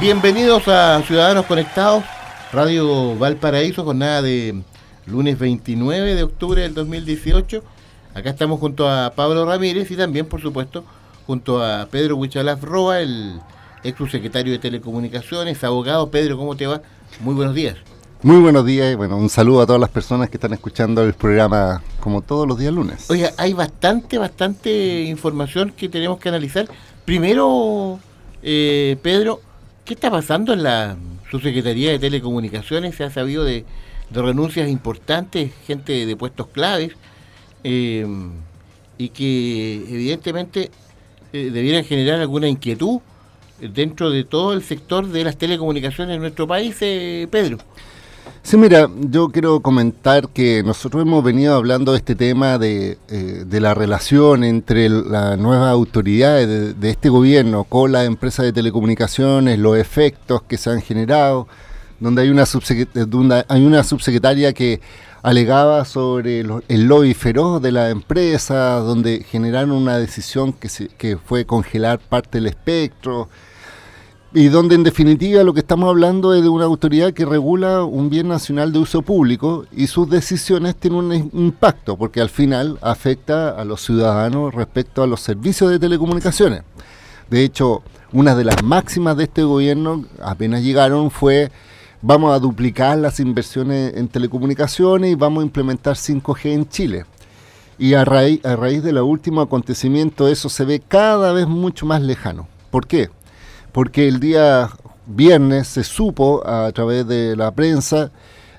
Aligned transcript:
Bienvenidos 0.00 0.66
a 0.66 1.02
Ciudadanos 1.02 1.44
Conectados, 1.44 2.02
Radio 2.54 3.18
Valparaíso, 3.18 3.84
jornada 3.84 4.22
de 4.22 4.62
lunes 5.04 5.38
29 5.38 6.14
de 6.14 6.22
octubre 6.22 6.62
del 6.62 6.72
2018. 6.72 7.62
Acá 8.14 8.30
estamos 8.30 8.58
junto 8.60 8.88
a 8.88 9.12
Pablo 9.14 9.44
Ramírez 9.44 9.90
y 9.90 9.96
también, 9.96 10.24
por 10.24 10.40
supuesto, 10.40 10.86
junto 11.26 11.62
a 11.62 11.86
Pedro 11.90 12.16
Huichalaf 12.16 12.64
Roa, 12.64 13.00
el 13.00 13.40
ex 13.84 13.98
subsecretario 13.98 14.54
de 14.54 14.58
Telecomunicaciones, 14.58 15.62
abogado. 15.64 16.10
Pedro, 16.10 16.38
¿cómo 16.38 16.56
te 16.56 16.66
va? 16.66 16.80
Muy 17.20 17.34
buenos 17.34 17.54
días. 17.54 17.76
Muy 18.22 18.40
buenos 18.40 18.64
días 18.64 18.90
y 18.90 18.94
bueno, 18.94 19.18
un 19.18 19.28
saludo 19.28 19.60
a 19.60 19.66
todas 19.66 19.82
las 19.82 19.90
personas 19.90 20.30
que 20.30 20.38
están 20.38 20.54
escuchando 20.54 21.04
el 21.04 21.12
programa 21.12 21.82
como 22.00 22.22
todos 22.22 22.48
los 22.48 22.58
días 22.58 22.72
lunes. 22.72 23.10
Oiga, 23.10 23.32
hay 23.36 23.52
bastante, 23.52 24.16
bastante 24.16 25.02
información 25.02 25.74
que 25.76 25.90
tenemos 25.90 26.18
que 26.18 26.30
analizar. 26.30 26.66
Primero, 27.04 28.00
eh, 28.42 28.96
Pedro, 29.02 29.42
¿qué 29.84 29.94
está 29.94 30.10
pasando 30.10 30.52
en 30.52 30.62
la 30.62 30.96
subsecretaría 31.30 31.90
de 31.92 31.98
Telecomunicaciones? 31.98 32.94
Se 32.96 33.04
ha 33.04 33.10
sabido 33.10 33.44
de, 33.44 33.64
renuncias 34.10 34.68
importantes, 34.68 35.52
gente 35.66 36.04
de 36.04 36.16
puestos 36.16 36.48
claves, 36.48 36.92
eh, 37.62 38.06
y 38.98 39.08
que 39.10 39.84
evidentemente 39.88 40.70
eh, 41.32 41.50
debieran 41.52 41.84
generar 41.84 42.20
alguna 42.20 42.48
inquietud 42.48 43.00
dentro 43.60 44.10
de 44.10 44.24
todo 44.24 44.52
el 44.52 44.62
sector 44.62 45.06
de 45.06 45.24
las 45.24 45.36
telecomunicaciones 45.36 46.14
en 46.16 46.22
nuestro 46.22 46.46
país, 46.46 46.76
Pedro. 46.78 47.58
Sí, 48.42 48.56
mira, 48.56 48.88
yo 48.98 49.28
quiero 49.28 49.60
comentar 49.60 50.28
que 50.30 50.62
nosotros 50.64 51.02
hemos 51.02 51.22
venido 51.22 51.54
hablando 51.54 51.92
de 51.92 51.98
este 51.98 52.14
tema 52.14 52.58
de, 52.58 52.98
eh, 53.08 53.44
la 53.50 53.74
relación 53.74 54.44
entre 54.44 54.88
las 54.88 55.38
nuevas 55.38 55.70
autoridades 55.70 56.80
de, 56.80 56.90
este 56.90 57.10
gobierno 57.10 57.64
con 57.64 57.92
las 57.92 58.06
empresas 58.06 58.46
de 58.46 58.52
telecomunicaciones, 58.52 59.58
los 59.58 59.76
efectos 59.76 60.42
que 60.42 60.56
se 60.56 60.70
han 60.70 60.80
generado, 60.80 61.48
donde 62.00 62.22
hay 62.22 62.30
una, 62.30 62.44
donde 63.06 63.44
hay 63.46 63.64
una 63.64 63.84
subsecretaria 63.84 64.52
que 64.54 64.80
alegaba 65.22 65.84
sobre 65.84 66.40
el 66.40 66.84
lobby 66.88 67.12
feroz 67.12 67.60
de 67.60 67.72
la 67.72 67.90
empresa, 67.90 68.76
donde 68.76 69.22
generaron 69.22 69.72
una 69.72 69.98
decisión 69.98 70.54
que, 70.54 70.68
que 70.96 71.18
fue 71.18 71.44
congelar 71.44 72.00
parte 72.00 72.38
del 72.38 72.46
espectro, 72.46 73.28
y 74.32 74.48
donde 74.48 74.76
en 74.76 74.84
definitiva 74.84 75.42
lo 75.42 75.52
que 75.52 75.60
estamos 75.60 75.88
hablando 75.88 76.34
es 76.34 76.42
de 76.42 76.48
una 76.48 76.64
autoridad 76.64 77.12
que 77.12 77.24
regula 77.24 77.82
un 77.82 78.10
bien 78.10 78.28
nacional 78.28 78.72
de 78.72 78.78
uso 78.78 79.02
público 79.02 79.66
y 79.72 79.88
sus 79.88 80.08
decisiones 80.08 80.76
tienen 80.76 81.00
un 81.00 81.30
impacto 81.32 81.96
porque 81.96 82.20
al 82.20 82.30
final 82.30 82.78
afecta 82.80 83.50
a 83.50 83.64
los 83.64 83.80
ciudadanos 83.80 84.54
respecto 84.54 85.02
a 85.02 85.08
los 85.08 85.20
servicios 85.20 85.70
de 85.70 85.80
telecomunicaciones. 85.80 86.62
De 87.28 87.42
hecho, 87.42 87.82
una 88.12 88.36
de 88.36 88.44
las 88.44 88.62
máximas 88.62 89.16
de 89.16 89.24
este 89.24 89.42
gobierno 89.42 90.04
apenas 90.22 90.62
llegaron 90.62 91.10
fue 91.10 91.50
vamos 92.00 92.32
a 92.32 92.38
duplicar 92.38 92.98
las 92.98 93.18
inversiones 93.18 93.96
en 93.96 94.06
telecomunicaciones 94.06 95.10
y 95.10 95.16
vamos 95.16 95.42
a 95.42 95.46
implementar 95.46 95.96
5G 95.96 96.52
en 96.52 96.68
Chile. 96.68 97.04
Y 97.78 97.94
a 97.94 98.04
raíz, 98.04 98.44
a 98.44 98.54
raíz 98.54 98.84
de 98.84 98.92
los 98.92 99.04
últimos 99.04 99.46
acontecimientos 99.46 100.30
eso 100.30 100.48
se 100.48 100.64
ve 100.64 100.80
cada 100.86 101.32
vez 101.32 101.48
mucho 101.48 101.84
más 101.84 102.00
lejano. 102.00 102.46
¿Por 102.70 102.86
qué? 102.86 103.08
Porque 103.72 104.08
el 104.08 104.20
día 104.20 104.70
viernes 105.06 105.68
se 105.68 105.84
supo 105.84 106.46
a 106.46 106.70
través 106.72 107.06
de 107.06 107.36
la 107.36 107.50
prensa 107.50 108.10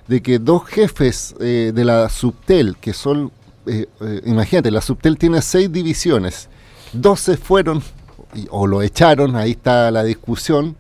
de 0.08 0.22
que 0.22 0.40
dos 0.40 0.66
jefes 0.66 1.36
eh, 1.40 1.72
de 1.74 1.86
la 1.86 2.10
Subtel, 2.10 2.76
que 2.78 2.94
son, 2.94 3.32
eh, 3.66 3.86
eh, 4.02 4.22
imagínate, 4.26 4.72
la 4.72 4.82
Subtel 4.82 5.18
tiene 5.18 5.42
seis 5.42 5.72
divisiones, 5.72 6.50
dos 6.92 7.20
se 7.22 7.38
fueron 7.38 7.82
o 8.50 8.68
lo 8.68 8.82
echaron, 8.82 9.36
ahí 9.36 9.52
está 9.52 9.92
la 9.92 10.04
discusión, 10.04 10.76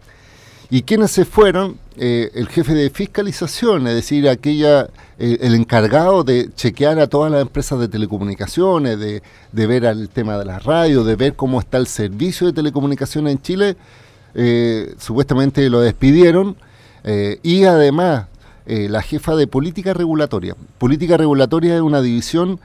y 0.69 0.83
quienes 0.83 1.11
se 1.11 1.25
fueron, 1.25 1.77
el 1.97 2.47
jefe 2.47 2.73
de 2.73 2.89
fiscalización, 2.89 3.85
es 3.87 3.93
decir, 3.93 4.27
aquella, 4.29 4.87
el 5.19 5.53
encargado 5.53 6.23
de 6.23 6.49
chequear 6.55 6.97
a 6.99 7.07
todas 7.07 7.29
las 7.29 7.41
empresas 7.41 7.77
de 7.77 7.89
telecomunicaciones, 7.89 8.97
de, 8.97 9.21
de 9.51 9.67
ver 9.67 9.83
el 9.83 10.07
tema 10.07 10.37
de 10.37 10.45
la 10.45 10.59
radio, 10.59 11.03
de 11.03 11.17
ver 11.17 11.35
cómo 11.35 11.59
está 11.59 11.77
el 11.77 11.87
servicio 11.87 12.47
de 12.47 12.53
telecomunicaciones 12.53 13.33
en 13.33 13.41
Chile, 13.41 13.77
eh, 14.33 14.95
supuestamente 14.97 15.69
lo 15.69 15.81
despidieron 15.81 16.55
eh, 17.03 17.39
y 17.43 17.65
además 17.65 18.27
eh, 18.65 18.87
la 18.89 19.01
jefa 19.01 19.35
de 19.35 19.47
política 19.47 19.93
regulatoria. 19.93 20.55
Política 20.77 21.17
regulatoria 21.17 21.75
es 21.75 21.81
una 21.81 22.01
división 22.01 22.59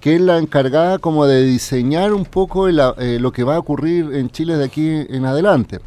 que 0.00 0.16
es 0.16 0.20
la 0.20 0.38
encargada 0.38 0.98
como 0.98 1.26
de 1.26 1.44
diseñar 1.44 2.12
un 2.12 2.24
poco 2.24 2.68
lo 2.68 3.32
que 3.32 3.44
va 3.44 3.54
a 3.54 3.58
ocurrir 3.60 4.14
en 4.14 4.30
Chile 4.30 4.56
de 4.56 4.64
aquí 4.64 4.88
en 5.08 5.24
adelante. 5.26 5.78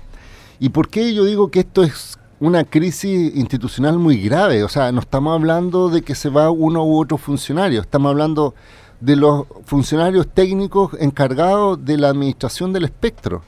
¿Y 0.58 0.70
por 0.70 0.88
qué 0.88 1.14
yo 1.14 1.26
digo 1.26 1.52
que 1.52 1.60
esto 1.60 1.84
es 1.84 2.18
una 2.40 2.64
crisis 2.64 3.36
institucional 3.36 4.00
muy 4.00 4.18
grave? 4.22 4.64
O 4.64 4.70
sea, 4.70 4.94
no 4.94 5.02
estamos 5.02 5.34
hablando 5.34 5.90
de 5.90 6.02
que 6.02 6.16
se 6.16 6.30
va 6.30 6.50
uno 6.50 6.86
u 6.86 7.02
otro 7.02 7.18
funcionario, 7.18 7.82
estamos 7.82 8.10
hablando 8.10 8.56
de 9.02 9.18
los 9.18 9.48
funcionarios 9.66 10.28
técnicos 10.28 10.92
encargados 11.00 11.84
de 11.84 11.98
la 11.98 12.08
administración 12.08 12.72
del 12.72 12.86
espectro. 12.86 13.44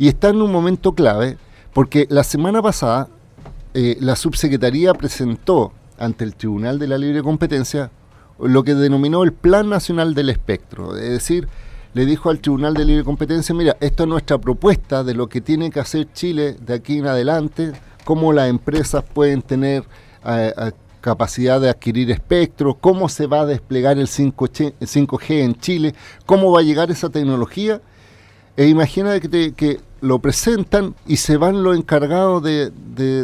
Y 0.00 0.08
está 0.08 0.30
en 0.30 0.40
un 0.40 0.50
momento 0.50 0.94
clave 0.94 1.36
porque 1.74 2.06
la 2.08 2.24
semana 2.24 2.62
pasada 2.62 3.08
eh, 3.74 3.98
la 4.00 4.16
subsecretaría 4.16 4.94
presentó 4.94 5.74
ante 5.98 6.24
el 6.24 6.36
Tribunal 6.36 6.78
de 6.78 6.88
la 6.88 6.96
Libre 6.96 7.22
Competencia 7.22 7.90
lo 8.38 8.62
que 8.64 8.74
denominó 8.74 9.24
el 9.24 9.34
Plan 9.34 9.68
Nacional 9.68 10.14
del 10.14 10.30
Espectro. 10.30 10.96
Es 10.96 11.10
decir, 11.10 11.48
le 11.92 12.06
dijo 12.06 12.30
al 12.30 12.40
Tribunal 12.40 12.72
de 12.72 12.86
Libre 12.86 13.04
Competencia, 13.04 13.54
mira, 13.54 13.76
esto 13.78 14.04
es 14.04 14.08
nuestra 14.08 14.38
propuesta 14.38 15.04
de 15.04 15.12
lo 15.12 15.28
que 15.28 15.42
tiene 15.42 15.70
que 15.70 15.80
hacer 15.80 16.10
Chile 16.14 16.56
de 16.58 16.72
aquí 16.72 16.96
en 16.96 17.06
adelante, 17.06 17.72
cómo 18.06 18.32
las 18.32 18.48
empresas 18.48 19.04
pueden 19.04 19.42
tener 19.42 19.84
eh, 20.24 20.54
eh, 20.56 20.72
capacidad 21.02 21.60
de 21.60 21.68
adquirir 21.68 22.10
espectro, 22.10 22.72
cómo 22.72 23.10
se 23.10 23.26
va 23.26 23.42
a 23.42 23.46
desplegar 23.46 23.98
el 23.98 24.06
5G, 24.06 24.72
el 24.80 24.88
5G 24.88 25.40
en 25.42 25.56
Chile, 25.56 25.94
cómo 26.24 26.50
va 26.52 26.60
a 26.60 26.62
llegar 26.62 26.90
esa 26.90 27.10
tecnología. 27.10 27.82
E 28.56 28.66
imagina 28.66 29.20
que, 29.20 29.52
que 29.52 29.89
lo 30.00 30.18
presentan 30.18 30.94
y 31.06 31.16
se 31.16 31.36
van 31.36 31.62
los 31.62 31.76
encargados 31.76 32.42
de, 32.42 32.70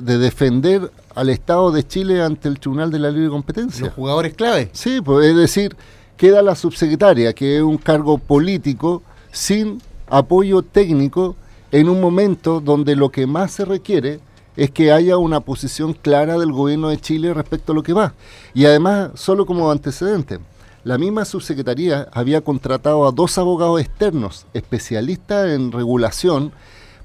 defender 0.01 0.91
al 1.15 1.31
Estado 1.31 1.71
de 1.73 1.87
Chile 1.87 2.23
ante 2.23 2.49
el 2.49 2.59
Tribunal 2.59 2.91
de 2.91 2.99
la 2.99 3.11
Libre 3.11 3.31
Competencia. 3.31 3.87
Los 3.87 3.95
jugadores 3.95 4.35
clave. 4.35 4.71
Sí, 4.73 5.01
pues 5.01 5.29
es 5.29 5.37
decir, 5.37 5.77
queda 6.17 6.43
la 6.43 6.55
subsecretaria, 6.55 7.33
que 7.33 7.57
es 7.57 7.63
un 7.63 7.79
cargo 7.79 8.19
político 8.19 9.03
sin 9.33 9.81
apoyo 10.09 10.63
técnico 10.63 11.37
en 11.73 11.89
un 11.89 12.01
momento 12.01 12.61
donde 12.61 12.97
lo 12.97 13.11
que 13.11 13.27
más 13.27 13.53
se 13.53 13.65
requiere 13.65 14.21
es 14.57 14.71
que 14.71 14.93
haya 14.93 15.19
una 15.19 15.41
posición 15.41 15.93
clara 15.93 16.39
del 16.39 16.53
gobierno 16.53 16.89
de 16.89 16.99
Chile 16.99 17.35
respecto 17.35 17.73
a 17.73 17.75
lo 17.75 17.83
que 17.83 17.93
va. 17.93 18.15
Y 18.55 18.65
además, 18.65 19.11
solo 19.15 19.45
como 19.45 19.71
antecedente, 19.71 20.39
la 20.87 20.99
misma 20.99 21.25
subsecretaría 21.25 22.07
había 22.13 22.43
contratado 22.43 23.09
a 23.09 23.11
dos 23.11 23.39
abogados 23.39 23.81
externos, 23.81 24.47
especialistas 24.55 25.51
en 25.51 25.73
regulación, 25.73 26.53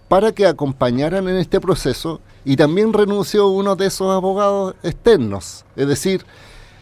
para 0.08 0.34
que 0.34 0.46
acompañaran 0.46 1.28
en 1.28 1.38
este 1.38 1.60
proceso 1.60 2.22
y 2.46 2.58
también 2.58 2.94
renunció 2.94 3.48
uno 3.48 3.76
de 3.76 3.88
esos 3.88 4.12
abogados 4.12 4.76
externos. 4.84 5.66
Es 5.76 5.88
decir, 5.88 6.24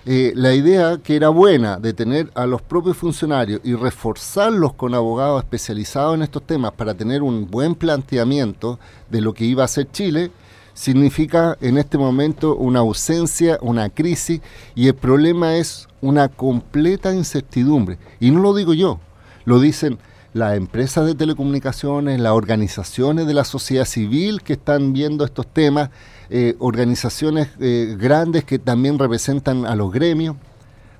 eh, 0.06 0.34
la 0.36 0.54
idea 0.54 0.98
que 1.02 1.16
era 1.16 1.30
buena 1.30 1.78
de 1.78 1.94
tener 1.94 2.32
a 2.36 2.46
los 2.46 2.62
propios 2.62 2.98
funcionarios 2.98 3.62
y 3.64 3.76
reforzarlos 3.76 4.74
con 4.74 4.94
abogados 4.94 5.42
especializados 5.42 6.16
en 6.16 6.24
estos 6.24 6.44
temas 6.44 6.74
para 6.74 6.96
tener 6.96 7.24
un 7.24 7.50
buen 7.50 7.76
planteamiento 7.76 8.78
de 9.10 9.22
lo 9.22 9.34
que 9.34 9.46
iba 9.46 9.62
a 9.62 9.66
hacer 9.66 9.90
Chile, 9.90 10.32
significa 10.74 11.58
en 11.62 11.78
este 11.78 11.98
momento 11.98 12.58
una 12.58 12.80
ausencia, 12.80 13.58
una 13.62 13.90
crisis, 13.90 14.42
y 14.76 14.88
el 14.88 14.96
problema 14.96 15.56
es 15.56 15.89
una 16.02 16.30
completa 16.30 17.14
incertidumbre. 17.14 17.98
Y 18.20 18.32
no 18.32 18.40
lo 18.40 18.54
digo 18.54 18.74
yo, 18.74 19.00
lo 19.46 19.60
dicen 19.60 19.98
las 20.34 20.56
empresas 20.56 21.06
de 21.06 21.16
telecomunicaciones, 21.16 22.20
las 22.20 22.34
organizaciones 22.34 23.26
de 23.26 23.34
la 23.34 23.44
sociedad 23.44 23.86
civil 23.86 24.42
que 24.42 24.54
están 24.54 24.94
viendo 24.94 25.26
estos 25.26 25.48
temas, 25.48 25.90
eh, 26.30 26.56
organizaciones 26.60 27.50
eh, 27.60 27.96
grandes 28.00 28.44
que 28.44 28.60
también 28.60 29.00
representan 29.00 29.66
a 29.66 29.76
los 29.76 29.92
gremios. 29.92 30.36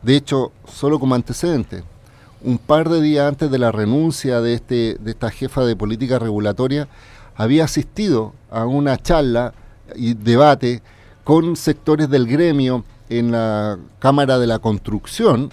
De 0.02 0.16
hecho, 0.16 0.52
solo 0.66 1.00
como 1.00 1.16
antecedente, 1.16 1.84
un 2.42 2.58
par 2.58 2.90
de 2.90 3.02
días 3.02 3.28
antes 3.28 3.52
de 3.52 3.60
la 3.60 3.72
renuncia 3.72 4.42
de, 4.42 4.54
este, 4.54 4.98
de 5.00 5.12
esta 5.12 5.30
jefa 5.30 5.66
de 5.66 5.76
política 5.76 6.18
regulatoria, 6.18 6.88
había 7.36 7.66
asistido 7.66 8.34
a 8.50 8.66
una 8.66 8.98
charla 8.98 9.54
y 9.96 10.14
debate 10.14 10.82
con 11.24 11.56
sectores 11.56 12.10
del 12.10 12.28
gremio 12.28 12.84
en 13.10 13.32
la 13.32 13.78
Cámara 14.00 14.40
de 14.40 14.48
la 14.48 14.60
Construcción 14.60 15.52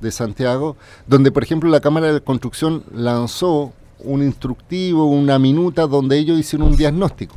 de 0.00 0.12
Santiago, 0.12 0.76
donde 1.06 1.32
por 1.32 1.42
ejemplo 1.42 1.70
la 1.70 1.80
Cámara 1.80 2.06
de 2.08 2.12
la 2.14 2.20
Construcción 2.20 2.84
lanzó 2.94 3.72
un 4.00 4.22
instructivo, 4.22 5.06
una 5.06 5.38
minuta 5.38 5.86
donde 5.86 6.18
ellos 6.18 6.38
hicieron 6.38 6.68
un 6.68 6.76
diagnóstico. 6.76 7.34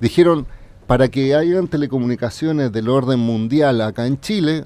Dijeron, 0.00 0.46
para 0.86 1.08
que 1.08 1.34
hayan 1.34 1.68
telecomunicaciones 1.68 2.72
del 2.72 2.88
orden 2.88 3.18
mundial 3.18 3.80
acá 3.80 4.06
en 4.06 4.20
Chile, 4.20 4.64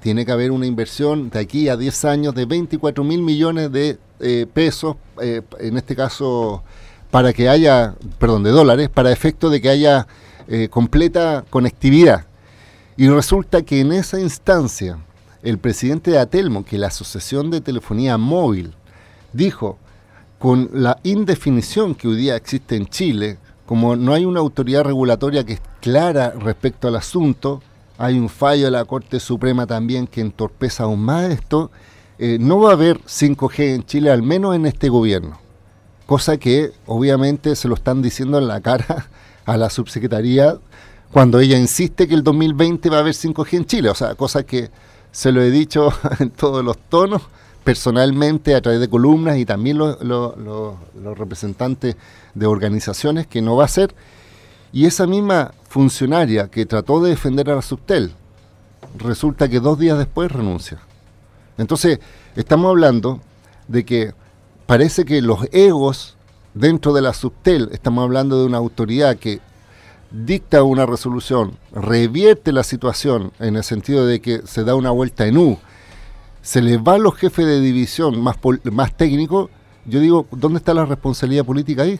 tiene 0.00 0.24
que 0.24 0.32
haber 0.32 0.50
una 0.50 0.66
inversión 0.66 1.30
de 1.30 1.40
aquí 1.40 1.68
a 1.68 1.76
10 1.76 2.04
años 2.04 2.34
de 2.34 2.46
24 2.46 3.04
mil 3.04 3.22
millones 3.22 3.70
de 3.72 3.98
eh, 4.20 4.46
pesos, 4.52 4.96
eh, 5.20 5.42
en 5.58 5.76
este 5.76 5.94
caso 5.96 6.62
para 7.10 7.32
que 7.32 7.48
haya, 7.48 7.94
perdón, 8.18 8.42
de 8.42 8.50
dólares, 8.50 8.88
para 8.88 9.12
efecto 9.12 9.50
de 9.50 9.60
que 9.60 9.68
haya 9.68 10.06
eh, 10.48 10.68
completa 10.68 11.44
conectividad. 11.48 12.26
Y 12.96 13.08
resulta 13.08 13.62
que 13.62 13.80
en 13.80 13.92
esa 13.92 14.20
instancia, 14.20 14.98
el 15.42 15.58
presidente 15.58 16.12
de 16.12 16.18
Atelmo, 16.18 16.64
que 16.64 16.78
la 16.78 16.86
Asociación 16.86 17.50
de 17.50 17.60
Telefonía 17.60 18.18
Móvil, 18.18 18.72
dijo, 19.32 19.78
con 20.38 20.70
la 20.72 20.98
indefinición 21.02 21.94
que 21.96 22.06
hoy 22.06 22.16
día 22.16 22.36
existe 22.36 22.76
en 22.76 22.86
Chile, 22.86 23.38
como 23.66 23.96
no 23.96 24.12
hay 24.12 24.24
una 24.24 24.40
autoridad 24.40 24.84
regulatoria 24.84 25.44
que 25.44 25.54
es 25.54 25.62
clara 25.80 26.30
respecto 26.30 26.86
al 26.86 26.96
asunto, 26.96 27.62
hay 27.98 28.18
un 28.18 28.28
fallo 28.28 28.66
de 28.66 28.70
la 28.70 28.84
Corte 28.84 29.18
Suprema 29.18 29.66
también 29.66 30.06
que 30.06 30.20
entorpeza 30.20 30.84
aún 30.84 31.00
más 31.00 31.30
esto, 31.30 31.72
eh, 32.18 32.38
no 32.40 32.60
va 32.60 32.70
a 32.70 32.74
haber 32.74 33.00
5G 33.00 33.74
en 33.74 33.84
Chile, 33.86 34.10
al 34.10 34.22
menos 34.22 34.54
en 34.54 34.66
este 34.66 34.88
gobierno. 34.88 35.40
Cosa 36.06 36.36
que 36.36 36.70
obviamente 36.86 37.56
se 37.56 37.66
lo 37.66 37.74
están 37.74 38.02
diciendo 38.02 38.38
en 38.38 38.46
la 38.46 38.60
cara 38.60 39.08
a 39.46 39.56
la 39.56 39.68
subsecretaría 39.68 40.58
cuando 41.14 41.38
ella 41.38 41.56
insiste 41.56 42.08
que 42.08 42.14
el 42.14 42.24
2020 42.24 42.90
va 42.90 42.96
a 42.96 42.98
haber 42.98 43.14
5G 43.14 43.58
en 43.58 43.66
Chile. 43.66 43.88
O 43.88 43.94
sea, 43.94 44.16
cosa 44.16 44.42
que 44.42 44.68
se 45.12 45.30
lo 45.30 45.42
he 45.42 45.50
dicho 45.52 45.92
en 46.18 46.30
todos 46.30 46.64
los 46.64 46.76
tonos, 46.76 47.22
personalmente, 47.62 48.56
a 48.56 48.60
través 48.60 48.80
de 48.80 48.88
columnas 48.88 49.38
y 49.38 49.46
también 49.46 49.78
los, 49.78 49.96
representantes 51.16 51.94
de 52.34 52.46
organizaciones, 52.46 53.28
que 53.28 53.40
no 53.40 53.54
va 53.54 53.64
a 53.64 53.68
ser. 53.68 53.94
Y 54.72 54.86
esa 54.86 55.06
misma 55.06 55.52
funcionaria 55.68 56.48
que 56.48 56.66
trató 56.66 57.00
de 57.00 57.10
defender 57.10 57.48
a 57.48 57.54
la 57.54 57.62
Subtel, 57.62 58.12
resulta 58.98 59.48
que 59.48 59.60
dos 59.60 59.78
días 59.78 59.96
después 59.96 60.32
renuncia. 60.32 60.80
Entonces, 61.58 62.00
estamos 62.34 62.70
hablando 62.70 63.20
de 63.68 63.84
que 63.84 64.14
parece 64.66 65.04
que 65.04 65.22
los 65.22 65.46
egos 65.52 66.16
dentro 66.54 66.92
de 66.92 67.02
la 67.02 67.14
Subtel, 67.14 67.68
estamos 67.70 68.02
hablando 68.02 68.40
de 68.40 68.46
una 68.46 68.58
autoridad 68.58 69.16
que 69.16 69.40
dicta 70.14 70.62
una 70.62 70.86
resolución, 70.86 71.56
revierte 71.72 72.52
la 72.52 72.62
situación 72.62 73.32
en 73.40 73.56
el 73.56 73.64
sentido 73.64 74.06
de 74.06 74.20
que 74.20 74.42
se 74.46 74.62
da 74.62 74.76
una 74.76 74.90
vuelta 74.90 75.26
en 75.26 75.36
U, 75.38 75.58
se 76.40 76.62
les 76.62 76.78
va 76.78 76.94
a 76.94 76.98
los 76.98 77.16
jefes 77.16 77.46
de 77.46 77.60
división 77.60 78.20
más, 78.22 78.36
más 78.70 78.96
técnicos, 78.96 79.50
yo 79.86 80.00
digo, 80.00 80.26
¿dónde 80.30 80.58
está 80.58 80.72
la 80.72 80.84
responsabilidad 80.84 81.44
política 81.44 81.82
ahí? 81.82 81.98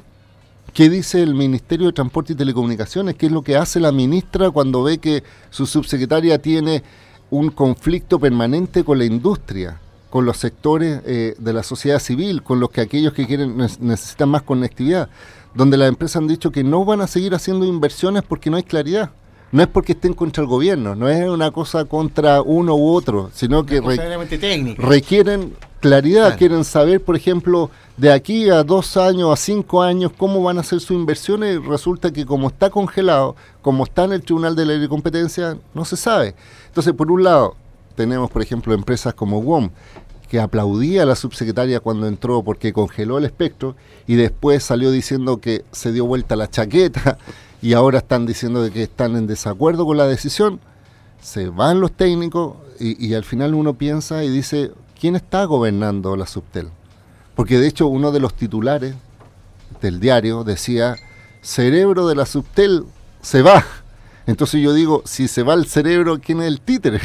¿Qué 0.72 0.88
dice 0.88 1.22
el 1.22 1.34
Ministerio 1.34 1.88
de 1.88 1.92
Transporte 1.92 2.32
y 2.32 2.36
Telecomunicaciones? 2.36 3.16
¿Qué 3.16 3.26
es 3.26 3.32
lo 3.32 3.42
que 3.42 3.56
hace 3.56 3.80
la 3.80 3.92
ministra 3.92 4.50
cuando 4.50 4.82
ve 4.82 4.98
que 4.98 5.22
su 5.50 5.66
subsecretaria 5.66 6.38
tiene 6.38 6.82
un 7.30 7.50
conflicto 7.50 8.18
permanente 8.18 8.84
con 8.84 8.98
la 8.98 9.04
industria, 9.04 9.80
con 10.10 10.24
los 10.24 10.36
sectores 10.36 11.00
eh, 11.04 11.34
de 11.38 11.52
la 11.52 11.62
sociedad 11.62 11.98
civil, 11.98 12.42
con 12.42 12.60
los 12.60 12.70
que 12.70 12.80
aquellos 12.80 13.12
que 13.12 13.26
quieren 13.26 13.56
necesitan 13.56 14.28
más 14.28 14.42
conectividad? 14.42 15.10
Donde 15.54 15.76
las 15.76 15.88
empresas 15.88 16.16
han 16.16 16.28
dicho 16.28 16.50
que 16.50 16.64
no 16.64 16.84
van 16.84 17.00
a 17.00 17.06
seguir 17.06 17.34
haciendo 17.34 17.64
inversiones 17.64 18.22
porque 18.22 18.50
no 18.50 18.56
hay 18.56 18.64
claridad. 18.64 19.10
No 19.52 19.62
es 19.62 19.68
porque 19.68 19.92
estén 19.92 20.14
contra 20.14 20.42
el 20.42 20.48
gobierno, 20.48 20.96
no 20.96 21.08
es 21.08 21.28
una 21.28 21.52
cosa 21.52 21.84
contra 21.84 22.42
uno 22.42 22.74
u 22.74 22.92
otro, 22.92 23.30
sino 23.32 23.64
que 23.64 23.80
requieren 24.76 25.54
claridad, 25.78 26.36
quieren 26.38 26.64
saber, 26.64 27.04
por 27.04 27.14
ejemplo, 27.14 27.70
de 27.96 28.10
aquí 28.10 28.48
a 28.48 28.64
dos 28.64 28.96
años, 28.96 29.30
a 29.30 29.36
cinco 29.36 29.82
años, 29.82 30.10
cómo 30.16 30.42
van 30.42 30.58
a 30.58 30.64
ser 30.64 30.80
sus 30.80 30.92
inversiones. 30.92 31.56
Y 31.56 31.58
resulta 31.58 32.10
que 32.10 32.26
como 32.26 32.48
está 32.48 32.70
congelado, 32.70 33.36
como 33.62 33.84
está 33.84 34.04
en 34.04 34.14
el 34.14 34.22
Tribunal 34.22 34.56
de 34.56 34.64
Ley 34.64 34.80
de 34.80 34.88
Competencia, 34.88 35.56
no 35.72 35.84
se 35.84 35.96
sabe. 35.96 36.34
Entonces, 36.66 36.92
por 36.94 37.12
un 37.12 37.22
lado, 37.22 37.54
tenemos, 37.94 38.30
por 38.30 38.42
ejemplo, 38.42 38.74
empresas 38.74 39.14
como 39.14 39.40
WOM, 39.40 39.70
que 40.34 40.40
aplaudía 40.40 41.04
a 41.04 41.06
la 41.06 41.14
subsecretaria 41.14 41.78
cuando 41.78 42.08
entró 42.08 42.42
porque 42.42 42.72
congeló 42.72 43.18
el 43.18 43.24
espectro 43.24 43.76
y 44.04 44.16
después 44.16 44.64
salió 44.64 44.90
diciendo 44.90 45.40
que 45.40 45.64
se 45.70 45.92
dio 45.92 46.06
vuelta 46.06 46.34
la 46.34 46.50
chaqueta 46.50 47.18
y 47.62 47.74
ahora 47.74 47.98
están 47.98 48.26
diciendo 48.26 48.68
que 48.72 48.82
están 48.82 49.14
en 49.14 49.28
desacuerdo 49.28 49.86
con 49.86 49.96
la 49.96 50.08
decisión, 50.08 50.58
se 51.22 51.50
van 51.50 51.78
los 51.78 51.92
técnicos 51.92 52.56
y, 52.80 53.14
al 53.14 53.22
final 53.22 53.54
uno 53.54 53.74
piensa 53.74 54.24
y 54.24 54.28
dice, 54.28 54.72
¿quién 54.98 55.14
está 55.14 55.44
gobernando 55.44 56.16
la 56.16 56.26
Subtel? 56.26 56.66
Porque 57.36 57.60
de 57.60 57.68
hecho 57.68 57.86
uno 57.86 58.10
de 58.10 58.18
los 58.18 58.34
titulares 58.34 58.96
del 59.80 60.00
diario 60.00 60.42
decía, 60.42 60.96
cerebro 61.42 62.08
de 62.08 62.16
la 62.16 62.26
Subtel 62.26 62.86
se 63.22 63.40
va. 63.42 63.64
Entonces 64.26 64.60
yo 64.60 64.72
digo, 64.72 65.02
si 65.04 65.28
se 65.28 65.44
va 65.44 65.54
el 65.54 65.66
cerebro, 65.66 66.18
¿quién 66.20 66.40
es 66.40 66.48
el 66.48 66.60
títere? 66.60 66.98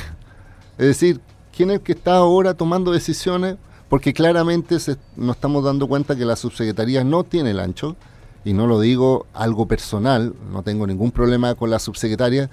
Es 0.79 0.87
decir, 0.87 1.21
quién 1.59 1.71
es 1.71 1.79
el 1.79 1.81
que 1.81 1.91
está 1.91 2.15
ahora 2.15 2.53
tomando 2.53 2.93
decisiones, 2.93 3.57
porque 3.89 4.13
claramente 4.13 4.79
se, 4.79 4.95
nos 5.17 5.35
estamos 5.35 5.61
dando 5.61 5.89
cuenta 5.89 6.15
que 6.15 6.23
la 6.23 6.37
subsecretaría 6.37 7.03
no 7.03 7.25
tiene 7.25 7.51
el 7.51 7.59
ancho, 7.59 7.97
y 8.45 8.53
no 8.53 8.65
lo 8.65 8.79
digo 8.79 9.25
algo 9.33 9.67
personal, 9.67 10.33
no 10.53 10.63
tengo 10.63 10.87
ningún 10.87 11.11
problema 11.11 11.55
con 11.55 11.69
la 11.69 11.79
subsecretaria, 11.79 12.49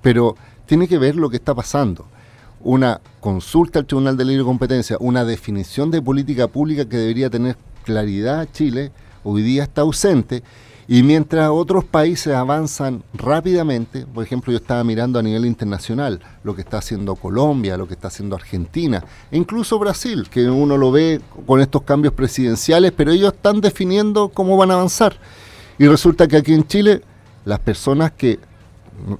pero 0.00 0.36
tiene 0.64 0.88
que 0.88 0.96
ver 0.96 1.16
lo 1.16 1.28
que 1.28 1.36
está 1.36 1.54
pasando. 1.54 2.06
Una 2.60 3.02
consulta 3.20 3.78
al 3.78 3.84
Tribunal 3.84 4.16
de 4.16 4.24
Libre 4.24 4.44
Competencia, 4.44 4.96
una 5.00 5.26
definición 5.26 5.90
de 5.90 6.00
política 6.00 6.48
pública 6.48 6.88
que 6.88 6.96
debería 6.96 7.28
tener 7.28 7.58
claridad 7.84 8.48
Chile, 8.54 8.90
hoy 9.22 9.42
día 9.42 9.64
está 9.64 9.82
ausente 9.82 10.42
y 10.88 11.02
mientras 11.02 11.50
otros 11.50 11.84
países 11.84 12.32
avanzan 12.32 13.02
rápidamente, 13.12 14.06
por 14.06 14.22
ejemplo, 14.22 14.52
yo 14.52 14.58
estaba 14.58 14.84
mirando 14.84 15.18
a 15.18 15.22
nivel 15.22 15.44
internacional 15.44 16.20
lo 16.44 16.54
que 16.54 16.60
está 16.60 16.78
haciendo 16.78 17.16
Colombia, 17.16 17.76
lo 17.76 17.88
que 17.88 17.94
está 17.94 18.06
haciendo 18.06 18.36
Argentina, 18.36 19.02
e 19.32 19.36
incluso 19.36 19.80
Brasil, 19.80 20.28
que 20.30 20.48
uno 20.48 20.76
lo 20.76 20.92
ve 20.92 21.20
con 21.44 21.60
estos 21.60 21.82
cambios 21.82 22.14
presidenciales, 22.14 22.92
pero 22.92 23.10
ellos 23.10 23.32
están 23.32 23.60
definiendo 23.60 24.28
cómo 24.28 24.56
van 24.56 24.70
a 24.70 24.74
avanzar. 24.74 25.16
Y 25.76 25.88
resulta 25.88 26.28
que 26.28 26.36
aquí 26.36 26.54
en 26.54 26.66
Chile, 26.66 27.02
las 27.44 27.58
personas 27.58 28.12
que, 28.12 28.38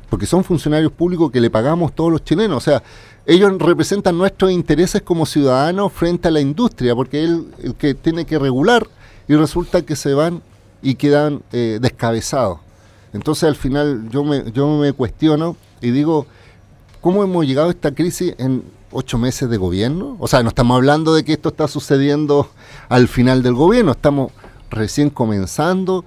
porque 0.08 0.26
son 0.26 0.44
funcionarios 0.44 0.92
públicos 0.92 1.32
que 1.32 1.40
le 1.40 1.50
pagamos 1.50 1.96
todos 1.96 2.12
los 2.12 2.22
chilenos, 2.22 2.58
o 2.58 2.60
sea, 2.60 2.80
ellos 3.26 3.58
representan 3.58 4.16
nuestros 4.16 4.52
intereses 4.52 5.02
como 5.02 5.26
ciudadanos 5.26 5.92
frente 5.92 6.28
a 6.28 6.30
la 6.30 6.40
industria, 6.40 6.94
porque 6.94 7.24
es 7.24 7.30
el 7.64 7.74
que 7.74 7.94
tiene 7.94 8.24
que 8.24 8.38
regular 8.38 8.86
y 9.26 9.34
resulta 9.34 9.82
que 9.82 9.96
se 9.96 10.14
van 10.14 10.42
y 10.82 10.94
quedan 10.94 11.42
eh, 11.52 11.78
descabezados. 11.80 12.58
Entonces 13.12 13.44
al 13.44 13.56
final 13.56 14.08
yo 14.10 14.24
me, 14.24 14.50
yo 14.52 14.68
me 14.78 14.92
cuestiono 14.92 15.56
y 15.80 15.90
digo, 15.90 16.26
¿cómo 17.00 17.22
hemos 17.24 17.46
llegado 17.46 17.68
a 17.68 17.70
esta 17.70 17.94
crisis 17.94 18.34
en 18.38 18.62
ocho 18.90 19.18
meses 19.18 19.48
de 19.48 19.56
gobierno? 19.56 20.16
O 20.18 20.28
sea, 20.28 20.42
no 20.42 20.50
estamos 20.50 20.76
hablando 20.76 21.14
de 21.14 21.24
que 21.24 21.32
esto 21.34 21.48
está 21.50 21.68
sucediendo 21.68 22.50
al 22.88 23.08
final 23.08 23.42
del 23.42 23.54
gobierno, 23.54 23.92
estamos 23.92 24.32
recién 24.70 25.10
comenzando. 25.10 26.04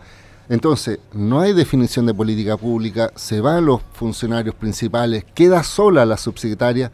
Entonces, 0.50 1.00
no 1.14 1.42
hay 1.42 1.54
definición 1.54 2.08
de 2.08 2.14
política 2.14 2.58
pública, 2.58 3.12
se 3.16 3.40
van 3.40 3.66
los 3.66 3.82
funcionarios 3.94 4.56
principales, 4.56 5.24
queda 5.36 5.64
sola 5.64 6.06
la 6.06 6.18
subsecretaria. 6.18 6.92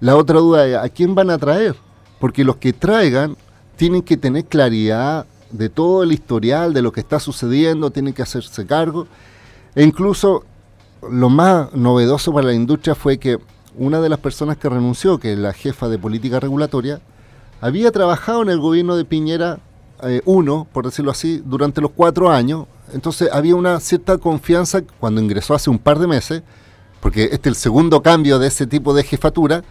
La 0.00 0.16
otra 0.16 0.40
duda 0.40 0.66
es, 0.66 0.76
¿a 0.76 0.88
quién 0.88 1.14
van 1.14 1.30
a 1.30 1.38
traer? 1.38 1.76
Porque 2.18 2.42
los 2.42 2.56
que 2.56 2.72
traigan 2.72 3.36
tienen 3.76 4.02
que 4.02 4.16
tener 4.16 4.44
claridad 4.44 5.26
de 5.50 5.68
todo 5.68 6.02
el 6.02 6.12
historial 6.12 6.72
de 6.72 6.82
lo 6.82 6.92
que 6.92 7.00
está 7.00 7.20
sucediendo, 7.20 7.90
tienen 7.90 8.14
que 8.14 8.22
hacerse 8.22 8.66
cargo. 8.66 9.06
E 9.74 9.82
incluso 9.82 10.44
lo 11.08 11.30
más 11.30 11.72
novedoso 11.72 12.32
para 12.32 12.48
la 12.48 12.54
industria 12.54 12.94
fue 12.94 13.18
que 13.18 13.38
una 13.76 14.00
de 14.00 14.08
las 14.08 14.18
personas 14.18 14.56
que 14.56 14.68
renunció, 14.68 15.18
que 15.18 15.32
es 15.32 15.38
la 15.38 15.52
jefa 15.52 15.88
de 15.88 15.98
política 15.98 16.40
regulatoria, 16.40 17.00
había 17.60 17.90
trabajado 17.90 18.42
en 18.42 18.50
el 18.50 18.58
gobierno 18.58 18.96
de 18.96 19.04
Piñera 19.04 19.60
1, 20.24 20.62
eh, 20.62 20.68
por 20.72 20.86
decirlo 20.86 21.10
así, 21.10 21.42
durante 21.44 21.80
los 21.80 21.90
cuatro 21.90 22.30
años. 22.30 22.66
Entonces 22.92 23.28
había 23.32 23.54
una 23.54 23.78
cierta 23.80 24.18
confianza 24.18 24.82
cuando 24.98 25.20
ingresó 25.20 25.54
hace 25.54 25.70
un 25.70 25.78
par 25.78 25.98
de 25.98 26.06
meses, 26.06 26.42
porque 27.00 27.24
este 27.24 27.36
es 27.36 27.46
el 27.46 27.54
segundo 27.54 28.02
cambio 28.02 28.38
de 28.38 28.48
ese 28.48 28.66
tipo 28.66 28.94
de 28.94 29.04
jefatura, 29.04 29.62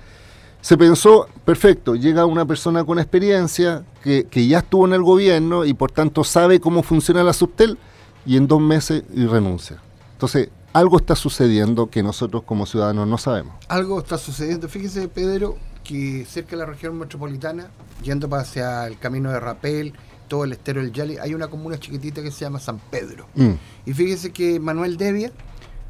se 0.62 0.78
pensó, 0.78 1.28
perfecto, 1.46 1.96
llega 1.96 2.26
una 2.26 2.46
persona 2.46 2.84
con 2.84 3.00
experiencia 3.00 3.84
que, 4.04 4.26
ya 4.48 4.60
estuvo 4.60 4.86
en 4.86 4.94
el 4.94 5.04
gobierno 5.04 5.64
y 5.66 5.74
por 5.74 5.92
tanto 5.92 6.24
sabe 6.24 6.60
cómo 6.60 6.84
funciona 6.84 7.24
la 7.24 7.34
subtel 7.34 7.78
y 8.26 8.36
en 8.36 8.48
dos 8.48 8.60
meses 8.60 9.04
y 9.14 9.26
renuncia. 9.26 9.82
Entonces, 10.14 10.50
algo 10.74 10.98
está 10.98 11.16
sucediendo 11.16 11.90
que 11.90 12.04
nosotros 12.04 12.44
como 12.44 12.66
ciudadanos 12.66 13.08
no 13.08 13.18
sabemos. 13.18 13.54
Algo 13.70 14.00
está 14.00 14.18
sucediendo. 14.18 14.68
Fíjese, 14.68 15.08
Pedro, 15.08 15.58
que 15.84 16.26
cerca 16.30 16.52
de 16.52 16.58
la 16.58 16.66
región 16.66 16.98
metropolitana, 16.98 17.70
yendo 18.04 18.28
hacia 18.36 18.86
el 18.86 19.00
camino 19.00 19.32
de 19.32 19.40
Rapel, 19.40 19.94
todo 20.28 20.44
el 20.44 20.52
estero 20.52 20.82
del 20.82 20.92
Yali, 20.92 21.18
hay 21.18 21.34
una 21.34 21.48
comuna 21.48 21.80
chiquitita 21.80 22.22
que 22.22 22.32
se 22.32 22.42
llama 22.42 22.60
San 22.60 22.80
Pedro. 22.80 23.28
Mm. 23.34 23.54
Y 23.86 23.94
fíjese 23.94 24.32
que 24.32 24.60
Manuel 24.60 24.98
Devia 24.98 25.32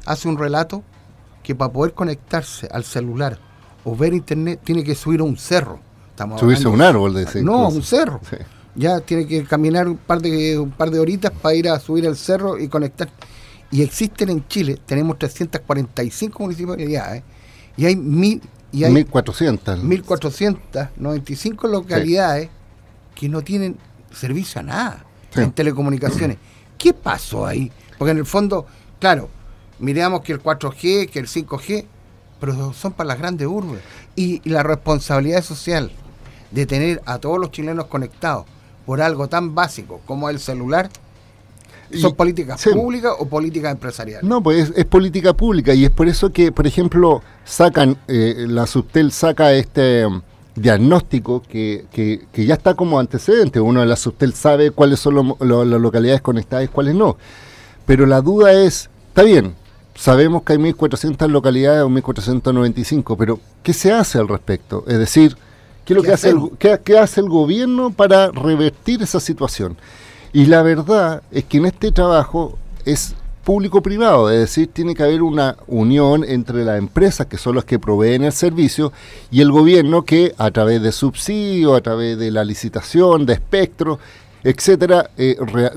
hace 0.06 0.28
un 0.28 0.38
relato 0.38 0.82
que 1.42 1.54
para 1.54 1.72
poder 1.72 1.92
conectarse 1.92 2.68
al 2.70 2.84
celular 2.84 3.49
o 3.84 3.96
ver 3.96 4.12
internet 4.14 4.60
tiene 4.64 4.84
que 4.84 4.94
subir 4.94 5.20
a 5.20 5.24
un 5.24 5.36
cerro. 5.36 5.80
Estamos 6.10 6.40
Subirse 6.40 6.66
a 6.66 6.70
un 6.70 6.82
árbol, 6.82 7.14
de 7.14 7.42
No, 7.42 7.64
a 7.64 7.68
un 7.68 7.82
cerro. 7.82 8.20
Ya 8.74 9.00
tiene 9.00 9.26
que 9.26 9.44
caminar 9.44 9.88
un 9.88 9.96
par 9.96 10.20
de 10.20 10.58
un 10.58 10.70
par 10.70 10.90
de 10.90 10.98
horitas 11.00 11.32
para 11.32 11.54
ir 11.54 11.68
a 11.68 11.78
subir 11.80 12.06
al 12.06 12.16
cerro 12.16 12.58
y 12.58 12.68
conectar. 12.68 13.08
Y 13.70 13.82
existen 13.82 14.30
en 14.30 14.46
Chile, 14.48 14.78
tenemos 14.84 15.18
345 15.18 16.42
municipalidades 16.42 17.22
y 17.76 17.86
hay 17.86 17.96
mil 17.96 18.42
y 18.72 18.84
hay 18.84 18.92
1400 18.92 19.82
1495 19.82 21.68
localidades 21.68 22.48
que 23.14 23.28
no 23.28 23.42
tienen 23.42 23.76
servicio 24.12 24.60
a 24.60 24.64
nada 24.64 25.04
en 25.34 25.52
telecomunicaciones. 25.52 26.38
¿Qué 26.78 26.92
pasó 26.94 27.46
ahí? 27.46 27.70
Porque 27.98 28.12
en 28.12 28.18
el 28.18 28.26
fondo, 28.26 28.66
claro, 28.98 29.28
miramos 29.78 30.22
que 30.22 30.32
el 30.32 30.42
4G, 30.42 31.10
que 31.10 31.18
el 31.18 31.26
5G, 31.26 31.84
pero 32.40 32.72
son 32.72 32.92
para 32.92 33.08
las 33.08 33.18
grandes 33.18 33.46
urbes. 33.46 33.80
Y, 34.16 34.40
la 34.48 34.62
responsabilidad 34.62 35.42
social 35.44 35.90
de 36.50 36.66
tener 36.66 37.02
a 37.06 37.18
todos 37.18 37.38
los 37.38 37.50
chilenos 37.52 37.86
conectados 37.86 38.46
por 38.86 39.00
algo 39.00 39.28
tan 39.28 39.54
básico 39.54 40.00
como 40.06 40.28
el 40.30 40.40
celular, 40.40 40.90
¿Son 41.92 42.14
políticas 42.14 42.62
públicas 42.72 43.12
o 43.18 43.26
políticas 43.26 43.72
empresariales? 43.72 44.22
No, 44.22 44.40
pues 44.40 44.72
es, 44.76 44.84
política 44.84 45.32
pública 45.32 45.74
y 45.74 45.84
es 45.84 45.90
por 45.90 46.06
eso 46.06 46.32
que, 46.32 46.52
por 46.52 46.64
ejemplo, 46.64 47.20
sacan, 47.44 47.96
eh, 48.06 48.46
la 48.48 48.68
Subtel 48.68 49.10
saca 49.10 49.52
este 49.54 50.06
um, 50.06 50.22
diagnóstico 50.54 51.42
que, 51.42 51.86
que, 51.90 52.46
ya 52.46 52.54
está 52.54 52.74
como 52.74 53.00
antecedente. 53.00 53.60
Uno 53.60 53.80
de 53.80 53.86
la 53.86 53.96
Subtel 53.96 54.34
sabe 54.34 54.70
cuáles 54.70 55.00
son 55.00 55.34
las 55.40 55.80
localidades 55.80 56.20
conectadas 56.20 56.66
y 56.66 56.68
cuáles 56.68 56.94
no. 56.94 57.16
Pero 57.86 58.06
la 58.06 58.20
duda 58.20 58.52
es, 58.52 58.88
está 59.08 59.22
bien, 59.22 59.54
sabemos 60.00 60.42
que 60.42 60.54
hay 60.54 60.58
1.400 60.58 61.28
localidades 61.28 61.82
o 61.82 61.90
1.495, 61.90 63.16
pero 63.18 63.38
¿qué 63.62 63.74
se 63.74 63.92
hace 63.92 64.18
al 64.18 64.28
respecto? 64.28 64.82
Es 64.88 64.98
decir, 64.98 65.36
¿qué, 65.84 65.94
lo 65.94 66.02
que 66.02 66.12
hace 66.12 66.30
el, 66.30 66.50
qué 66.58 66.98
hace 66.98 67.20
el 67.20 67.28
gobierno 67.28 67.90
para 67.90 68.30
revertir 68.30 69.02
esa 69.02 69.20
situación? 69.20 69.76
Y 70.32 70.46
la 70.46 70.62
verdad 70.62 71.22
es 71.30 71.44
que 71.44 71.58
en 71.58 71.66
este 71.66 71.92
trabajo 71.92 72.56
es 72.86 73.14
público-privado, 73.44 74.30
es 74.30 74.38
decir, 74.38 74.70
tiene 74.72 74.94
que 74.94 75.02
haber 75.02 75.22
una 75.22 75.56
unión 75.66 76.24
entre 76.24 76.64
las 76.64 76.78
empresas, 76.78 77.26
que 77.26 77.36
son 77.36 77.56
las 77.56 77.66
que 77.66 77.78
proveen 77.78 78.24
el 78.24 78.32
servicio, 78.32 78.92
y 79.30 79.42
el 79.42 79.52
gobierno 79.52 80.04
que 80.06 80.34
a 80.38 80.50
través 80.50 80.80
de 80.80 80.92
subsidios, 80.92 81.76
a 81.76 81.82
través 81.82 82.18
de 82.18 82.30
la 82.30 82.42
licitación, 82.42 83.26
de 83.26 83.34
espectro, 83.34 83.98
etcétera, 84.44 85.10
eh, 85.18 85.36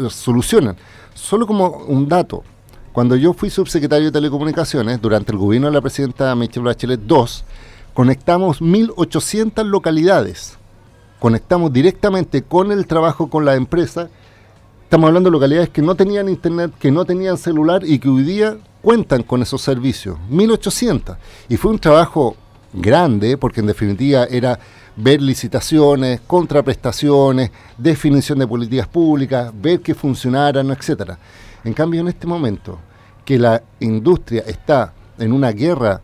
solucionan. 0.09 0.77
Solo 1.13 1.45
como 1.45 1.67
un 1.87 2.07
dato, 2.07 2.43
cuando 2.93 3.17
yo 3.17 3.33
fui 3.33 3.49
subsecretario 3.49 4.05
de 4.05 4.11
Telecomunicaciones, 4.11 5.01
durante 5.01 5.33
el 5.33 5.37
gobierno 5.37 5.67
de 5.67 5.73
la 5.73 5.81
presidenta 5.81 6.33
Michelle 6.35 6.65
Bachelet 6.65 7.01
II, 7.09 7.25
conectamos 7.93 8.61
1.800 8.61 9.65
localidades. 9.65 10.57
Conectamos 11.19 11.73
directamente 11.73 12.43
con 12.43 12.71
el 12.71 12.87
trabajo 12.87 13.29
con 13.29 13.43
la 13.45 13.55
empresa 13.55 14.09
Estamos 14.93 15.07
hablando 15.07 15.29
de 15.29 15.31
localidades 15.31 15.69
que 15.69 15.81
no 15.81 15.95
tenían 15.95 16.29
internet, 16.29 16.71
que 16.77 16.91
no 16.91 17.03
tenían 17.03 17.35
celular 17.39 17.81
y 17.83 17.97
que 17.97 18.09
hoy 18.09 18.21
día 18.21 18.57
cuentan 18.83 19.23
con 19.23 19.41
esos 19.41 19.59
servicios. 19.59 20.19
1800. 20.29 21.17
Y 21.49 21.57
fue 21.57 21.71
un 21.71 21.79
trabajo 21.79 22.35
grande 22.71 23.35
porque 23.35 23.61
en 23.61 23.65
definitiva 23.65 24.25
era 24.25 24.59
ver 24.95 25.19
licitaciones, 25.19 26.21
contraprestaciones, 26.27 27.49
definición 27.75 28.37
de 28.37 28.45
políticas 28.45 28.87
públicas, 28.87 29.51
ver 29.59 29.81
que 29.81 29.95
funcionaran, 29.95 30.69
etcétera. 30.69 31.17
En 31.63 31.73
cambio, 31.73 32.01
en 32.01 32.09
este 32.09 32.27
momento, 32.27 32.79
que 33.25 33.39
la 33.39 33.63
industria 33.79 34.43
está 34.45 34.93
en 35.17 35.31
una 35.31 35.51
guerra 35.51 36.01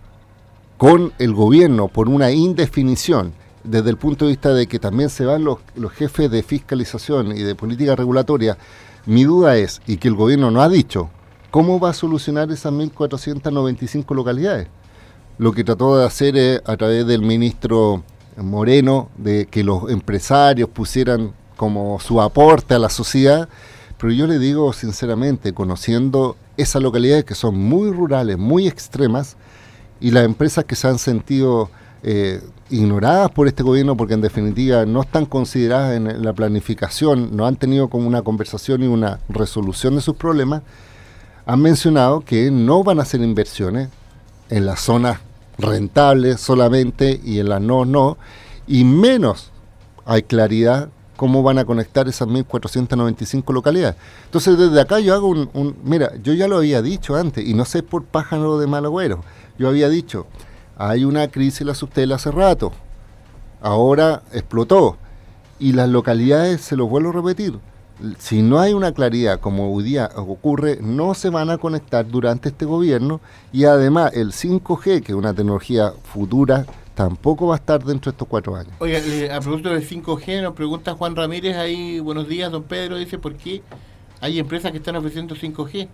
con 0.78 1.12
el 1.20 1.34
gobierno 1.34 1.89
por 1.89 2.08
una 2.08 2.32
indefinición, 2.32 3.34
desde 3.63 3.89
el 3.89 3.98
punto 3.98 4.25
de 4.25 4.32
vista 4.32 4.54
de 4.54 4.68
que 4.68 4.80
también 4.80 5.10
se 5.10 5.25
van 5.25 5.44
los, 5.44 5.60
jefes 5.94 6.32
de 6.32 6.44
fiscalización 6.44 7.36
y 7.36 7.42
de 7.42 7.56
política 7.56 7.96
regulatoria, 7.96 8.58
mi 9.06 9.25
duda 9.25 9.58
es, 9.58 9.82
y 9.86 9.98
que 9.98 10.08
el 10.08 10.16
gobierno 10.16 10.51
no 10.51 10.62
ha 10.62 10.70
dicho, 10.70 11.10
¿cómo 11.51 11.80
va 11.80 11.89
a 11.89 11.94
solucionar 11.94 12.50
esas 12.51 12.72
1.495 12.72 14.16
localidades? 14.16 14.68
Lo 15.38 15.51
que 15.51 15.63
trató 15.63 15.98
de 15.98 16.06
hacer 16.06 16.38
es, 16.38 16.62
a 16.66 16.78
través 16.78 17.06
del 17.06 17.22
ministro 17.22 18.04
Moreno, 18.38 19.10
de 19.18 19.48
que 19.48 19.63
los 19.63 19.89
empresarios 19.89 20.70
pusieran 20.70 21.34
como 21.58 22.00
su 22.00 22.22
aporte 22.22 22.75
a 22.75 22.80
la 22.80 22.89
sociedad, 22.89 23.50
pero 24.00 24.13
yo 24.13 24.27
le 24.27 24.39
digo 24.39 24.72
sinceramente, 24.72 25.53
conociendo 25.53 26.38
esas 26.56 26.82
localidades 26.82 27.25
que 27.25 27.36
son 27.36 27.58
muy 27.58 27.91
rurales, 27.91 28.38
muy 28.38 28.68
extremas, 28.68 29.36
y 30.00 30.12
las 30.12 30.24
empresas 30.24 30.63
que 30.63 30.75
se 30.75 30.88
han 30.88 30.98
sentido 30.98 31.70
eh, 32.01 32.41
ignoradas 32.70 33.29
por 33.32 33.48
este 33.48 33.62
gobierno 33.62 33.98
porque 33.98 34.13
en 34.13 34.22
definitiva 34.22 34.86
no 34.86 35.01
están 35.01 35.25
consideradas 35.25 35.98
en 35.98 36.24
la 36.24 36.32
planificación, 36.32 37.36
no 37.36 37.46
han 37.46 37.58
tenido 37.58 37.89
como 37.89 38.08
una 38.08 38.22
conversación 38.22 38.84
y 38.84 38.88
una 38.88 39.20
resolución 39.27 39.96
de 39.96 40.01
sus 40.01 40.15
problemas, 40.15 40.62
han 41.46 41.62
mencionado 41.62 42.22
que 42.22 42.51
no 42.51 42.84
van 42.84 43.00
a 43.00 43.01
hacer 43.01 43.22
inversiones 43.22 43.89
en 44.50 44.65
las 44.65 44.79
zonas 44.79 45.20
rentables 45.58 46.39
solamente 46.39 47.20
y 47.24 47.39
en 47.39 47.50
las 47.50 47.60
no, 47.60 47.84
no, 47.84 48.18
y 48.65 48.86
menos 48.86 49.51
hay 50.06 50.24
claridad 50.24 50.89
cómo 51.20 51.44
van 51.44 51.58
a 51.58 51.66
conectar 51.66 52.08
esas 52.08 52.30
1.495 52.30 53.54
localidades. 53.54 53.98
Entonces 54.24 54.58
desde 54.58 54.80
acá 54.80 55.02
yo 55.02 55.14
hago 55.14 55.28
un, 55.28 55.76
Mira, 55.84 56.14
yo 56.24 56.32
ya 56.32 56.48
lo 56.48 56.56
había 56.56 56.82
dicho 56.82 57.18
antes, 57.18 57.46
y 57.46 57.54
no 57.54 57.66
sé 57.66 57.84
por 57.84 58.06
pájaro 58.06 58.58
de 58.58 58.68
mal 58.68 58.86
agüero, 58.86 59.20
yo 59.58 59.68
había 59.68 59.90
dicho, 59.90 60.28
hay 60.78 61.04
una 61.04 61.28
crisis 61.28 61.60
en 61.60 61.68
la 61.68 61.76
Subtel 61.76 62.14
hace 62.14 62.32
rato, 62.32 62.72
ahora 63.62 64.24
explotó, 64.32 64.96
y 65.60 65.74
las 65.74 65.90
localidades, 65.90 66.62
se 66.62 66.78
los 66.78 66.90
vuelvo 66.90 67.10
a 67.10 67.14
repetir, 67.14 67.60
si 68.18 68.42
no 68.42 68.62
hay 68.62 68.72
una 68.72 68.94
claridad 68.94 69.42
como 69.42 69.74
hoy 69.74 69.84
día 69.84 70.10
ocurre, 70.16 70.80
no 70.82 71.16
se 71.16 71.30
van 71.30 71.50
a 71.50 71.58
conectar 71.58 72.08
durante 72.08 72.48
este 72.48 72.64
gobierno 72.64 73.20
y 73.52 73.66
además 73.66 74.14
el 74.14 74.32
5G, 74.32 75.04
que 75.04 75.12
es 75.12 75.18
una 75.18 75.34
tecnología 75.34 75.92
futura, 76.14 76.66
tampoco 77.00 77.48
va 77.48 77.56
a 77.56 77.58
estar 77.60 77.82
dentro 77.82 78.12
de 78.12 78.15
estos 78.15 78.27
cuatro 78.27 78.58
años. 78.58 78.74
Oiga, 78.79 79.00
a 79.34 79.39
propósito 79.39 79.70
del 79.70 79.88
5G, 79.88 80.41
nos 80.41 80.53
pregunta 80.53 80.96
Juan 80.96 81.15
Ramírez 81.15 81.56
ahí, 81.56 82.01
buenos 82.01 82.27
días, 82.27 82.51
don 82.51 82.63
Pedro, 82.63 82.98
dice, 82.98 83.18
¿por 83.18 83.36
qué 83.36 83.62
hay 84.20 84.38
empresas 84.38 84.74
que 84.74 84.79
están 84.79 84.98
ofreciendo 84.98 85.34
5G? 85.34 85.88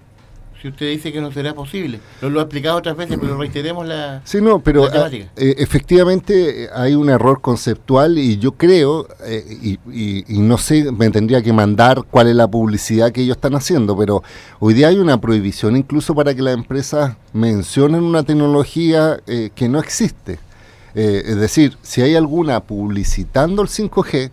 si 0.59 0.69
usted 0.69 0.89
dice 0.89 1.12
que 1.13 1.21
no 1.21 1.31
será 1.31 1.53
posible. 1.53 2.00
Lo, 2.21 2.39
ha 2.39 2.43
explicado 2.43 2.77
otras 2.77 2.97
veces, 2.97 3.19
pero 3.21 3.38
reiteremos 3.38 3.85
la. 3.85 4.21
Sí, 4.24 4.41
no, 4.41 4.62
pero 4.62 4.85
ah, 4.85 5.09
eh, 5.12 5.27
efectivamente 5.35 6.63
eh, 6.63 6.69
hay 6.74 6.95
un 6.95 7.09
error 7.09 7.39
conceptual 7.39 8.17
y 8.17 8.39
yo 8.39 8.53
creo, 8.53 9.07
eh, 9.25 9.77
y, 9.91 10.39
no 10.39 10.57
sé, 10.57 10.91
me 10.91 11.12
tendría 11.12 11.43
que 11.43 11.53
mandar 11.53 12.01
cuál 12.09 12.29
es 12.29 12.35
la 12.35 12.47
publicidad 12.47 13.12
que 13.12 13.21
ellos 13.21 13.35
están 13.35 13.53
haciendo, 13.53 13.95
pero 13.95 14.24
hoy 14.59 14.74
día 14.74 14.88
hay 14.88 14.97
una 14.97 15.21
prohibición 15.21 15.77
incluso 15.77 16.15
para 16.15 16.33
que 16.33 16.41
las 16.41 16.55
empresas 16.55 17.15
mencionen 17.31 18.01
una 18.01 18.24
tecnología 18.24 19.19
que 19.53 19.69
no 19.69 19.77
existe. 19.77 20.39
Es 20.95 21.35
decir, 21.35 21.77
si 21.81 22.01
hay 22.01 22.15
alguna 22.15 22.61
publicitando 22.61 23.61
el 23.61 23.67
5G, 23.67 24.31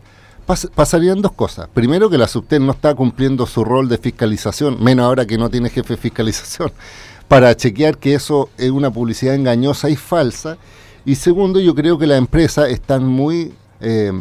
pasarían 0.75 1.23
dos 1.23 1.33
cosas. 1.33 1.69
Primero, 1.73 2.11
que 2.11 2.19
la 2.19 2.28
Subtel 2.28 2.64
no 2.64 2.73
está 2.73 2.95
cumpliendo 2.95 3.47
su 3.47 3.64
rol 3.64 3.88
de 3.88 3.99
fiscalización, 3.99 4.83
menos 4.83 5.04
ahora 5.04 5.26
que 5.26 5.38
no 5.38 5.50
tiene 5.50 5.71
jefe 5.71 5.95
de 5.95 6.00
fiscalización, 6.00 6.73
para 7.28 7.57
chequear 7.57 7.99
que 7.99 8.14
eso 8.14 8.50
es 8.59 8.71
una 8.71 8.90
publicidad 8.90 9.35
engañosa 9.35 9.88
y 9.88 9.97
falsa. 9.97 10.59
Y 11.04 11.14
segundo, 11.14 11.61
yo 11.61 11.75
creo 11.75 11.99
que 11.99 12.07
las 12.07 12.19
empresas 12.19 12.69
están 12.69 13.07
muy, 13.07 13.52
eh, 13.81 14.12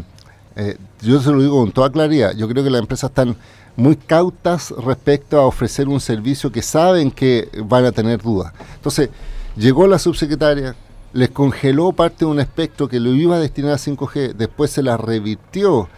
eh, 0.55 0.77
yo 1.01 1.21
se 1.21 1.31
lo 1.31 1.41
digo 1.41 1.59
con 1.59 1.71
toda 1.71 1.91
claridad, 1.91 2.33
yo 2.35 2.47
creo 2.47 2.63
que 2.63 2.69
las 2.69 2.81
empresas 2.81 3.09
están 3.09 3.35
muy 3.75 3.95
cautas 3.95 4.71
respecto 4.71 5.39
a 5.39 5.45
ofrecer 5.45 5.87
un 5.87 5.99
servicio 5.99 6.51
que 6.51 6.61
saben 6.61 7.11
que 7.11 7.49
van 7.65 7.85
a 7.85 7.91
tener 7.91 8.21
dudas. 8.21 8.53
Entonces, 8.75 9.09
llegó 9.55 9.87
la 9.87 9.99
subsecretaria, 9.99 10.75
les 11.13 11.29
congeló 11.29 11.91
parte 11.91 12.25
de 12.25 12.31
un 12.31 12.39
espectro 12.39 12.87
que 12.87 12.99
lo 12.99 13.13
iba 13.13 13.35
a 13.35 13.39
destinar 13.39 13.73
a 13.73 13.77
5G, 13.77 14.33
después 14.33 14.71
se 14.71 14.83
la 14.83 14.97
revirtió 14.97 15.89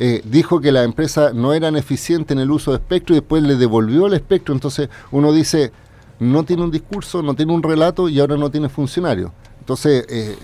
eh, 0.00 0.22
dijo 0.24 0.60
que 0.60 0.70
la 0.70 0.84
empresa 0.84 1.32
no 1.34 1.54
eran 1.54 1.74
eficientes 1.74 2.32
en 2.32 2.40
el 2.40 2.52
uso 2.52 2.70
de 2.70 2.76
espectro 2.76 3.16
y 3.16 3.18
después 3.18 3.42
le 3.42 3.56
devolvió 3.56 4.06
el 4.06 4.14
espectro. 4.14 4.54
Entonces 4.54 4.88
uno 5.10 5.32
dice, 5.32 5.72
no 6.20 6.44
tiene 6.44 6.62
un 6.62 6.70
discurso, 6.70 7.20
no 7.20 7.34
tiene 7.34 7.52
un 7.52 7.62
relato 7.62 8.08
y 8.08 8.20
ahora 8.20 8.36
no 8.36 8.48
tiene 8.48 8.68
funcionario. 8.68 9.32
Entonces, 9.58 10.06
eh, 10.08 10.36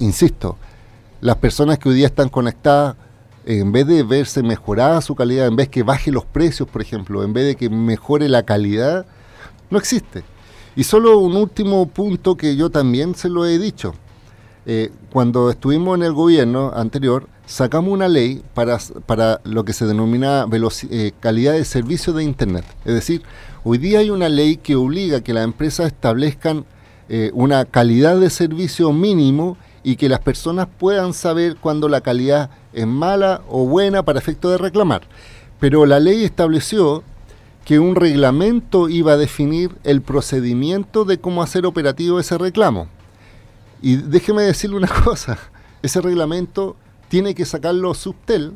insisto, 0.00 0.58
las 1.20 1.36
personas 1.36 1.78
que 1.78 1.88
hoy 1.88 1.94
día 1.94 2.06
están 2.06 2.28
conectadas, 2.28 2.96
en 3.44 3.72
vez 3.72 3.86
de 3.86 4.02
verse 4.02 4.42
mejorada 4.42 5.00
su 5.00 5.14
calidad, 5.14 5.46
en 5.46 5.56
vez 5.56 5.68
que 5.68 5.82
baje 5.82 6.10
los 6.12 6.24
precios, 6.24 6.68
por 6.68 6.82
ejemplo, 6.82 7.24
en 7.24 7.32
vez 7.32 7.46
de 7.46 7.56
que 7.56 7.70
mejore 7.70 8.28
la 8.28 8.42
calidad, 8.42 9.06
no 9.70 9.78
existe. 9.78 10.24
Y 10.74 10.84
solo 10.84 11.18
un 11.18 11.36
último 11.36 11.86
punto 11.86 12.36
que 12.36 12.56
yo 12.56 12.70
también 12.70 13.14
se 13.14 13.28
lo 13.28 13.46
he 13.46 13.58
dicho. 13.58 13.94
Eh, 14.64 14.90
cuando 15.10 15.50
estuvimos 15.50 15.96
en 15.96 16.04
el 16.04 16.12
gobierno 16.12 16.72
anterior, 16.74 17.26
sacamos 17.46 17.92
una 17.92 18.08
ley 18.08 18.42
para, 18.54 18.78
para 19.06 19.40
lo 19.44 19.64
que 19.64 19.72
se 19.72 19.86
denomina 19.86 20.46
eh, 20.90 21.12
calidad 21.20 21.52
de 21.52 21.64
servicio 21.64 22.12
de 22.12 22.24
Internet. 22.24 22.64
Es 22.84 22.94
decir, 22.94 23.22
hoy 23.64 23.78
día 23.78 23.98
hay 23.98 24.10
una 24.10 24.28
ley 24.28 24.56
que 24.56 24.76
obliga 24.76 25.18
a 25.18 25.20
que 25.20 25.34
las 25.34 25.44
empresas 25.44 25.86
establezcan 25.86 26.64
eh, 27.08 27.30
una 27.34 27.64
calidad 27.64 28.18
de 28.18 28.30
servicio 28.30 28.92
mínimo 28.92 29.56
y 29.82 29.96
que 29.96 30.08
las 30.08 30.20
personas 30.20 30.68
puedan 30.78 31.12
saber 31.12 31.56
cuando 31.56 31.88
la 31.88 32.00
calidad 32.00 32.50
es 32.72 32.86
mala 32.86 33.42
o 33.48 33.66
buena 33.66 34.04
para 34.04 34.20
efecto 34.20 34.48
de 34.48 34.58
reclamar. 34.58 35.02
Pero 35.58 35.84
la 35.86 36.00
ley 36.00 36.24
estableció 36.24 37.02
que 37.64 37.78
un 37.78 37.94
reglamento 37.94 38.88
iba 38.88 39.12
a 39.12 39.16
definir 39.16 39.76
el 39.84 40.02
procedimiento 40.02 41.04
de 41.04 41.18
cómo 41.18 41.42
hacer 41.42 41.66
operativo 41.66 42.18
ese 42.18 42.38
reclamo. 42.38 42.88
Y 43.80 43.96
déjeme 43.96 44.42
decirle 44.42 44.76
una 44.76 44.88
cosa, 45.04 45.38
ese 45.82 46.00
reglamento 46.00 46.76
tiene 47.08 47.34
que 47.34 47.44
sacarlo 47.44 47.94
Subtel 47.94 48.54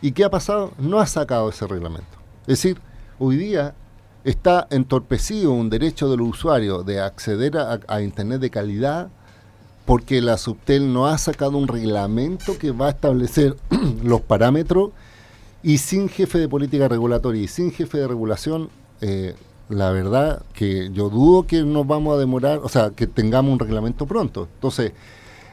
y 0.00 0.12
¿qué 0.12 0.24
ha 0.24 0.30
pasado? 0.30 0.72
No 0.78 1.00
ha 1.00 1.06
sacado 1.06 1.48
ese 1.48 1.66
reglamento. 1.66 2.06
Es 2.42 2.62
decir, 2.62 2.78
hoy 3.18 3.36
día 3.36 3.74
está 4.24 4.66
entorpecido 4.70 5.52
un 5.52 5.70
derecho 5.70 6.10
del 6.10 6.20
usuario 6.20 6.82
de 6.82 7.00
acceder 7.00 7.56
a, 7.56 8.02
Internet 8.02 8.40
de 8.40 8.50
calidad 8.50 9.08
porque 9.84 10.20
la 10.20 10.36
Subtel 10.36 10.92
no 10.92 11.06
ha 11.06 11.16
sacado 11.16 11.56
un 11.56 11.68
reglamento 11.68 12.58
que 12.58 12.72
va 12.72 12.88
a 12.88 12.90
establecer 12.90 13.56
los 14.02 14.20
parámetros 14.20 14.90
y 15.66 15.78
sin 15.78 16.08
jefe 16.08 16.38
de 16.38 16.48
política 16.48 16.86
regulatoria 16.86 17.42
y 17.42 17.48
sin 17.48 17.72
jefe 17.72 17.98
de 17.98 18.06
regulación, 18.06 18.70
eh, 19.00 19.34
la 19.68 19.90
verdad 19.90 20.44
que 20.54 20.90
yo 20.92 21.10
dudo 21.10 21.44
que 21.44 21.64
nos 21.64 21.84
vamos 21.84 22.14
a 22.14 22.20
demorar, 22.20 22.60
o 22.62 22.68
sea, 22.68 22.90
que 22.90 23.08
tengamos 23.08 23.52
un 23.52 23.58
reglamento 23.58 24.06
pronto. 24.06 24.46
Entonces, 24.54 24.92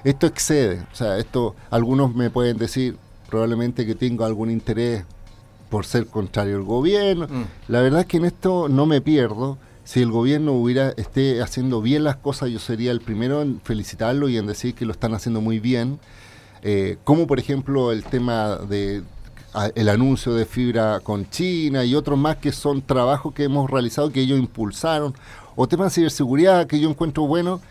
esto 0.04 0.28
excede, 0.28 0.86
o 0.92 0.96
sea, 0.96 1.18
esto 1.18 1.56
algunos 1.72 2.14
me 2.14 2.30
pueden 2.30 2.60
decir 2.60 2.96
probablemente 3.28 3.88
que 3.88 3.96
tengo 3.96 4.24
algún 4.24 4.52
interés 4.52 5.04
por 5.72 5.84
ser 5.84 6.06
contrario 6.06 6.58
al 6.58 6.64
gobierno. 6.64 7.26
Mm. 7.28 7.46
La 7.70 7.82
verdad 7.82 8.02
es 8.02 8.06
que 8.06 8.18
en 8.18 8.26
esto 8.26 8.70
no 8.70 8.86
me 8.86 9.02
pierdo. 9.02 9.58
Si 9.84 10.00
el 10.00 10.12
gobierno 10.12 10.52
hubiera 10.52 10.90
esté 10.90 11.42
haciendo 11.42 11.82
bien 11.82 12.04
las 12.04 12.18
cosas, 12.18 12.52
yo 12.52 12.60
sería 12.60 12.92
el 12.92 13.02
primero 13.02 13.42
en 13.42 13.60
felicitarlo 13.62 14.30
y 14.30 14.38
en 14.38 14.46
decir 14.46 14.76
que 14.76 14.86
lo 14.86 14.92
están 14.92 15.16
haciendo 15.16 15.42
muy 15.42 15.58
bien. 15.58 15.98
Eh, 16.62 16.98
como 17.04 17.26
por 17.26 17.40
ejemplo 17.40 17.92
el 17.92 18.04
tema 18.04 18.58
de 18.58 19.02
el 19.76 19.90
anuncio 19.90 20.34
de 20.34 20.46
fibra 20.46 21.00
con 21.00 21.30
China 21.30 21.86
y 21.86 21.96
otros 21.96 22.18
más 22.18 22.38
que 22.38 22.52
son 22.52 22.82
trabajos 22.82 23.34
que 23.34 23.44
hemos 23.44 23.70
realizado 23.70 24.12
que 24.12 24.22
ellos 24.22 24.40
impulsaron, 24.40 25.14
o 25.56 25.68
temas 25.68 25.92
de 25.92 26.02
ciberseguridad 26.02 26.68
que 26.68 26.80
yo 26.80 26.90
encuentro 26.90 27.28
bueno, 27.28 27.62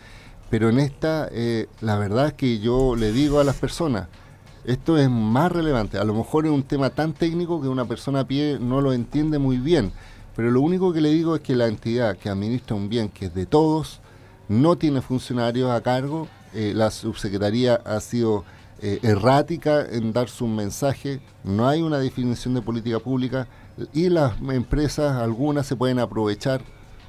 pero 0.49 0.69
en 0.69 0.79
esta, 0.79 1.27
eh, 1.31 1.67
la 1.81 1.97
verdad 1.97 2.27
es 2.27 2.33
que 2.33 2.59
yo 2.59 2.95
le 2.95 3.11
digo 3.11 3.39
a 3.39 3.43
las 3.43 3.55
personas, 3.55 4.07
esto 4.65 4.97
es 4.97 5.09
más 5.09 5.51
relevante, 5.51 5.97
a 5.97 6.03
lo 6.05 6.13
mejor 6.13 6.45
es 6.45 6.51
un 6.51 6.63
tema 6.63 6.89
tan 6.89 7.13
técnico 7.13 7.61
que 7.61 7.67
una 7.67 7.85
persona 7.85 8.21
a 8.21 8.27
pie 8.27 8.57
no 8.61 8.79
lo 8.79 8.93
entiende 8.93 9.37
muy 9.37 9.57
bien, 9.57 9.91
pero 10.35 10.51
lo 10.51 10.61
único 10.61 10.93
que 10.93 11.01
le 11.01 11.09
digo 11.09 11.35
es 11.35 11.41
que 11.41 11.55
la 11.55 11.67
entidad 11.67 12.17
que 12.17 12.29
administra 12.29 12.75
un 12.75 12.87
bien 12.87 13.09
que 13.09 13.25
es 13.25 13.33
de 13.33 13.45
todos, 13.45 13.99
no 14.47 14.77
tiene 14.77 15.01
funcionarios 15.01 15.69
a 15.69 15.81
cargo, 15.81 16.27
eh, 16.53 16.73
la 16.75 16.91
subsecretaría 16.91 17.75
ha 17.83 17.99
sido 17.99 18.45
eh, 18.85 18.99
errática 19.01 19.85
en 19.89 20.11
dar 20.11 20.27
su 20.27 20.45
mensaje, 20.45 21.21
no 21.45 21.69
hay 21.69 21.81
una 21.81 21.99
definición 21.99 22.53
de 22.53 22.61
política 22.61 22.99
pública 22.99 23.47
y 23.93 24.09
las 24.09 24.33
empresas, 24.41 25.21
algunas 25.21 25.65
se 25.65 25.77
pueden 25.77 25.99
aprovechar 25.99 26.59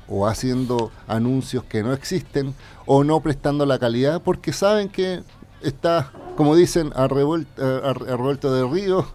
o 0.06 0.28
haciendo 0.28 0.92
anuncios 1.08 1.64
que 1.64 1.82
no 1.82 1.92
existen 1.92 2.54
o 2.86 3.02
no 3.02 3.18
prestando 3.18 3.66
la 3.66 3.80
calidad 3.80 4.22
porque 4.22 4.52
saben 4.52 4.88
que 4.88 5.24
está, 5.62 6.12
como 6.36 6.54
dicen, 6.54 6.92
a, 6.94 7.08
revuelto, 7.08 8.54
de 8.54 8.68
río. 8.68 9.04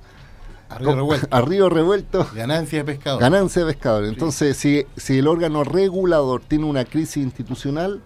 A 1.32 1.42
río, 1.42 1.70
revuelto. 1.70 2.28
Ganancia 2.36 2.80
de 2.80 2.84
pescador. 2.84 3.22
Ganancia 3.22 3.64
de 3.64 3.74
pescador. 3.74 4.04
Entonces, 4.04 4.58
si, 4.58 4.86
si 4.98 5.18
el 5.18 5.28
órgano 5.28 5.64
regulador 5.64 6.42
tiene 6.42 6.66
una 6.66 6.84
crisis 6.84 7.24
institucional, 7.24 8.04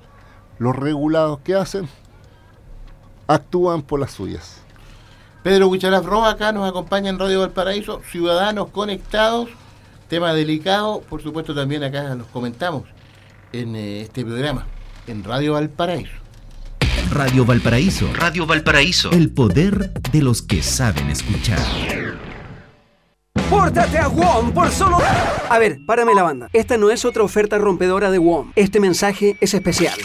los 0.60 0.76
regulados 0.76 1.40
que 1.40 1.56
hacen 1.56 1.90
actúan 3.28 3.82
por 3.82 4.00
las 4.00 4.12
suyas. 4.12 4.62
Pedro 5.44 5.68
Huichalaf 5.68 6.06
Roa 6.06 6.32
acá 6.32 6.52
nos 6.52 6.68
acompaña 6.70 7.10
en 7.10 7.20
Radio 7.20 7.42
Valparaíso, 7.42 8.02
Ciudadanos 8.10 8.70
Conectados, 8.70 9.50
tema 10.08 10.34
delicado, 10.34 11.02
por 11.02 11.22
supuesto 11.22 11.54
también 11.54 11.84
acá 11.84 12.16
nos 12.16 12.28
comentamos 12.28 12.84
en 13.52 13.76
eh, 13.76 14.02
este 14.02 14.24
programa, 14.24 14.66
en 15.08 15.24
Radio 15.24 15.54
Valparaíso. 15.54 16.24
Radio 17.12 17.46
Valparaíso. 17.46 18.10
Radio 18.14 18.46
Valparaíso. 18.46 19.12
El 19.12 19.32
poder 19.32 19.92
de 20.12 20.22
los 20.22 20.42
que 20.42 20.64
saben 20.64 21.10
escuchar. 21.10 21.60
Pórtate 23.50 23.98
a 24.00 24.08
WOM 24.08 24.52
por 24.52 24.72
solo... 24.72 24.98
A 25.50 25.60
ver, 25.60 25.78
párame 25.86 26.16
la 26.16 26.24
banda. 26.24 26.50
Esta 26.54 26.78
no 26.78 26.90
es 26.90 27.06
otra 27.06 27.24
oferta 27.24 27.58
rompedora 27.58 28.10
de 28.10 28.18
WOM. 28.18 28.52
Este 28.56 28.80
mensaje 28.80 29.38
es 29.42 29.54
especial. 29.54 29.96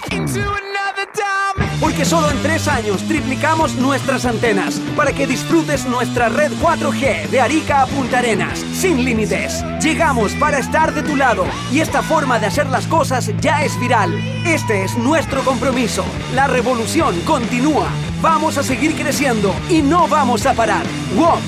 Porque 1.80 2.04
solo 2.04 2.30
en 2.30 2.42
tres 2.42 2.66
años 2.66 3.02
triplicamos 3.06 3.74
nuestras 3.76 4.26
antenas 4.26 4.80
para 4.96 5.12
que 5.12 5.26
disfrutes 5.26 5.86
nuestra 5.86 6.28
red 6.28 6.50
4G 6.60 7.28
de 7.28 7.40
Arica 7.40 7.82
a 7.82 7.86
Punta 7.86 8.18
Arenas, 8.18 8.58
sin 8.72 9.04
límites. 9.04 9.64
Llegamos 9.80 10.32
para 10.34 10.58
estar 10.58 10.92
de 10.92 11.02
tu 11.02 11.14
lado 11.14 11.46
y 11.72 11.80
esta 11.80 12.02
forma 12.02 12.38
de 12.40 12.46
hacer 12.46 12.66
las 12.66 12.86
cosas 12.86 13.30
ya 13.40 13.64
es 13.64 13.78
viral. 13.78 14.12
Este 14.44 14.82
es 14.82 14.98
nuestro 14.98 15.42
compromiso. 15.44 16.04
La 16.34 16.48
revolución 16.48 17.20
continúa. 17.20 17.88
Vamos 18.20 18.58
a 18.58 18.64
seguir 18.64 18.96
creciendo 18.96 19.54
y 19.70 19.80
no 19.80 20.08
vamos 20.08 20.46
a 20.46 20.54
parar. 20.54 20.84
WOM, 21.14 21.40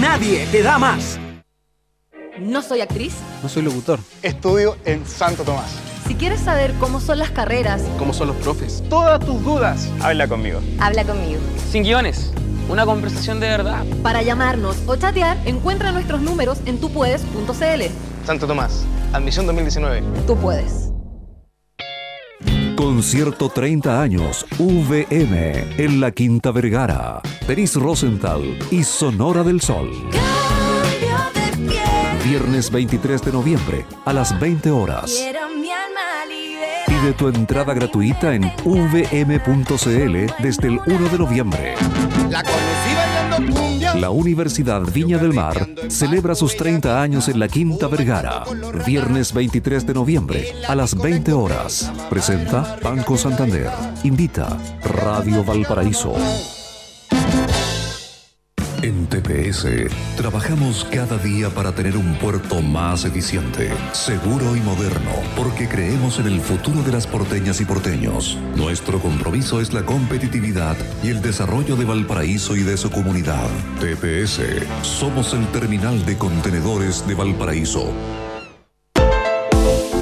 nadie 0.00 0.46
te 0.50 0.62
da 0.62 0.78
más. 0.78 1.18
No 2.38 2.62
soy 2.62 2.80
actriz. 2.80 3.14
No 3.42 3.48
soy 3.48 3.62
locutor. 3.62 4.00
Estudio 4.22 4.76
en 4.84 5.06
Santo 5.06 5.44
Tomás. 5.44 5.83
Si 6.06 6.14
quieres 6.14 6.40
saber 6.40 6.74
cómo 6.78 7.00
son 7.00 7.18
las 7.18 7.30
carreras, 7.30 7.82
cómo 7.98 8.12
son 8.12 8.28
los 8.28 8.36
profes, 8.36 8.82
todas 8.90 9.24
tus 9.24 9.42
dudas, 9.42 9.88
habla 10.02 10.28
conmigo. 10.28 10.60
Habla 10.78 11.04
conmigo. 11.04 11.40
Sin 11.70 11.82
guiones, 11.82 12.30
una 12.68 12.84
conversación 12.84 13.40
de 13.40 13.48
verdad. 13.48 13.84
Para 14.02 14.22
llamarnos 14.22 14.76
o 14.86 14.96
chatear, 14.96 15.38
encuentra 15.46 15.92
nuestros 15.92 16.20
números 16.20 16.58
en 16.66 16.78
tupuedes.cl. 16.78 17.82
Santo 18.26 18.46
Tomás, 18.46 18.84
admisión 19.14 19.46
2019. 19.46 20.02
Tú 20.26 20.36
puedes. 20.36 20.90
Concierto 22.76 23.48
30 23.48 24.02
años 24.02 24.44
VM 24.58 25.64
en 25.78 26.00
la 26.00 26.10
Quinta 26.10 26.50
Vergara. 26.50 27.22
Denis 27.46 27.76
Rosenthal 27.76 28.58
y 28.70 28.84
Sonora 28.84 29.42
del 29.42 29.62
Sol 29.62 29.90
viernes 32.24 32.70
23 32.70 33.22
de 33.22 33.32
noviembre 33.32 33.84
a 34.06 34.12
las 34.14 34.38
20 34.40 34.70
horas. 34.70 35.22
Pide 37.04 37.12
tu 37.12 37.28
entrada 37.28 37.74
gratuita 37.74 38.34
en 38.34 38.50
vm.cl 38.64 40.42
desde 40.42 40.68
el 40.68 40.80
1 40.86 41.08
de 41.10 41.18
noviembre. 41.18 41.74
La 44.00 44.08
Universidad 44.08 44.80
Viña 44.80 45.18
del 45.18 45.34
Mar 45.34 45.68
celebra 45.90 46.34
sus 46.34 46.56
30 46.56 47.02
años 47.02 47.28
en 47.28 47.40
la 47.40 47.48
Quinta 47.48 47.88
Vergara. 47.88 48.44
Viernes 48.86 49.34
23 49.34 49.86
de 49.86 49.92
noviembre 49.92 50.46
a 50.66 50.74
las 50.74 50.94
20 50.94 51.34
horas. 51.34 51.92
Presenta 52.08 52.78
Banco 52.82 53.18
Santander. 53.18 53.68
Invita 54.02 54.56
Radio 54.82 55.44
Valparaíso. 55.44 56.14
En 58.84 59.06
TPS 59.06 59.66
trabajamos 60.14 60.84
cada 60.92 61.16
día 61.16 61.48
para 61.48 61.74
tener 61.74 61.96
un 61.96 62.18
puerto 62.18 62.60
más 62.60 63.06
eficiente, 63.06 63.72
seguro 63.92 64.54
y 64.54 64.60
moderno, 64.60 65.10
porque 65.38 65.66
creemos 65.66 66.18
en 66.18 66.26
el 66.26 66.38
futuro 66.38 66.82
de 66.82 66.92
las 66.92 67.06
porteñas 67.06 67.62
y 67.62 67.64
porteños. 67.64 68.36
Nuestro 68.56 69.00
compromiso 69.00 69.62
es 69.62 69.72
la 69.72 69.86
competitividad 69.86 70.76
y 71.02 71.08
el 71.08 71.22
desarrollo 71.22 71.76
de 71.76 71.86
Valparaíso 71.86 72.56
y 72.56 72.62
de 72.62 72.76
su 72.76 72.90
comunidad. 72.90 73.48
TPS, 73.80 74.42
somos 74.82 75.32
el 75.32 75.46
terminal 75.46 76.04
de 76.04 76.18
contenedores 76.18 77.06
de 77.06 77.14
Valparaíso. 77.14 77.90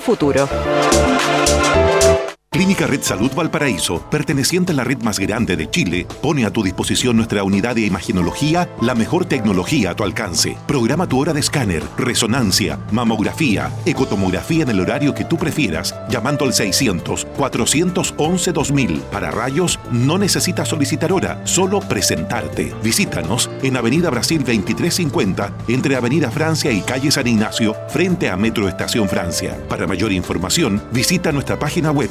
futuro. 0.00 0.48
Clínica 2.58 2.88
Red 2.88 3.02
Salud 3.02 3.30
Valparaíso, 3.36 4.02
perteneciente 4.10 4.72
a 4.72 4.74
la 4.74 4.82
red 4.82 4.98
más 4.98 5.20
grande 5.20 5.56
de 5.56 5.70
Chile, 5.70 6.08
pone 6.20 6.44
a 6.44 6.52
tu 6.52 6.64
disposición 6.64 7.16
nuestra 7.16 7.44
unidad 7.44 7.76
de 7.76 7.82
imaginología, 7.82 8.68
la 8.80 8.96
mejor 8.96 9.26
tecnología 9.26 9.92
a 9.92 9.94
tu 9.94 10.02
alcance. 10.02 10.58
Programa 10.66 11.06
tu 11.06 11.20
hora 11.20 11.32
de 11.32 11.38
escáner, 11.38 11.84
resonancia, 11.96 12.80
mamografía, 12.90 13.70
ecotomografía 13.86 14.64
en 14.64 14.70
el 14.70 14.80
horario 14.80 15.14
que 15.14 15.24
tú 15.24 15.38
prefieras, 15.38 15.94
llamando 16.10 16.44
al 16.44 16.50
600-411-2000. 16.50 19.02
Para 19.02 19.30
rayos, 19.30 19.78
no 19.92 20.18
necesitas 20.18 20.66
solicitar 20.66 21.12
hora, 21.12 21.40
solo 21.46 21.78
presentarte. 21.78 22.74
Visítanos 22.82 23.48
en 23.62 23.76
Avenida 23.76 24.10
Brasil 24.10 24.38
2350, 24.38 25.52
entre 25.68 25.94
Avenida 25.94 26.28
Francia 26.32 26.72
y 26.72 26.80
Calle 26.80 27.12
San 27.12 27.28
Ignacio, 27.28 27.76
frente 27.88 28.28
a 28.28 28.36
Metro 28.36 28.66
Estación 28.66 29.08
Francia. 29.08 29.56
Para 29.68 29.86
mayor 29.86 30.10
información, 30.10 30.82
visita 30.90 31.30
nuestra 31.30 31.56
página 31.56 31.92
web 31.92 32.10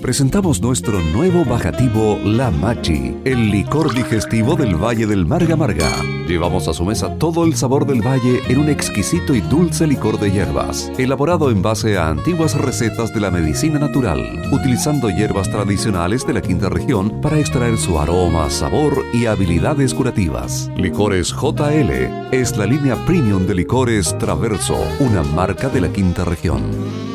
Presentamos 0.00 0.60
nuestro 0.60 1.00
nuevo 1.00 1.44
bajativo 1.44 2.18
La 2.24 2.50
Machi, 2.50 3.16
el 3.24 3.50
licor 3.50 3.94
digestivo 3.94 4.56
del 4.56 4.74
Valle 4.74 5.06
del 5.06 5.26
Marga 5.26 5.56
Marga. 5.56 5.90
Llevamos 6.26 6.68
a 6.68 6.74
su 6.74 6.84
mesa 6.84 7.16
todo 7.18 7.44
el 7.44 7.54
sabor 7.54 7.86
del 7.86 8.00
valle 8.00 8.40
en 8.48 8.60
un 8.60 8.68
exquisito 8.68 9.34
y 9.34 9.40
dulce 9.40 9.86
licor 9.86 10.18
de 10.18 10.30
hierbas, 10.30 10.90
elaborado 10.96 11.50
en 11.50 11.60
base 11.60 11.98
a 11.98 12.08
antiguas 12.08 12.54
recetas 12.54 13.12
de 13.12 13.20
la 13.20 13.30
medicina 13.30 13.78
natural, 13.78 14.20
utilizando 14.52 15.10
hierbas 15.10 15.50
tradicionales 15.50 16.26
de 16.26 16.34
la 16.34 16.40
quinta 16.40 16.68
región 16.68 17.20
para 17.20 17.38
extraer 17.38 17.76
su 17.76 17.98
aroma, 17.98 18.48
sabor 18.48 19.04
y 19.12 19.26
habilidades 19.26 19.92
curativas. 19.92 20.70
Licores 20.76 21.32
JL 21.32 21.90
es 22.32 22.56
la 22.56 22.66
línea 22.66 22.96
premium 23.06 23.46
de 23.46 23.54
licores 23.54 24.16
Traverso, 24.18 24.78
una 25.00 25.22
marca 25.22 25.68
de 25.68 25.80
la 25.80 25.92
quinta 25.92 26.24
región. 26.24 27.09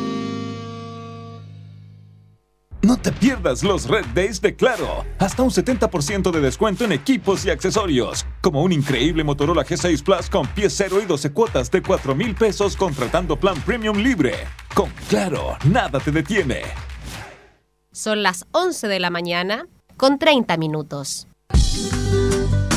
No 2.85 2.97
te 2.97 3.11
pierdas 3.11 3.63
los 3.63 3.89
Red 3.89 4.05
Days 4.13 4.39
de 4.41 4.55
Claro. 4.55 5.05
Hasta 5.17 5.41
un 5.41 5.49
70% 5.49 6.29
de 6.29 6.39
descuento 6.39 6.83
en 6.83 6.91
equipos 6.91 7.43
y 7.43 7.49
accesorios. 7.49 8.27
Como 8.41 8.61
un 8.61 8.71
increíble 8.71 9.23
Motorola 9.23 9.65
G6 9.65 10.03
Plus 10.03 10.29
con 10.29 10.45
pie 10.45 10.69
cero 10.69 10.97
y 11.01 11.05
12 11.07 11.31
cuotas 11.31 11.71
de 11.71 11.81
4 11.81 12.13
mil 12.13 12.35
pesos 12.35 12.75
contratando 12.77 13.37
plan 13.37 13.59
premium 13.61 13.97
libre. 13.97 14.35
Con 14.75 14.91
Claro, 15.09 15.57
nada 15.67 15.99
te 15.99 16.11
detiene. 16.11 16.61
Son 17.91 18.21
las 18.21 18.45
11 18.51 18.87
de 18.87 18.99
la 18.99 19.09
mañana 19.09 19.67
con 19.97 20.19
30 20.19 20.55
minutos. 20.57 21.27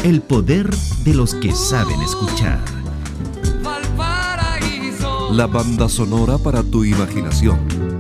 El 0.05 0.23
poder 0.23 0.71
de 1.05 1.13
los 1.13 1.35
que 1.35 1.53
saben 1.53 2.01
escuchar. 2.01 2.61
La 5.33 5.47
banda 5.47 5.91
sonora 5.91 6.39
para 6.39 6.63
tu 6.63 6.85
imaginación 6.85 7.98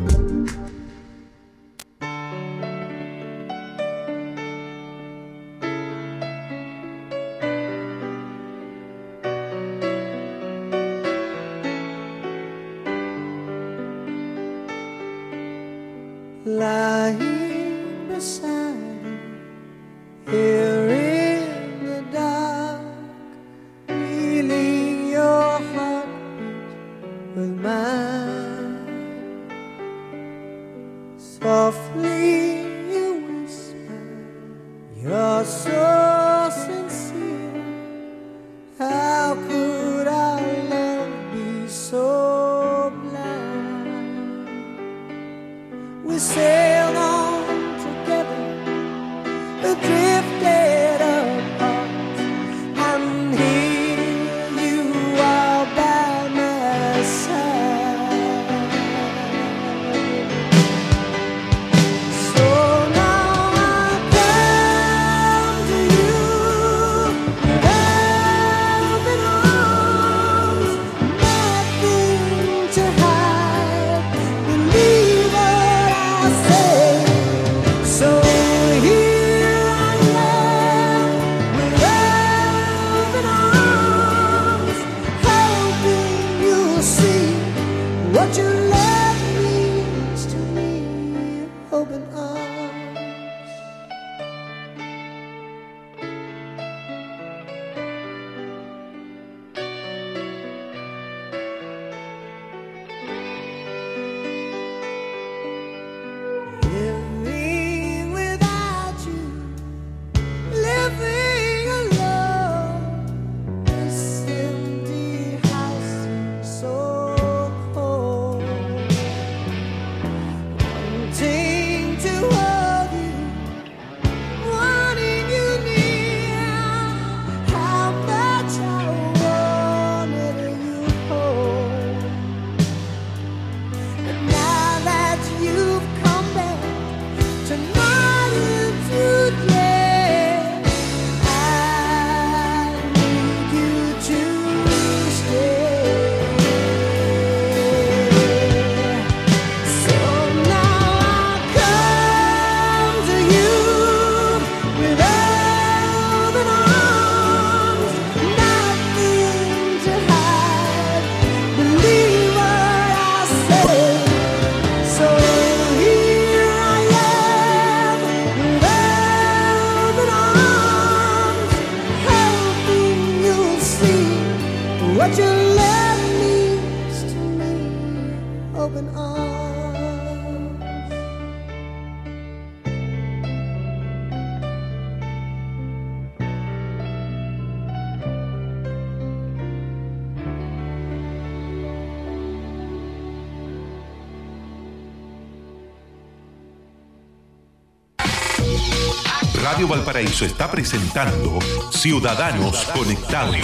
Radio 199.43 199.69
Valparaíso 199.69 200.25
está 200.25 200.51
presentando 200.51 201.39
Ciudadanos 201.71 202.65
Conectados. 202.75 203.37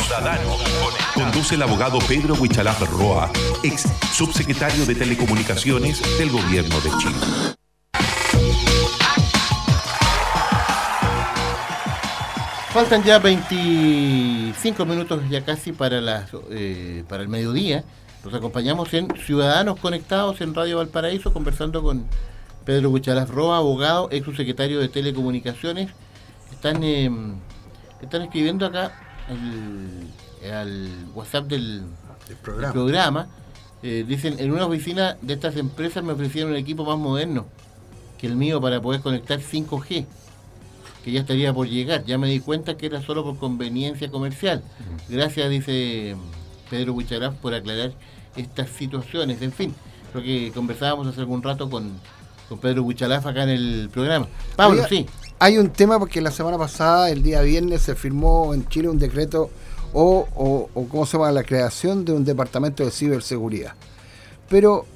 Conduce 1.15 1.55
el 1.55 1.63
abogado 1.63 1.99
Pedro 2.07 2.35
Huichalaf 2.35 2.81
Roa, 2.91 3.31
ex 3.63 3.85
subsecretario 4.13 4.85
de 4.87 4.95
Telecomunicaciones 4.95 6.03
del 6.19 6.31
Gobierno 6.31 6.81
de 6.81 6.91
Chile. 6.99 7.55
Faltan 12.75 13.05
ya 13.05 13.21
25 13.21 14.85
minutos 14.85 15.23
ya 15.31 15.45
casi 15.45 15.73
eh, 16.51 17.05
para 17.09 17.23
el 17.23 17.29
mediodía. 17.29 17.85
Nos 18.25 18.35
acompañamos 18.35 18.93
en 18.95 19.09
Ciudadanos 19.25 19.79
Conectados 19.79 20.41
en 20.41 20.55
Radio 20.55 20.79
Valparaíso 20.79 21.33
conversando 21.33 21.85
con 21.85 22.05
Pedro 22.65 22.91
Huichalaf 22.91 23.31
Roa, 23.31 23.59
abogado, 23.59 24.09
ex 24.11 24.25
subsecretario 24.25 24.81
de 24.81 24.89
Telecomunicaciones. 24.89 25.91
Están, 26.51 26.83
eh, 26.83 27.11
están 28.01 28.23
escribiendo 28.23 28.67
acá 28.67 28.93
al 30.53 30.89
WhatsApp 31.15 31.47
del, 31.47 31.83
programa. 32.43 33.29
Eh, 33.83 34.05
dicen, 34.09 34.39
en 34.39 34.51
una 34.53 34.65
oficina 34.65 35.19
de 35.21 35.35
estas 35.35 35.57
empresas 35.57 36.03
me 36.03 36.13
ofrecieron 36.13 36.53
un 36.53 36.57
equipo 36.57 36.85
más 36.85 36.99
moderno 36.99 37.47
que 38.19 38.27
el 38.27 38.37
mío 38.37 38.61
para 38.61 38.81
poder 38.81 39.03
conectar 39.03 39.41
5G, 39.41 40.07
que 41.05 41.13
ya 41.13 41.21
estaría 41.21 41.53
por 41.53 41.69
llegar. 41.69 42.05
Ya 42.07 42.17
me 42.17 42.29
di 42.29 42.41
cuenta 42.41 42.79
que 42.79 42.87
era 42.87 43.03
solo 43.03 43.25
por 43.25 43.37
conveniencia 43.37 44.11
comercial. 44.11 44.63
Gracias, 45.11 45.51
dice 45.51 46.17
Pedro 46.71 46.95
Huichalaf, 46.95 47.35
por 47.35 47.53
aclarar 47.53 47.93
estas 48.37 48.71
situaciones. 48.71 49.43
En 49.43 49.53
fin, 49.53 49.75
lo 50.15 50.23
que 50.23 50.51
conversábamos 50.55 51.07
hace 51.07 51.21
algún 51.21 51.43
rato 51.43 51.69
con 51.69 51.93
con 52.49 52.59
Pedro 52.59 52.83
Huichalaf 52.83 53.27
acá 53.27 53.45
en 53.45 53.51
el 53.51 53.91
programa. 53.93 54.29
Pablo, 54.57 54.85
sí. 54.89 55.07
Hay 55.39 55.59
un 55.59 55.71
tema 55.71 55.99
porque 55.99 56.21
la 56.21 56.31
semana 56.31 56.57
pasada, 56.57 57.11
el 57.11 57.23
día 57.23 57.41
viernes, 57.43 57.83
se 57.83 57.95
firmó 57.95 58.55
en 58.55 58.69
Chile 58.69 58.89
un 58.89 58.99
decreto 58.99 59.51
o, 59.93 60.27
o, 60.35 60.89
¿cómo 60.89 61.07
se 61.07 61.17
llama? 61.17 61.31
La 61.33 61.45
creación 61.45 62.05
de 62.05 62.13
un 62.13 62.25
departamento 62.25 62.85
de 62.85 62.91
ciberseguridad. 62.91 63.75
Pero 64.49 64.87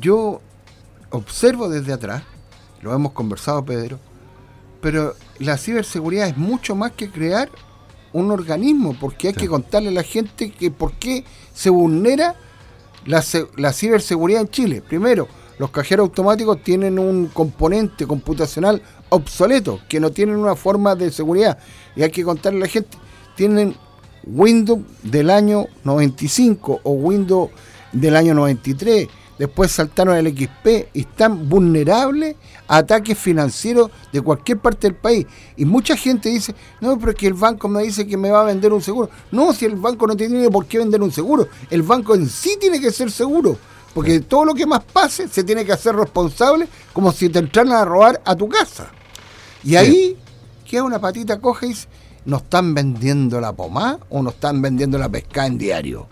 yo 0.00 0.40
observo 1.10 1.68
desde 1.68 1.92
atrás, 1.92 2.22
lo 2.82 2.92
hemos 2.94 3.12
conversado 3.12 3.64
Pedro, 3.64 3.98
pero 4.80 5.14
la 5.38 5.56
ciberseguridad 5.56 6.28
es 6.28 6.36
mucho 6.36 6.74
más 6.74 6.92
que 6.92 7.10
crear 7.10 7.48
un 8.12 8.30
organismo, 8.30 8.96
porque 9.00 9.28
hay 9.28 9.34
que 9.34 9.48
contarle 9.48 9.88
a 9.88 9.92
la 9.92 10.02
gente 10.02 10.50
que 10.50 10.70
por 10.70 10.92
qué 10.92 11.24
se 11.52 11.70
vulnera 11.70 12.36
la, 13.06 13.24
la 13.56 13.72
ciberseguridad 13.72 14.42
en 14.42 14.48
Chile. 14.48 14.82
Primero, 14.86 15.28
los 15.58 15.70
cajeros 15.70 16.08
automáticos 16.08 16.62
tienen 16.62 16.98
un 16.98 17.26
componente 17.26 18.06
computacional 18.06 18.82
obsoleto, 19.08 19.80
que 19.88 20.00
no 20.00 20.10
tienen 20.10 20.36
una 20.36 20.56
forma 20.56 20.94
de 20.94 21.10
seguridad. 21.10 21.58
Y 21.94 22.02
hay 22.02 22.10
que 22.10 22.24
contarle 22.24 22.58
a 22.58 22.62
la 22.62 22.68
gente, 22.68 22.96
tienen 23.36 23.76
Windows 24.26 24.80
del 25.02 25.30
año 25.30 25.66
95 25.84 26.80
o 26.82 26.90
Windows 26.92 27.50
del 27.92 28.16
año 28.16 28.34
93. 28.34 29.08
Después 29.38 29.72
saltaron 29.72 30.14
al 30.14 30.28
XP 30.28 30.90
y 30.92 31.00
están 31.00 31.48
vulnerables 31.48 32.36
a 32.68 32.78
ataques 32.78 33.18
financieros 33.18 33.90
de 34.12 34.20
cualquier 34.20 34.58
parte 34.58 34.86
del 34.86 34.96
país. 34.96 35.26
Y 35.56 35.64
mucha 35.64 35.96
gente 35.96 36.28
dice, 36.28 36.54
no, 36.80 36.96
pero 36.98 37.10
es 37.10 37.16
que 37.18 37.26
el 37.26 37.34
banco 37.34 37.68
me 37.68 37.82
dice 37.82 38.06
que 38.06 38.16
me 38.16 38.30
va 38.30 38.42
a 38.42 38.44
vender 38.44 38.72
un 38.72 38.80
seguro. 38.80 39.10
No, 39.32 39.52
si 39.52 39.64
el 39.64 39.74
banco 39.74 40.06
no 40.06 40.16
tiene 40.16 40.48
por 40.50 40.66
qué 40.66 40.78
vender 40.78 41.02
un 41.02 41.10
seguro, 41.10 41.48
el 41.68 41.82
banco 41.82 42.14
en 42.14 42.28
sí 42.28 42.56
tiene 42.60 42.80
que 42.80 42.92
ser 42.92 43.10
seguro. 43.10 43.58
Porque 43.94 44.20
todo 44.20 44.44
lo 44.44 44.54
que 44.54 44.66
más 44.66 44.82
pase 44.82 45.28
se 45.28 45.44
tiene 45.44 45.64
que 45.64 45.72
hacer 45.72 45.94
responsable 45.94 46.68
como 46.92 47.12
si 47.12 47.28
te 47.28 47.38
entraran 47.38 47.72
a 47.72 47.84
robar 47.84 48.20
a 48.24 48.34
tu 48.34 48.48
casa. 48.48 48.90
Y 49.62 49.76
ahí 49.76 50.16
queda 50.68 50.82
una 50.82 50.98
patita 50.98 51.40
coja 51.40 51.66
y 51.66 51.70
dice, 51.70 51.88
¿nos 52.24 52.42
están 52.42 52.74
vendiendo 52.74 53.40
la 53.40 53.52
pomá 53.52 53.98
o 54.10 54.22
nos 54.22 54.34
están 54.34 54.60
vendiendo 54.60 54.98
la 54.98 55.08
pesca 55.08 55.46
en 55.46 55.56
diario? 55.56 56.08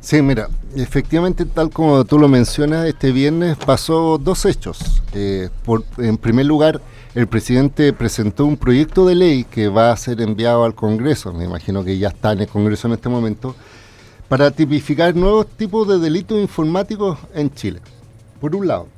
Sí, 0.00 0.20
mira, 0.20 0.48
efectivamente, 0.74 1.46
tal 1.46 1.70
como 1.70 2.04
tú 2.04 2.18
lo 2.18 2.26
mencionas, 2.28 2.86
este 2.86 3.12
viernes 3.12 3.56
pasó 3.56 4.18
dos 4.18 4.44
hechos. 4.44 5.00
Eh, 5.14 5.48
por, 5.64 5.84
en 5.98 6.16
primer 6.18 6.46
lugar, 6.46 6.80
el 7.14 7.28
presidente 7.28 7.92
presentó 7.92 8.44
un 8.44 8.56
proyecto 8.56 9.06
de 9.06 9.14
ley 9.14 9.44
que 9.44 9.68
va 9.68 9.92
a 9.92 9.96
ser 9.96 10.20
enviado 10.20 10.64
al 10.64 10.74
Congreso, 10.74 11.32
me 11.32 11.44
imagino 11.44 11.84
que 11.84 11.98
ya 11.98 12.08
está 12.08 12.32
en 12.32 12.40
el 12.40 12.48
Congreso 12.48 12.88
en 12.88 12.94
este 12.94 13.08
momento, 13.08 13.54
para 14.32 14.50
tipificar 14.50 15.14
nuevos 15.14 15.46
tipos 15.46 15.86
de 15.86 15.98
delitos 15.98 16.40
informáticos 16.40 17.18
en 17.34 17.52
Chile, 17.54 17.80
por 18.40 18.56
un 18.56 18.66
lado. 18.66 18.88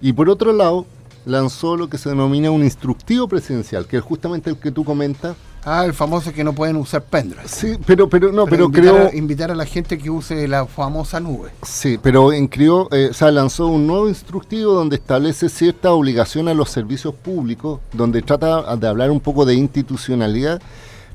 Y 0.00 0.14
por 0.14 0.30
otro 0.30 0.50
lado, 0.50 0.86
lanzó 1.26 1.76
lo 1.76 1.90
que 1.90 1.98
se 1.98 2.08
denomina 2.08 2.50
un 2.50 2.64
instructivo 2.64 3.28
presidencial, 3.28 3.86
que 3.86 3.98
es 3.98 4.02
justamente 4.02 4.48
el 4.48 4.56
que 4.56 4.70
tú 4.70 4.84
comentas. 4.84 5.36
Ah, 5.62 5.84
el 5.84 5.92
famoso 5.92 6.32
que 6.32 6.42
no 6.42 6.54
pueden 6.54 6.76
usar 6.76 7.02
pendrive. 7.02 7.46
Sí, 7.48 7.76
pero, 7.84 8.08
pero 8.08 8.32
no, 8.32 8.46
pero, 8.46 8.64
invitar 8.64 8.82
creo... 8.82 9.08
A, 9.08 9.14
invitar 9.14 9.50
a 9.50 9.54
la 9.54 9.66
gente 9.66 9.98
que 9.98 10.08
use 10.08 10.48
la 10.48 10.64
famosa 10.64 11.20
nube. 11.20 11.50
Sí, 11.64 11.98
pero 12.02 12.32
en 12.32 12.48
eh, 12.50 13.08
o 13.10 13.12
sea, 13.12 13.30
lanzó 13.30 13.66
un 13.66 13.86
nuevo 13.86 14.08
instructivo 14.08 14.72
donde 14.72 14.96
establece 14.96 15.50
cierta 15.50 15.92
obligación 15.92 16.48
a 16.48 16.54
los 16.54 16.70
servicios 16.70 17.14
públicos, 17.14 17.80
donde 17.92 18.22
trata 18.22 18.74
de 18.74 18.88
hablar 18.88 19.10
un 19.10 19.20
poco 19.20 19.44
de 19.44 19.54
institucionalidad 19.54 20.62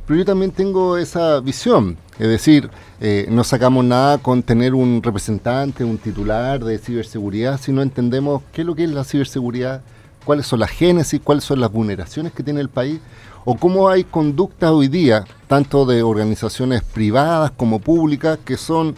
pero 0.06 0.20
yo 0.20 0.26
también 0.26 0.52
tengo 0.52 0.98
esa 0.98 1.40
visión, 1.40 1.98
es 2.20 2.28
decir, 2.28 2.70
eh, 3.00 3.28
no 3.30 3.44
sacamos 3.44 3.86
nada 3.86 4.18
con 4.18 4.44
tener 4.44 4.74
un 4.74 5.02
representante, 5.02 5.84
un 5.84 5.98
titular 5.98 6.64
de 6.64 6.78
ciberseguridad, 6.78 7.60
si 7.60 7.72
no 7.72 7.82
entendemos 7.82 8.44
qué 8.52 8.62
es 8.62 8.68
lo 8.68 8.76
que 8.76 8.84
es 8.84 8.92
la 8.92 9.04
ciberseguridad, 9.04 9.82
cuáles 10.26 10.46
son 10.46 10.60
las 10.60 10.72
génesis, 10.72 11.22
cuáles 11.24 11.44
son 11.44 11.60
las 11.60 11.72
vulneraciones 11.72 12.34
que 12.34 12.44
tiene 12.44 12.62
el 12.62 12.70
país, 12.70 13.00
o 13.46 13.56
cómo 13.56 13.90
hay 13.90 14.04
conductas 14.04 14.72
hoy 14.72 14.88
día, 14.88 15.26
tanto 15.48 15.86
de 15.86 16.04
organizaciones 16.04 16.82
privadas 16.84 17.52
como 17.52 17.80
públicas, 17.80 18.40
que 18.44 18.58
son 18.58 18.96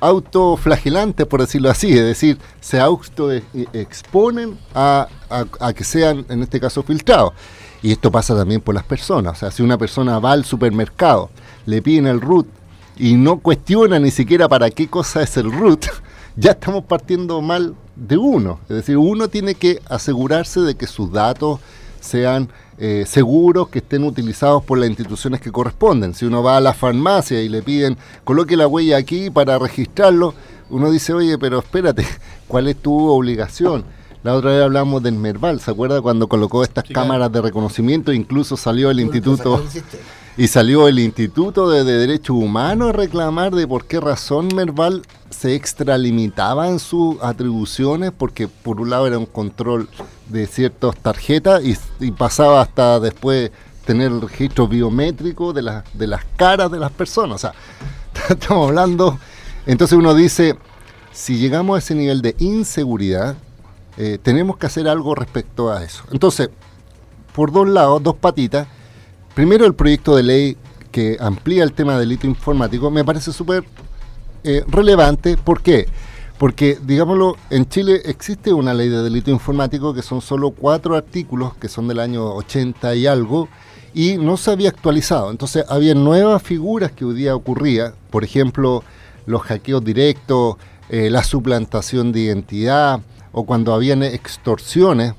autoflagelantes, 0.00 1.26
por 1.26 1.40
decirlo 1.40 1.70
así, 1.70 1.92
es 1.92 2.04
decir, 2.04 2.38
se 2.60 2.78
autoexponen 2.78 4.58
a, 4.74 5.08
que 5.74 5.84
sean, 5.84 6.26
en 6.28 6.42
este 6.42 6.60
caso, 6.60 6.82
filtrados. 6.82 7.32
Y 7.84 7.92
esto 7.92 8.10
pasa 8.10 8.34
también 8.34 8.62
por 8.62 8.74
las 8.74 8.84
personas. 8.84 9.34
O 9.34 9.36
sea, 9.36 9.50
si 9.50 9.62
una 9.62 9.76
persona 9.76 10.18
va 10.18 10.32
al 10.32 10.46
supermercado, 10.46 11.28
le 11.66 11.82
piden 11.82 12.06
el 12.06 12.18
root 12.18 12.46
y 12.96 13.12
no 13.12 13.40
cuestiona 13.40 13.98
ni 13.98 14.10
siquiera 14.10 14.48
para 14.48 14.70
qué 14.70 14.88
cosa 14.88 15.20
es 15.20 15.36
el 15.36 15.52
root, 15.52 15.84
ya 16.36 16.52
estamos 16.52 16.84
partiendo 16.84 17.42
mal 17.42 17.74
de 17.94 18.16
uno. 18.16 18.58
Es 18.70 18.76
decir, 18.76 18.96
uno 18.96 19.28
tiene 19.28 19.54
que 19.54 19.82
asegurarse 19.86 20.60
de 20.60 20.76
que 20.76 20.86
sus 20.86 21.12
datos 21.12 21.60
sean 22.00 22.48
eh, 22.78 23.04
seguros, 23.06 23.68
que 23.68 23.80
estén 23.80 24.04
utilizados 24.04 24.64
por 24.64 24.78
las 24.78 24.88
instituciones 24.88 25.42
que 25.42 25.52
corresponden. 25.52 26.14
Si 26.14 26.24
uno 26.24 26.42
va 26.42 26.56
a 26.56 26.62
la 26.62 26.72
farmacia 26.72 27.42
y 27.42 27.50
le 27.50 27.60
piden, 27.60 27.98
coloque 28.24 28.56
la 28.56 28.66
huella 28.66 28.96
aquí 28.96 29.28
para 29.28 29.58
registrarlo, 29.58 30.32
uno 30.70 30.90
dice, 30.90 31.12
oye, 31.12 31.36
pero 31.36 31.58
espérate, 31.58 32.06
¿cuál 32.48 32.66
es 32.68 32.76
tu 32.76 33.10
obligación? 33.10 33.84
La 34.24 34.32
otra 34.34 34.52
vez 34.52 34.62
hablamos 34.62 35.02
del 35.02 35.16
Merval, 35.16 35.60
¿se 35.60 35.70
acuerda 35.70 36.00
cuando 36.00 36.28
colocó 36.28 36.64
estas 36.64 36.84
cámaras 36.84 37.30
de 37.30 37.42
reconocimiento? 37.42 38.10
Incluso 38.10 38.56
salió 38.56 38.90
el 38.90 39.00
instituto 39.00 39.62
y 40.38 40.48
salió 40.48 40.88
el 40.88 40.98
Instituto 40.98 41.68
de, 41.68 41.84
Derechos 41.84 42.34
Humanos 42.34 42.88
a 42.88 42.92
reclamar 42.92 43.54
de 43.54 43.68
por 43.68 43.84
qué 43.84 44.00
razón 44.00 44.48
Merval 44.54 45.02
se 45.28 45.54
extralimitaba 45.54 46.70
en 46.70 46.78
sus 46.78 47.22
atribuciones, 47.22 48.12
porque 48.16 48.48
por 48.48 48.80
un 48.80 48.88
lado 48.88 49.06
era 49.06 49.18
un 49.18 49.26
control 49.26 49.90
de 50.30 50.46
ciertas 50.46 50.96
tarjetas 50.96 51.60
y, 52.00 52.10
pasaba 52.12 52.62
hasta 52.62 53.00
después 53.00 53.50
tener 53.84 54.10
el 54.10 54.22
registro 54.22 54.66
biométrico 54.66 55.52
de, 55.52 55.60
las 55.60 55.84
de 55.92 56.06
las 56.06 56.24
caras 56.36 56.70
de 56.70 56.78
las 56.78 56.92
personas. 56.92 57.36
O 57.36 57.38
sea, 57.38 57.52
estamos 58.30 58.70
hablando. 58.70 59.18
Entonces 59.66 59.98
uno 59.98 60.14
dice, 60.14 60.56
si 61.12 61.36
llegamos 61.36 61.76
a 61.76 61.78
ese 61.80 61.94
nivel 61.94 62.22
de 62.22 62.34
inseguridad, 62.38 63.36
eh, 63.96 64.18
tenemos 64.22 64.56
que 64.56 64.66
hacer 64.66 64.88
algo 64.88 65.14
respecto 65.14 65.70
a 65.70 65.84
eso. 65.84 66.04
Entonces, 66.10 66.50
por 67.34 67.52
dos 67.52 67.68
lados, 67.68 68.02
dos 68.02 68.16
patitas. 68.16 68.66
Primero, 69.34 69.66
el 69.66 69.74
proyecto 69.74 70.16
de 70.16 70.22
ley 70.22 70.56
que 70.90 71.16
amplía 71.18 71.64
el 71.64 71.72
tema 71.72 71.98
del 71.98 72.08
delito 72.08 72.26
informático 72.26 72.90
me 72.90 73.04
parece 73.04 73.32
súper 73.32 73.64
eh, 74.44 74.64
relevante. 74.68 75.36
¿Por 75.36 75.60
qué? 75.60 75.88
Porque, 76.38 76.78
digámoslo, 76.82 77.36
en 77.50 77.68
Chile 77.68 78.02
existe 78.04 78.52
una 78.52 78.74
ley 78.74 78.88
de 78.88 79.02
delito 79.02 79.30
informático 79.30 79.94
que 79.94 80.02
son 80.02 80.20
solo 80.20 80.50
cuatro 80.50 80.96
artículos, 80.96 81.54
que 81.56 81.68
son 81.68 81.88
del 81.88 82.00
año 82.00 82.34
80 82.34 82.94
y 82.96 83.06
algo, 83.06 83.48
y 83.94 84.16
no 84.18 84.36
se 84.36 84.50
había 84.50 84.68
actualizado. 84.68 85.30
Entonces, 85.30 85.64
había 85.68 85.94
nuevas 85.94 86.42
figuras 86.42 86.92
que 86.92 87.04
hoy 87.04 87.14
día 87.14 87.34
ocurría, 87.34 87.94
por 88.10 88.24
ejemplo, 88.24 88.82
los 89.26 89.42
hackeos 89.42 89.84
directos, 89.84 90.56
eh, 90.88 91.08
la 91.10 91.24
suplantación 91.24 92.12
de 92.12 92.20
identidad, 92.20 93.00
o 93.34 93.44
cuando 93.44 93.74
habían 93.74 94.02
extorsiones, 94.02 95.12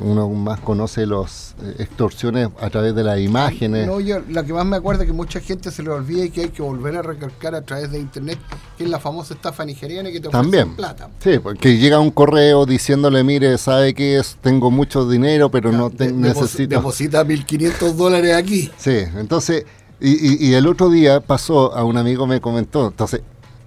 uno 0.00 0.28
más 0.30 0.58
conoce 0.60 1.04
las 1.06 1.54
eh, 1.62 1.76
extorsiones 1.80 2.48
a 2.60 2.70
través 2.70 2.94
de 2.94 3.04
las 3.04 3.20
imágenes. 3.20 3.86
No, 3.86 4.00
yo 4.00 4.20
lo 4.28 4.44
que 4.44 4.52
más 4.54 4.64
me 4.64 4.76
acuerdo 4.76 5.02
es 5.02 5.06
que 5.06 5.12
mucha 5.12 5.40
gente 5.40 5.70
se 5.70 5.82
le 5.82 5.90
olvida 5.90 6.24
y 6.24 6.30
que 6.30 6.40
hay 6.40 6.48
que 6.48 6.62
volver 6.62 6.96
a 6.96 7.02
recalcar 7.02 7.54
a 7.54 7.60
través 7.60 7.90
de 7.92 7.98
internet, 7.98 8.38
que 8.78 8.84
es 8.84 8.90
la 8.90 8.98
famosa 8.98 9.34
estafa 9.34 9.62
nigeriana 9.64 10.10
que 10.10 10.18
te 10.20 10.28
También. 10.30 10.74
plata. 10.74 11.10
Sí, 11.22 11.38
porque 11.38 11.76
llega 11.76 12.00
un 12.00 12.10
correo 12.10 12.64
diciéndole, 12.64 13.22
mire, 13.24 13.58
sabe 13.58 13.92
que 13.92 14.18
es, 14.18 14.36
tengo 14.40 14.70
mucho 14.70 15.06
dinero, 15.06 15.50
pero 15.50 15.70
no 15.70 15.90
te, 15.90 16.06
De- 16.06 16.12
necesito. 16.14 16.76
Deposita 16.76 17.22
1.500 17.24 17.92
dólares 17.92 18.34
aquí. 18.34 18.70
Sí, 18.78 18.96
entonces, 19.18 19.66
y, 20.00 20.12
y- 20.12 20.48
y 20.50 20.54
el 20.54 20.66
otro 20.66 20.88
día 20.88 21.20
pasó, 21.20 21.74
a 21.76 21.84
un 21.84 21.98
amigo 21.98 22.26
me 22.26 22.40
comentó, 22.40 22.86
entonces, 22.88 23.20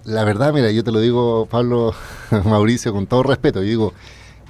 la 0.05 0.23
verdad, 0.23 0.53
mira, 0.53 0.71
yo 0.71 0.83
te 0.83 0.91
lo 0.91 0.99
digo, 0.99 1.47
Pablo, 1.49 1.93
Mauricio, 2.45 2.91
con 2.93 3.07
todo 3.07 3.23
respeto, 3.23 3.61
yo 3.61 3.67
digo, 3.67 3.93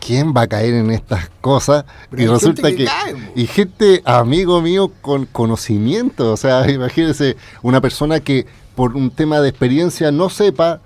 ¿quién 0.06 0.34
va 0.36 0.42
a 0.42 0.48
caer 0.48 0.74
en 0.74 0.90
estas 0.92 1.30
cosas? 1.42 1.86
Pero 2.10 2.24
y 2.24 2.28
resulta 2.28 2.70
que, 2.72 2.78
que 2.78 2.86
cae, 2.86 3.16
y 3.36 3.46
gente, 3.48 4.02
amigo 4.06 4.62
mío, 4.62 4.92
con 5.02 5.26
conocimiento, 5.26 6.32
o 6.34 6.38
sea, 6.38 6.70
imagínense, 6.72 7.38
una 7.62 7.82
persona 7.82 8.20
que 8.20 8.46
por 8.76 8.96
un 8.96 9.12
tema 9.12 9.40
de 9.42 9.50
experiencia 9.50 10.12
no 10.12 10.30
sepa, 10.30 10.82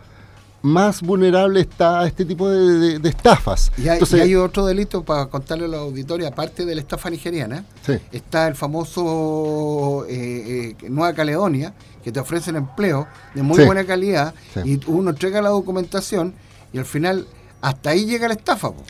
más 0.64 1.02
vulnerable 1.02 1.62
está 1.62 2.02
a 2.02 2.08
este 2.08 2.26
tipo 2.26 2.50
de, 2.50 2.80
de- 2.80 3.00
de 3.00 3.10
estafas. 3.10 3.72
Y 3.78 3.84
hay, 3.88 3.94
Entonces, 3.94 4.20
y 4.20 4.22
hay 4.24 4.36
otro 4.36 4.66
delito 4.66 5.04
para 5.04 5.28
contarle 5.28 5.66
a 5.66 5.68
los 5.70 5.80
auditores, 5.80 6.28
aparte 6.28 6.66
de 6.66 6.76
la 6.76 6.82
estafa 6.82 7.10
nigeriana, 7.10 7.64
sí. 7.86 7.94
está 8.12 8.48
el 8.48 8.56
famoso 8.56 10.06
eh, 10.10 10.76
eh, 10.82 10.90
Nueva 10.90 11.14
Caledonia, 11.14 11.74
que 12.08 12.12
te 12.14 12.22
ofrecen 12.22 12.56
empleo 12.56 13.06
de 13.36 13.44
muy 13.44 13.58
Sí. 13.58 13.66
buena 13.66 13.84
calidad 13.84 14.34
Sí. 14.54 14.62
y 14.64 14.80
uno 14.90 15.10
entrega 15.10 15.42
la 15.42 15.50
documentación 15.50 16.34
y 16.72 16.78
al 16.78 16.86
final 16.86 17.28
hasta 17.60 17.90
ahí 17.90 18.06
llega 18.06 18.30
la 18.30 18.34
estafa. 18.34 18.70
po. 18.72 18.82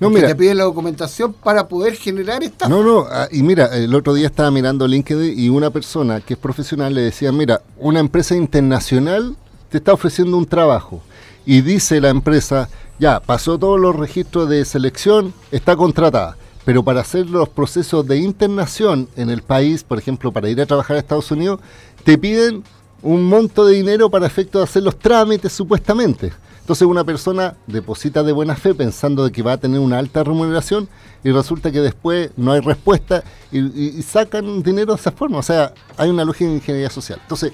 No, 0.00 0.10
mira. 0.10 0.26
te 0.26 0.34
piden 0.34 0.56
la 0.56 0.64
documentación 0.64 1.32
para 1.32 1.68
poder 1.68 1.94
generar 1.94 2.42
estafa. 2.42 2.68
No, 2.68 2.82
no, 2.82 3.06
ah, 3.08 3.28
y 3.30 3.44
mira, 3.44 3.66
el 3.66 3.94
otro 3.94 4.14
día 4.14 4.26
estaba 4.26 4.50
mirando 4.50 4.88
LinkedIn 4.88 5.38
y 5.38 5.48
una 5.48 5.70
persona 5.70 6.20
que 6.20 6.34
es 6.34 6.40
profesional 6.40 6.92
le 6.92 7.02
decía, 7.02 7.30
mira, 7.30 7.62
una 7.78 8.00
empresa 8.00 8.34
internacional 8.34 9.36
te 9.68 9.78
está 9.78 9.92
ofreciendo 9.92 10.36
un 10.36 10.44
trabajo 10.46 11.00
y 11.46 11.60
dice 11.60 12.00
la 12.00 12.08
empresa, 12.08 12.68
ya, 12.98 13.20
pasó 13.20 13.58
todos 13.60 13.78
los 13.78 13.94
registros 13.94 14.48
de 14.48 14.64
selección, 14.64 15.32
está 15.52 15.76
contratada, 15.76 16.36
pero 16.64 16.82
para 16.82 17.02
hacer 17.02 17.30
los 17.30 17.48
procesos 17.48 18.04
de 18.08 18.16
internación 18.18 19.08
en 19.14 19.30
el 19.30 19.42
país, 19.42 19.84
por 19.84 20.00
ejemplo, 20.00 20.32
para 20.32 20.48
ir 20.50 20.60
a 20.60 20.66
trabajar 20.66 20.96
a 20.96 20.98
Estados 20.98 21.30
Unidos, 21.30 21.60
te 22.06 22.16
piden 22.16 22.62
un 23.02 23.24
monto 23.24 23.66
de 23.66 23.74
dinero 23.74 24.08
para 24.08 24.28
efecto 24.28 24.58
de 24.58 24.64
hacer 24.64 24.84
los 24.84 24.96
trámites 24.96 25.52
supuestamente. 25.52 26.32
Entonces 26.60 26.86
una 26.86 27.02
persona 27.02 27.56
deposita 27.66 28.22
de 28.22 28.30
buena 28.30 28.54
fe 28.54 28.74
pensando 28.76 29.24
de 29.24 29.32
que 29.32 29.42
va 29.42 29.54
a 29.54 29.56
tener 29.56 29.80
una 29.80 29.98
alta 29.98 30.22
remuneración 30.22 30.88
y 31.24 31.32
resulta 31.32 31.72
que 31.72 31.80
después 31.80 32.30
no 32.36 32.52
hay 32.52 32.60
respuesta 32.60 33.24
y, 33.50 34.00
sacan 34.02 34.62
dinero 34.62 34.94
de 34.94 35.00
esa 35.00 35.10
forma. 35.10 35.38
O 35.38 35.42
sea, 35.42 35.74
hay 35.96 36.08
una 36.08 36.24
lógica 36.24 36.48
de 36.48 36.54
ingeniería 36.54 36.90
social. 36.90 37.18
Entonces, 37.20 37.52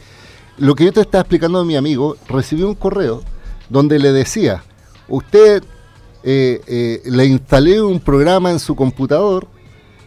lo 0.59 0.75
que 0.75 0.85
yo 0.85 0.93
te 0.93 1.01
estaba 1.01 1.23
explicando 1.23 1.59
a 1.59 1.65
mi 1.65 1.77
amigo, 1.77 2.19
recibí 2.29 2.63
un 2.63 2.75
correo 2.75 3.23
donde 3.71 3.99
le 3.99 4.13
decía, 4.13 4.63
usted 5.09 5.65
eh, 6.25 6.61
eh, 6.67 7.01
le 7.07 7.25
instalé 7.25 7.81
un 7.81 8.01
programa 8.01 8.51
en 8.51 8.59
su 8.59 8.77
computador 8.77 9.49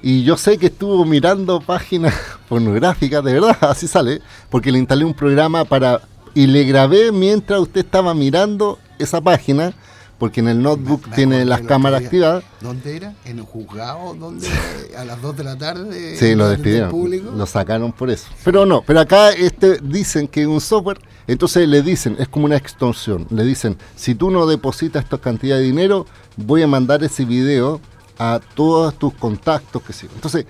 y 0.06 0.24
yo 0.24 0.38
sé 0.38 0.60
que 0.60 0.68
estuvo 0.68 1.04
mirando 1.04 1.60
páginas 1.60 2.14
pornográficas, 2.48 3.24
de 3.24 3.34
verdad, 3.34 3.58
así 3.62 3.88
sale, 3.88 4.22
porque 4.52 4.72
le 4.72 4.78
instalé 4.78 5.04
un 5.04 5.16
programa 5.16 5.66
para 5.66 6.00
y 6.36 6.46
le 6.46 6.64
grabé 6.64 7.12
mientras 7.12 7.60
usted 7.60 7.84
estaba 7.84 8.14
mirando 8.14 8.78
esa 9.00 9.20
página, 9.20 9.74
porque 10.20 10.42
en 10.42 10.50
el 10.50 10.62
notebook 10.62 11.08
Me 11.08 11.16
tiene 11.16 11.44
las 11.44 11.62
cámaras 11.62 12.04
activadas. 12.04 12.44
¿Dónde 12.62 12.98
era? 12.98 13.16
¿En 13.26 13.40
el 13.40 13.46
juzgado? 13.46 14.14
¿Dónde? 14.14 14.48
a 14.98 15.06
las 15.06 15.20
2 15.24 15.38
de 15.38 15.44
la 15.44 15.58
tarde. 15.58 16.16
Sí, 16.18 16.36
lo 16.36 16.50
despidieron, 16.50 16.92
público. 16.92 17.32
lo 17.36 17.48
sacaron 17.48 17.92
por 17.92 18.12
eso. 18.12 18.28
Pero 18.44 18.64
no, 18.64 18.84
pero 18.84 19.00
acá 19.00 19.32
este 19.32 19.80
dicen 19.82 20.28
que 20.28 20.46
un 20.46 20.62
software, 20.62 21.00
entonces 21.26 21.68
le 21.68 21.82
dicen, 21.82 22.16
es 22.20 22.28
como 22.28 22.46
una 22.46 22.58
extorsión, 22.58 23.26
le 23.32 23.44
dicen, 23.44 23.76
si 23.96 24.14
tú 24.14 24.30
no 24.30 24.46
depositas 24.46 25.04
esta 25.04 25.18
cantidad 25.18 25.56
de 25.56 25.64
dinero, 25.64 26.06
voy 26.38 26.62
a 26.62 26.68
mandar 26.68 27.04
ese 27.04 27.26
video 27.26 27.82
a 28.18 28.40
todos 28.56 28.96
tus 28.96 29.14
contactos 29.14 29.82
que 29.82 29.94
sí. 29.94 30.08
Entonces, 30.14 30.46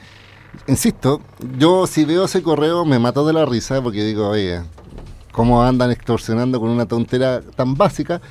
insisto, 0.67 1.21
yo 1.57 1.87
si 1.87 2.05
veo 2.05 2.25
ese 2.25 2.41
correo 2.41 2.85
me 2.85 2.99
mato 2.99 3.25
de 3.25 3.33
la 3.33 3.45
risa 3.45 3.81
porque 3.81 4.03
digo, 4.03 4.29
oye, 4.29 4.61
cómo 5.31 5.61
andan 5.63 5.91
extorsionando 5.91 6.59
con 6.59 6.69
una 6.69 6.85
tontera 6.85 7.41
tan 7.41 7.75
básica. 7.75 8.21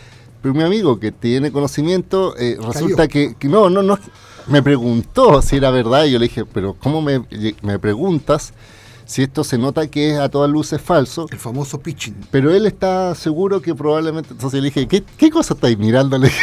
Pero 0.40 0.54
mi 0.54 0.62
amigo 0.62 0.98
que 0.98 1.10
tiene 1.10 1.52
conocimiento, 1.52 2.36
eh, 2.36 2.58
resulta 2.60 3.08
que, 3.08 3.34
que 3.34 3.48
no, 3.48 3.70
no, 3.70 3.82
no, 3.82 3.98
me 4.46 4.62
preguntó 4.62 5.40
si 5.40 5.56
era 5.56 5.70
verdad 5.70 6.04
y 6.04 6.12
yo 6.12 6.18
le 6.18 6.26
dije, 6.26 6.44
pero 6.44 6.74
¿cómo 6.74 7.00
me, 7.00 7.24
me 7.62 7.78
preguntas 7.78 8.52
si 9.06 9.22
esto 9.22 9.44
se 9.44 9.58
nota 9.58 9.86
que 9.86 10.12
es 10.12 10.18
a 10.18 10.28
todas 10.28 10.50
luces 10.50 10.80
falso? 10.80 11.26
El 11.30 11.38
famoso 11.38 11.80
pitching. 11.80 12.16
Pero 12.30 12.54
él 12.54 12.66
está 12.66 13.14
seguro 13.14 13.60
que 13.60 13.74
probablemente, 13.74 14.30
entonces 14.32 14.60
le 14.60 14.66
dije, 14.66 14.86
¿qué, 14.86 15.02
qué 15.16 15.30
cosa 15.30 15.54
estáis 15.54 15.78
mirando? 15.78 16.18
Le 16.18 16.28
dije. 16.28 16.42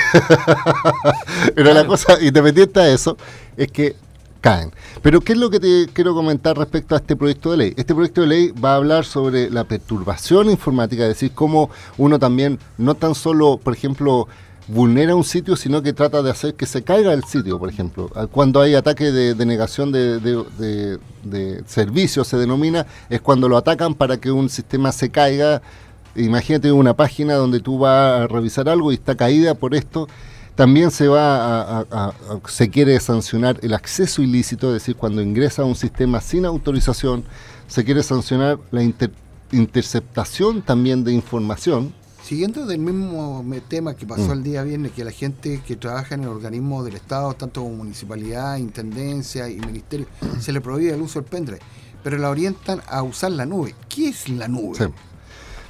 pero 1.56 1.74
la 1.74 1.86
cosa, 1.86 2.22
independiente 2.22 2.80
a 2.80 2.90
eso, 2.90 3.18
es 3.58 3.72
que 3.72 3.96
caen. 4.42 4.72
Pero 5.02 5.22
¿qué 5.22 5.34
es 5.34 5.40
lo 5.40 5.50
que 5.50 5.60
te 5.60 5.88
quiero 5.94 6.14
comentar 6.14 6.58
respecto 6.58 6.96
a 6.96 6.98
este 6.98 7.16
proyecto 7.16 7.52
de 7.52 7.58
ley? 7.58 7.74
Este 7.78 7.94
proyecto 7.94 8.22
de 8.22 8.28
ley 8.28 8.52
va 8.52 8.74
a 8.74 8.76
hablar 8.76 9.06
sobre 9.06 9.50
la 9.50 9.64
perturbación 9.64 10.50
informática, 10.50 11.04
es 11.04 11.10
decir, 11.10 11.32
cómo 11.34 11.70
uno 11.98 12.20
también 12.20 12.60
no 12.78 12.96
tan 12.96 13.16
solo, 13.16 13.58
por 13.64 13.74
ejemplo, 13.74 14.28
vulnera 14.74 15.16
un 15.16 15.24
sitio, 15.24 15.56
sino 15.56 15.82
que 15.82 15.94
trata 15.94 16.22
de 16.22 16.32
hacer 16.32 16.56
que 16.56 16.66
se 16.66 16.84
caiga 16.84 17.14
el 17.14 17.24
sitio, 17.24 17.60
por 17.60 17.70
ejemplo. 17.70 18.10
Ah, 18.16 18.28
Cuando 18.28 18.62
hay 18.62 18.76
ataque 18.76 19.12
de 19.12 19.34
de, 19.36 19.46
de, 20.20 20.44
de, 20.58 21.00
de 21.24 21.64
servicio, 21.68 22.24
se 22.24 22.38
denomina, 22.38 22.86
es 23.10 23.22
cuando 23.22 23.50
lo 23.50 23.58
atacan 23.58 23.94
para 23.96 24.18
que 24.18 24.32
un 24.32 24.50
sistema 24.50 24.92
se 24.92 25.10
caiga. 25.10 25.62
Imagínate 26.16 26.72
una 26.72 26.94
página 26.94 27.36
donde 27.36 27.60
tú 27.60 27.80
vas 27.80 28.22
a 28.22 28.28
revisar 28.28 28.68
algo 28.70 28.92
y 28.92 28.96
está 28.96 29.16
caída 29.16 29.56
por 29.56 29.76
esto. 29.76 30.08
También 30.56 30.92
se 30.92 31.08
va 31.08 31.80
a, 31.80 32.14
se 32.48 32.70
quiere 32.70 33.00
sancionar 33.00 33.58
el 33.62 33.74
acceso 33.74 34.22
ilícito, 34.22 34.68
es 34.68 34.74
decir, 34.74 34.96
cuando 34.96 35.22
ingresa 35.22 35.62
a 35.62 35.66
un 35.66 35.76
sistema 35.76 36.20
sin 36.20 36.46
autorización, 36.46 37.24
se 37.68 37.84
quiere 37.86 38.04
sancionar 38.04 38.60
la 38.72 38.84
inter- 38.84 39.12
interceptación 39.54 40.62
también 40.62 41.04
de 41.04 41.14
información. 41.14 41.94
Siguiendo 42.32 42.66
del 42.66 42.80
mismo 42.80 43.44
tema 43.68 43.94
que 43.94 44.06
pasó 44.06 44.30
Mm. 44.30 44.32
el 44.32 44.44
día 44.44 44.64
viernes, 44.64 44.94
que 44.94 45.04
la 45.04 45.12
gente 45.12 45.62
que 45.68 45.76
trabaja 45.76 46.16
en 46.16 46.22
el 46.24 46.30
organismo 46.30 46.82
del 46.82 46.96
Estado, 46.96 47.34
tanto 47.34 47.62
como 47.62 47.76
municipalidad, 47.76 48.56
intendencia 48.56 49.50
y 49.50 49.60
ministerio, 49.60 50.06
se 50.40 50.54
le 50.54 50.62
prohíbe 50.62 50.94
el 50.94 51.02
uso 51.02 51.20
del 51.20 51.30
pendrive, 51.30 51.60
pero 52.02 52.18
la 52.18 52.30
orientan 52.30 52.80
a 52.88 53.04
usar 53.04 53.32
la 53.32 53.46
nube. 53.46 53.76
¿Qué 53.90 54.08
es 54.08 54.30
la 54.30 54.48
nube? 54.48 54.78
Sí. 54.78 54.86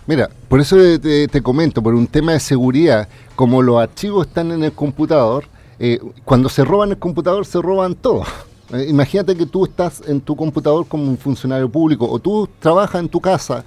Mira, 0.05 0.29
por 0.47 0.59
eso 0.61 0.75
te, 0.99 1.27
te 1.27 1.41
comento, 1.41 1.81
por 1.81 1.95
un 1.95 2.05
tema 2.05 2.33
de 2.33 2.39
seguridad, 2.39 3.09
como 3.35 3.63
los 3.63 3.81
archivos 3.81 4.27
están 4.27 4.51
en 4.51 4.63
el 4.63 4.73
computador, 4.73 5.45
eh, 5.79 5.99
cuando 6.23 6.47
se 6.47 6.63
roban 6.63 6.91
el 6.91 6.99
computador 6.99 7.43
se 7.43 7.59
roban 7.59 7.95
todo. 7.95 8.23
Eh, 8.73 8.85
imagínate 8.87 9.35
que 9.35 9.45
tú 9.45 9.65
estás 9.65 10.01
en 10.07 10.21
tu 10.21 10.33
computador 10.33 10.87
como 10.87 11.03
un 11.03 11.17
funcionario 11.17 11.67
público 11.69 12.09
o 12.09 12.19
tú 12.19 12.47
trabajas 12.59 13.01
en 13.01 13.09
tu 13.09 13.19
casa 13.19 13.65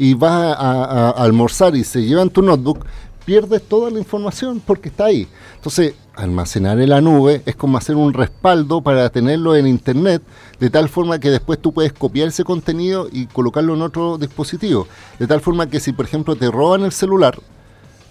y 0.00 0.14
vas 0.14 0.56
a, 0.58 1.10
almorzar 1.10 1.76
y 1.76 1.84
se 1.84 2.02
llevan 2.02 2.30
tu 2.30 2.40
notebook, 2.40 2.86
pierdes 3.26 3.60
toda 3.68 3.90
la 3.90 3.98
información 3.98 4.58
porque 4.64 4.88
está 4.88 5.04
ahí. 5.04 5.28
Entonces, 5.56 5.92
almacenar 6.14 6.80
en 6.80 6.88
la 6.88 7.02
nube 7.02 7.42
es 7.44 7.54
como 7.54 7.76
hacer 7.76 7.96
un 7.96 8.14
respaldo 8.14 8.80
para 8.80 9.10
tenerlo 9.10 9.54
en 9.54 9.66
internet, 9.66 10.22
de 10.58 10.70
tal 10.70 10.88
forma 10.88 11.20
que 11.20 11.28
después 11.28 11.58
tú 11.58 11.74
puedes 11.74 11.92
copiar 11.92 12.28
ese 12.28 12.44
contenido 12.44 13.08
y 13.12 13.26
colocarlo 13.26 13.74
en 13.74 13.82
otro 13.82 14.16
dispositivo. 14.16 14.88
De 15.18 15.26
tal 15.26 15.42
forma 15.42 15.68
que 15.68 15.80
si, 15.80 15.92
por 15.92 16.06
ejemplo, 16.06 16.34
te 16.34 16.50
roban 16.50 16.82
el 16.84 16.92
celular, 16.92 17.38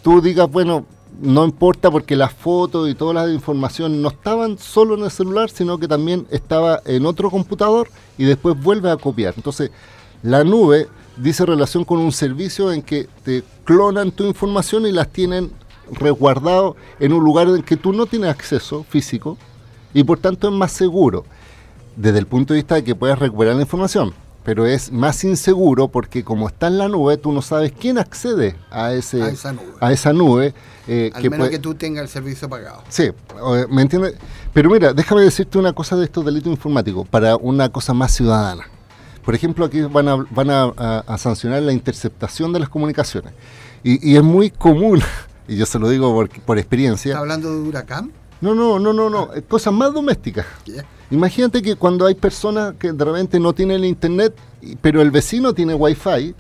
tú 0.04 0.22
digas, 0.22 0.48
bueno, 0.48 0.86
no 1.20 1.44
importa 1.44 1.90
porque 1.90 2.16
las 2.16 2.34
fotos 2.34 2.88
y 2.88 2.94
toda 2.94 3.16
la 3.16 3.34
información 3.34 4.00
no 4.00 4.10
estaban 4.10 4.60
solo 4.60 4.94
en 4.94 5.06
el 5.06 5.12
celular, 5.12 5.50
sino 5.50 5.80
que 5.80 5.88
también 5.88 6.28
estaba 6.30 6.84
en 6.86 7.08
otro 7.08 7.32
computador 7.32 7.90
y 8.16 8.26
después 8.26 8.62
vuelve 8.62 8.92
a 8.92 8.98
copiar. 8.98 9.34
Entonces, 9.36 9.72
la 10.22 10.44
nube 10.44 10.88
dice 11.20 11.46
relación 11.46 11.84
con 11.86 12.00
un 12.00 12.12
servicio 12.12 12.72
en 12.72 12.82
que 12.82 13.08
te 13.24 13.44
clonan 13.66 14.12
tu 14.12 14.26
información 14.26 14.86
y 14.86 14.92
las 14.92 15.10
tienen 15.10 15.52
resguardado 15.92 16.76
en 17.00 17.14
un 17.14 17.24
lugar 17.24 17.48
en 17.50 17.64
que 17.64 17.78
tú 17.78 17.94
no 17.94 18.06
tienes 18.06 18.30
acceso 18.30 18.84
físico 18.88 19.38
y 19.94 20.04
por 20.04 20.20
tanto 20.20 20.48
es 20.48 20.54
más 20.54 20.72
seguro 20.72 21.26
desde 21.96 22.20
el 22.20 22.28
punto 22.28 22.54
de 22.54 22.60
vista 22.60 22.76
de 22.76 22.84
que 22.84 22.96
puedes 22.96 23.18
recuperar 23.20 23.56
la 23.56 23.62
información, 23.64 24.14
pero 24.46 24.66
es 24.66 24.92
más 24.92 25.24
inseguro 25.24 25.88
porque 25.90 26.24
como 26.24 26.48
está 26.48 26.68
en 26.68 26.78
la 26.78 26.88
nube, 26.88 27.18
tú 27.18 27.32
no 27.34 27.42
sabes 27.42 27.74
quién 27.78 27.98
accede 27.98 28.56
a, 28.72 28.94
ese, 28.94 29.22
A 29.22 29.30
esa 29.30 29.52
nube. 29.52 29.66
a 29.82 29.92
esa 29.92 30.14
nube, 30.14 30.54
eh, 30.88 31.12
Al 31.14 31.22
que 31.22 31.30
menos 31.30 31.48
puede- 31.48 31.58
que 31.58 31.60
tú 31.60 31.74
tengas 31.76 32.04
el 32.04 32.10
servicio 32.10 32.48
pagado. 32.48 32.84
Sí, 32.88 33.10
¿me 33.70 33.82
entiendes? 33.82 34.14
Pero 34.54 34.70
mira, 34.70 34.94
déjame 34.94 35.22
decirte 35.24 35.58
una 35.58 35.74
cosa 35.74 35.96
de 35.98 36.06
estos 36.06 36.24
delitos 36.24 36.52
informáticos, 36.52 37.08
para 37.10 37.36
una 37.36 37.68
cosa 37.70 37.94
más 37.94 38.14
ciudadana. 38.14 38.64
Por 39.30 39.36
ejemplo, 39.36 39.64
aquí 39.66 39.82
van 39.82 40.08
a, 40.08 40.16
van 40.32 40.50
a, 40.50 40.64
a- 40.76 41.04
a 41.06 41.18
sancionar 41.20 41.62
la 41.62 41.72
interceptación 41.72 42.52
de 42.52 42.62
las 42.62 42.68
comunicaciones. 42.68 43.32
Y, 43.84 44.14
y 44.14 44.16
es 44.16 44.24
muy 44.24 44.50
común, 44.50 45.04
y 45.48 45.56
yo 45.56 45.68
se 45.68 45.78
lo 45.78 45.88
digo 45.88 46.12
por, 46.12 46.30
por 46.42 46.58
experiencia, 46.58 47.10
¿Está 47.12 47.20
hablando 47.20 47.54
de 47.54 47.62
huracán? 47.70 48.12
No, 48.42 48.56
no, 48.56 48.80
no, 48.80 48.92
no, 48.92 49.08
no. 49.08 49.30
Cosas 49.48 49.72
más 49.72 49.94
domésticas. 49.94 50.48
Imagínate 51.12 51.62
que 51.62 51.76
cuando 51.76 52.08
hay 52.08 52.16
personas 52.16 52.74
que 52.80 52.92
de 52.92 53.06
repente 53.06 53.40
no 53.40 53.54
tienen 53.54 53.86
internet, 53.86 54.34
pero 54.82 55.00
el 55.00 55.12
vecino 55.12 55.54
tiene 55.54 55.76
wifi 55.76 56.34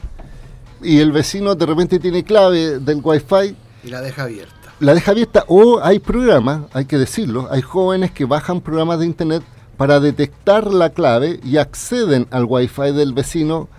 y 0.81 0.97
el 0.99 1.11
vecino 1.11 1.53
de 1.53 1.65
repente 1.67 1.99
tiene 1.99 2.23
clave 2.23 2.79
del 2.79 3.01
wifi. 3.03 3.55
Y 3.83 3.89
la 3.91 4.01
deja 4.01 4.23
abierta. 4.23 4.73
La 4.79 4.95
deja 4.95 5.11
abierta 5.11 5.43
o 5.47 5.79
hay 5.83 5.99
programas, 5.99 6.61
hay 6.73 6.85
que 6.85 6.97
decirlo, 6.97 7.49
hay 7.51 7.61
jóvenes 7.61 8.09
que 8.09 8.25
bajan 8.25 8.61
programas 8.61 8.97
de 8.97 9.05
internet 9.05 9.43
para 9.79 10.01
detectar 10.01 10.73
la 10.73 10.89
clave 10.89 11.39
y 11.41 11.55
acceden 11.55 12.27
al 12.31 12.43
wifi 12.43 12.91
del 12.91 13.13
vecino 13.13 13.69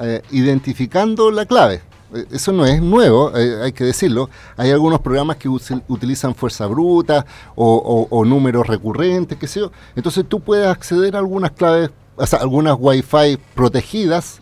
eh, 0.00 0.22
identificando 0.30 1.32
la 1.32 1.46
clave. 1.46 1.82
Eh, 2.14 2.26
eso 2.30 2.52
no 2.52 2.64
es 2.64 2.80
nuevo, 2.80 3.36
eh, 3.36 3.64
hay 3.64 3.72
que 3.72 3.82
decirlo. 3.82 4.30
Hay 4.56 4.70
algunos 4.70 5.00
programas 5.00 5.36
que 5.36 5.48
utilizan 5.48 6.36
fuerza 6.36 6.68
bruta 6.68 7.26
o, 7.56 8.24
números 8.24 8.68
recurrentes, 8.68 9.36
qué 9.36 9.48
sé 9.48 9.58
yo. 9.58 9.72
Entonces 9.96 10.24
tú 10.28 10.38
puedes 10.38 10.68
acceder 10.68 11.16
a 11.16 11.18
algunas 11.18 11.50
claves, 11.50 11.90
o 12.14 12.24
sea, 12.24 12.38
algunas 12.38 12.76
Wi-Fi 12.78 13.36
protegidas 13.56 14.38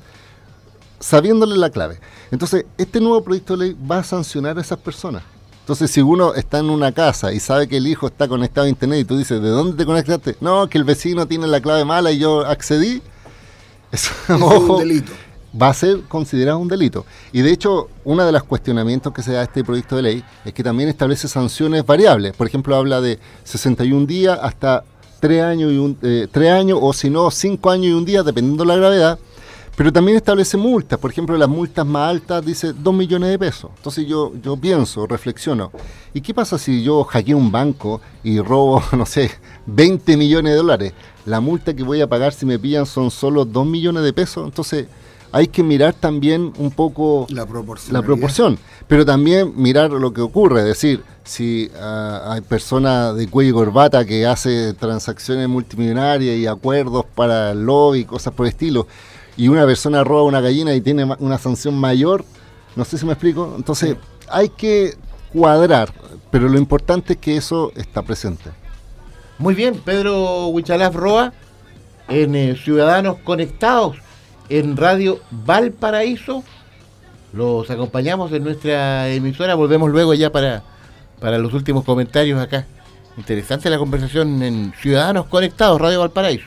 sabiéndole 1.00 1.56
la 1.56 1.70
clave. 1.70 1.98
Entonces, 2.30 2.66
este 2.76 3.00
nuevo 3.00 3.24
proyecto 3.24 3.56
de 3.56 3.68
ley 3.68 3.76
va 3.90 4.00
a 4.00 4.04
sancionar 4.04 4.58
a 4.58 4.60
esas 4.60 4.78
personas. 4.80 5.22
Entonces, 5.66 5.90
si 5.90 6.00
uno 6.00 6.32
está 6.34 6.60
en 6.60 6.70
una 6.70 6.92
casa 6.92 7.32
y 7.32 7.40
sabe 7.40 7.66
que 7.66 7.78
el 7.78 7.88
hijo 7.88 8.06
está 8.06 8.28
conectado 8.28 8.66
a 8.66 8.68
internet 8.68 9.00
y 9.00 9.04
tú 9.04 9.18
dices, 9.18 9.42
¿de 9.42 9.48
dónde 9.48 9.76
te 9.76 9.84
conectaste? 9.84 10.36
No, 10.40 10.68
que 10.68 10.78
el 10.78 10.84
vecino 10.84 11.26
tiene 11.26 11.48
la 11.48 11.60
clave 11.60 11.84
mala 11.84 12.12
y 12.12 12.20
yo 12.20 12.46
accedí. 12.46 13.02
Eso, 13.90 14.12
es 14.28 14.40
un 14.40 14.78
delito 14.78 15.12
va 15.60 15.70
a 15.70 15.74
ser 15.74 16.02
considerado 16.02 16.58
un 16.58 16.68
delito. 16.68 17.04
Y 17.32 17.42
de 17.42 17.50
hecho, 17.50 17.88
uno 18.04 18.24
de 18.24 18.30
los 18.30 18.44
cuestionamientos 18.44 19.12
que 19.12 19.24
se 19.24 19.32
da 19.32 19.40
a 19.40 19.42
este 19.42 19.64
proyecto 19.64 19.96
de 19.96 20.02
ley 20.02 20.24
es 20.44 20.52
que 20.52 20.62
también 20.62 20.88
establece 20.88 21.26
sanciones 21.26 21.84
variables. 21.84 22.36
Por 22.36 22.46
ejemplo, 22.46 22.76
habla 22.76 23.00
de 23.00 23.18
61 23.42 24.06
días 24.06 24.38
hasta 24.40 24.84
3 25.18 25.42
años, 25.42 25.72
y 25.72 25.78
un, 25.78 25.98
eh, 26.02 26.48
años 26.48 26.78
o 26.80 26.92
si 26.92 27.10
no, 27.10 27.28
5 27.28 27.70
años 27.70 27.86
y 27.86 27.92
un 27.92 28.04
día, 28.04 28.22
dependiendo 28.22 28.62
de 28.62 28.68
la 28.68 28.76
gravedad. 28.76 29.18
Pero 29.76 29.92
también 29.92 30.16
establece 30.16 30.56
multas. 30.56 30.98
Por 30.98 31.10
ejemplo, 31.10 31.36
las 31.36 31.48
multas 31.48 31.86
más 31.86 32.10
altas 32.10 32.44
dice 32.44 32.72
2 32.72 32.94
millones 32.94 33.28
de 33.28 33.38
pesos. 33.38 33.70
Entonces 33.76 34.06
yo, 34.06 34.32
yo 34.42 34.56
pienso, 34.56 35.06
reflexiono. 35.06 35.70
¿Y 36.14 36.22
qué 36.22 36.32
pasa 36.32 36.58
si 36.58 36.82
yo 36.82 37.04
hackeo 37.04 37.36
un 37.36 37.52
banco 37.52 38.00
y 38.24 38.40
robo, 38.40 38.82
no 38.96 39.04
sé, 39.04 39.30
20 39.66 40.16
millones 40.16 40.52
de 40.52 40.56
dólares? 40.56 40.92
La 41.26 41.40
multa 41.40 41.74
que 41.74 41.82
voy 41.82 42.00
a 42.00 42.08
pagar 42.08 42.32
si 42.32 42.46
me 42.46 42.58
pillan 42.58 42.86
son 42.86 43.10
solo 43.10 43.44
2 43.44 43.66
millones 43.66 44.02
de 44.02 44.14
pesos. 44.14 44.46
Entonces 44.46 44.86
hay 45.30 45.48
que 45.48 45.62
mirar 45.62 45.92
también 45.92 46.52
un 46.56 46.70
poco 46.70 47.26
la, 47.28 47.46
la 47.90 48.02
proporción, 48.02 48.58
pero 48.86 49.04
también 49.04 49.52
mirar 49.56 49.90
lo 49.90 50.12
que 50.12 50.22
ocurre, 50.22 50.60
es 50.60 50.66
decir, 50.66 51.02
si 51.24 51.70
ah, 51.78 52.32
hay 52.32 52.40
personas 52.40 53.14
de 53.16 53.28
cuello 53.28 53.50
y 53.50 53.52
corbata 53.52 54.04
que 54.06 54.24
hace 54.24 54.72
transacciones 54.74 55.48
multimillonarias 55.48 56.36
y 56.36 56.46
acuerdos 56.46 57.04
para 57.14 57.52
lobby, 57.52 58.04
cosas 58.04 58.32
por 58.32 58.46
el 58.46 58.52
estilo, 58.52 58.86
y 59.36 59.48
una 59.48 59.66
persona 59.66 60.04
roba 60.04 60.22
una 60.22 60.40
gallina 60.40 60.74
y 60.74 60.80
tiene 60.80 61.04
una 61.18 61.38
sanción 61.38 61.74
mayor, 61.74 62.24
no 62.74 62.84
sé 62.84 62.98
si 62.98 63.06
me 63.06 63.12
explico, 63.12 63.54
entonces 63.56 63.96
hay 64.28 64.48
que 64.48 64.96
cuadrar, 65.32 65.92
pero 66.30 66.48
lo 66.48 66.58
importante 66.58 67.14
es 67.14 67.18
que 67.18 67.36
eso 67.36 67.72
está 67.76 68.02
presente. 68.02 68.50
Muy 69.38 69.54
bien, 69.54 69.80
Pedro 69.84 70.48
Huichalaf 70.48 70.94
Roa, 70.94 71.32
en 72.08 72.34
eh, 72.34 72.56
Ciudadanos 72.56 73.18
Conectados 73.24 73.96
en 74.48 74.76
Radio 74.76 75.20
Valparaíso. 75.30 76.44
Los 77.32 77.70
acompañamos 77.70 78.32
en 78.32 78.44
nuestra 78.44 79.08
emisora. 79.08 79.54
Volvemos 79.54 79.90
luego 79.90 80.14
ya 80.14 80.30
para, 80.30 80.62
para 81.20 81.38
los 81.38 81.52
últimos 81.52 81.84
comentarios 81.84 82.40
acá. 82.40 82.66
Interesante 83.16 83.70
la 83.70 83.78
conversación 83.78 84.42
en 84.42 84.72
Ciudadanos 84.80 85.26
Conectados, 85.26 85.80
Radio 85.80 86.00
Valparaíso. 86.00 86.46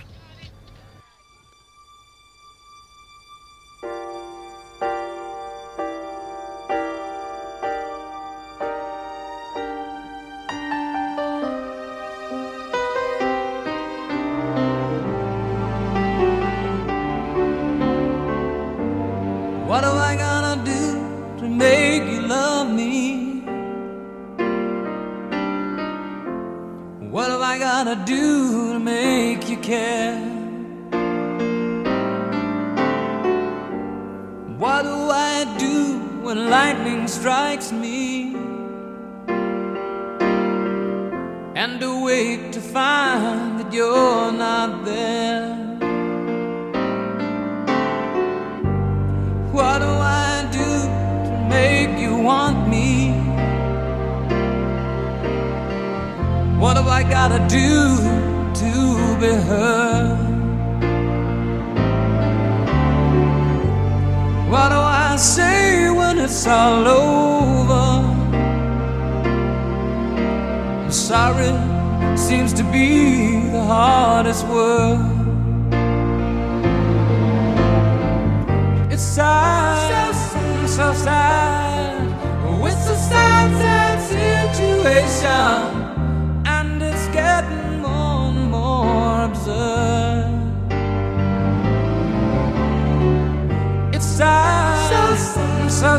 so. 95.79 95.97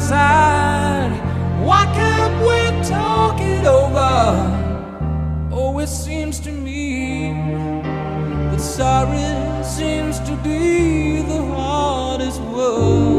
Why 1.65 1.85
can't 1.95 2.37
we 2.43 2.89
talk 2.89 3.41
it 3.41 3.67
over? 3.67 5.51
Oh, 5.53 5.79
it 5.79 5.89
seems 5.89 6.39
to 6.41 6.53
me 6.53 7.33
that 8.51 8.61
sorry 8.61 9.65
seems 9.65 10.19
to 10.21 10.37
be 10.45 11.23
the 11.23 11.43
hardest 11.55 12.41
word. 12.43 13.10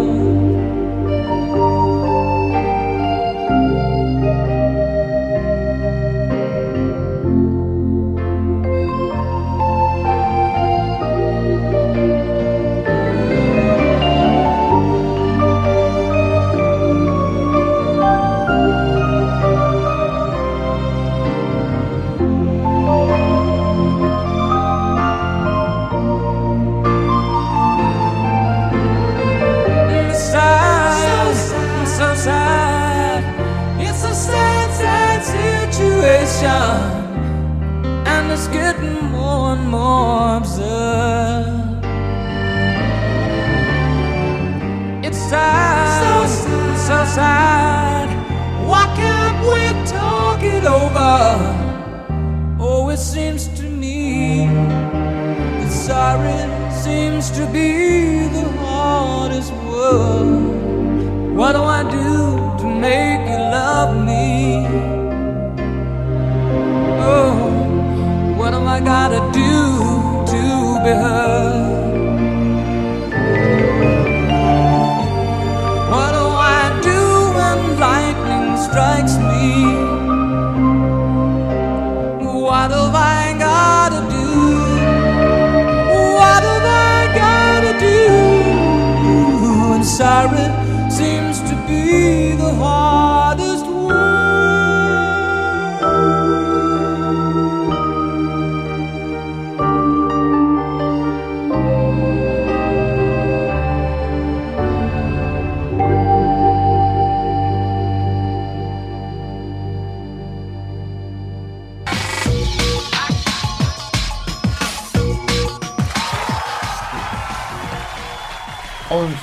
Gotta 68.84 69.19
do 69.32 70.25
to 70.32 70.84
be 70.84 70.91
heard? 70.91 71.30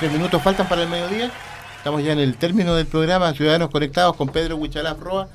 11 0.01 0.17
minutos 0.17 0.41
faltan 0.41 0.65
para 0.69 0.83
el 0.83 0.87
mediodía. 0.87 1.29
Estamos 1.75 2.01
ya 2.01 2.13
en 2.13 2.19
el 2.19 2.37
término 2.37 2.73
del 2.73 2.85
programa 2.85 3.33
Ciudadanos 3.33 3.69
Conectados 3.69 4.15
con 4.15 4.29
Pedro 4.29 4.55
Huichalaf 4.55 4.97
Roa. 4.97 5.27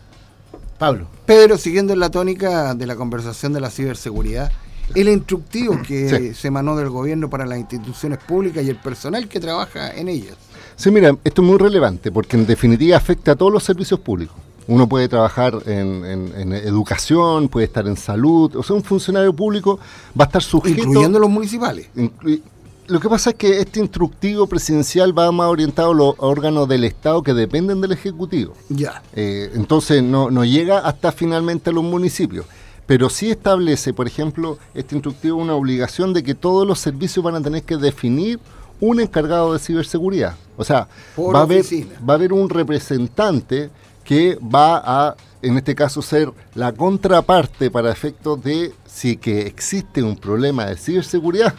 Pablo. 0.79 1.07
Pedro, 1.27 1.59
siguiendo 1.59 1.93
en 1.93 2.01
la 2.01 2.11
tónica 2.11 2.75
de 2.75 2.87
la 2.87 2.97
conversación 2.97 3.53
de 3.53 3.61
la 3.61 3.69
ciberseguridad, 3.69 4.51
el 4.95 5.11
instructivo 5.11 5.83
que 5.87 6.33
se 6.33 6.49
emanó 6.49 6.77
del 6.77 6.89
gobierno 6.89 7.29
para 7.29 7.45
las 7.45 7.59
instituciones 7.59 8.19
públicas 8.21 8.65
y 8.65 8.71
el 8.71 8.77
personal 8.77 9.29
que 9.29 9.39
trabaja 9.39 9.95
en 9.95 10.09
ellas. 10.09 10.35
Sí, 10.77 10.91
mira, 10.91 11.15
esto 11.25 11.43
es 11.43 11.47
muy 11.47 11.59
relevante 11.59 12.11
porque 12.11 12.39
en 12.39 12.47
definitiva 12.47 12.97
afecta 12.97 13.33
a 13.33 13.37
todos 13.37 13.53
los 13.53 13.63
servicios 13.63 14.01
públicos. 14.01 14.35
Uno 14.67 14.89
puede 14.89 15.11
trabajar 15.11 15.59
en, 15.67 16.55
educación, 16.55 17.51
puede 17.51 17.67
estar 17.67 17.87
en 17.87 17.99
salud, 17.99 18.57
o 18.57 18.63
sea, 18.63 18.75
un 18.75 18.83
funcionario 18.83 19.37
público 19.37 19.79
va 20.19 20.25
a 20.25 20.29
estar 20.29 20.43
sujeto... 20.43 20.81
Incluyendo 20.81 21.19
los 21.19 21.29
municipales. 21.29 21.91
Inclu 21.95 22.41
lo 22.87 23.01
que 23.01 23.09
pasa 23.09 23.31
es 23.31 23.37
que 23.37 23.61
este 23.61 23.81
instructivo 23.81 24.47
presidencial 24.47 25.17
va 25.19 25.33
más 25.33 25.49
orientado 25.49 25.93
a 25.93 25.95
los 25.95 26.15
órganos 26.19 26.69
del 26.69 26.85
Estado 26.85 27.23
que 27.23 27.33
dependen 27.33 27.81
del 27.81 27.93
Ejecutivo. 27.93 28.55
Ya. 28.69 29.03
Eh, 29.15 29.51
entonces 29.55 30.03
no, 30.03 30.31
no 30.31 30.45
llega 30.45 30.79
hasta 30.79 31.11
finalmente 31.13 31.71
a 31.71 31.73
los 31.73 31.85
municipios. 31.85 32.47
Pero 32.87 33.09
sí 33.09 33.31
establece, 33.31 33.95
por 33.95 34.07
ejemplo, 34.07 34.59
este 34.75 34.95
instructivo 34.95 35.39
una 35.39 35.55
obligación 35.55 36.13
de 36.13 36.23
que 36.23 36.35
todos 36.35 36.67
los 36.67 36.79
servicios 36.79 37.25
van 37.25 37.37
a 37.37 37.41
tener 37.41 37.63
que 37.63 37.79
definir 37.79 38.39
un 38.81 39.01
encargado 39.01 39.55
de 39.55 39.59
ciberseguridad. 39.59 40.37
O 40.57 40.65
sea, 40.65 40.89
Por 41.17 41.35
va 41.35 41.41
a, 41.41 41.43
haber, 41.43 41.65
va 42.09 42.15
a 42.15 42.17
haber 42.17 42.33
un 42.33 42.51
representante 42.51 43.71
que 44.05 44.37
va 44.37 44.83
a, 44.85 45.17
en 45.41 45.57
este 45.57 45.75
caso, 45.75 46.03
ser 46.03 46.31
la 46.55 46.73
contraparte 46.73 47.71
para 47.71 47.91
efectos 47.91 48.43
de 48.43 48.73
si 48.87 49.17
que 49.17 49.47
existe 49.47 50.03
un 50.03 50.17
problema 50.17 50.67
de 50.67 50.77
ciberseguridad, 50.77 51.55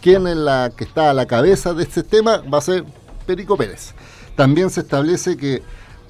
quien 0.00 0.26
es 0.26 0.36
la 0.36 0.70
que 0.76 0.84
está 0.84 1.10
a 1.10 1.14
la 1.14 1.26
cabeza 1.26 1.74
de 1.74 1.82
este 1.82 2.02
tema 2.02 2.38
va 2.52 2.58
a 2.58 2.62
ser 2.62 2.84
Perico 3.26 3.56
Pérez. 3.56 3.94
También 4.36 4.70
se 4.70 4.80
establece 4.80 5.36
que 5.36 5.62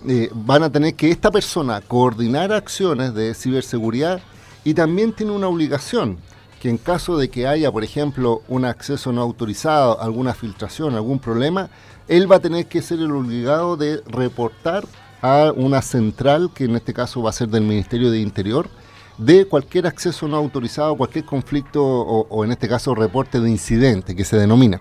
eh, 0.07 0.31
van 0.33 0.63
a 0.63 0.71
tener 0.71 0.95
que 0.95 1.11
esta 1.11 1.31
persona 1.31 1.81
coordinar 1.81 2.53
acciones 2.53 3.15
de 3.15 3.35
ciberseguridad 3.35 4.21
y 4.65 4.75
también 4.75 5.13
tiene 5.13 5.33
una 5.33 5.49
obligación 5.49 6.19
que 6.61 6.69
en 6.69 6.79
caso 6.79 7.17
de 7.17 7.29
que 7.29 7.47
haya, 7.47 7.71
por 7.71 7.85
ejemplo, 7.85 8.43
un 8.49 8.65
acceso 8.65 9.13
no 9.13 9.23
autorizado, 9.23 10.01
alguna 10.01 10.35
filtración, 10.35 10.95
algún 10.95 11.19
problema, 11.19 11.71
él 12.09 12.31
va 12.31 12.37
a 12.37 12.41
tener 12.41 12.67
que 12.67 12.83
ser 12.83 12.99
el 12.99 13.13
obligado 13.13 13.77
de 13.77 14.03
reportar 14.07 14.87
a 15.23 15.53
una 15.55 15.83
central, 15.83 16.51
que 16.55 16.65
en 16.65 16.77
este 16.77 16.95
caso 16.95 17.23
va 17.23 17.31
a 17.31 17.33
ser 17.33 17.49
del 17.49 17.63
Ministerio 17.63 18.11
de 18.11 18.21
Interior, 18.21 18.69
de 19.19 19.47
cualquier 19.47 19.87
acceso 19.87 20.27
no 20.29 20.37
autorizado, 20.37 20.97
cualquier 20.97 21.25
conflicto 21.25 21.85
o, 21.85 22.45
en 22.45 22.53
este 22.53 22.69
caso 22.69 22.95
reporte 22.95 23.41
de 23.41 23.51
incidente 23.51 24.17
que 24.17 24.25
se 24.25 24.37
denomina. 24.37 24.81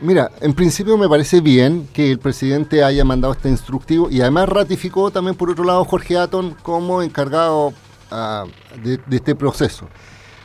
Mira, 0.00 0.30
en 0.40 0.54
principio 0.54 0.96
me 0.96 1.08
parece 1.08 1.40
bien 1.40 1.88
que 1.92 2.12
el 2.12 2.20
presidente 2.20 2.84
haya 2.84 3.04
mandado 3.04 3.34
este 3.34 3.48
instructivo 3.48 4.08
y 4.08 4.20
además 4.20 4.48
ratificó 4.48 5.10
también 5.10 5.36
por 5.36 5.50
otro 5.50 5.64
lado 5.64 5.84
Jorge 5.84 6.16
Aton 6.16 6.54
como 6.62 7.02
encargado 7.02 7.72
ah, 8.12 8.44
de, 8.82 8.98
de 9.04 9.16
este 9.16 9.34
proceso. 9.34 9.88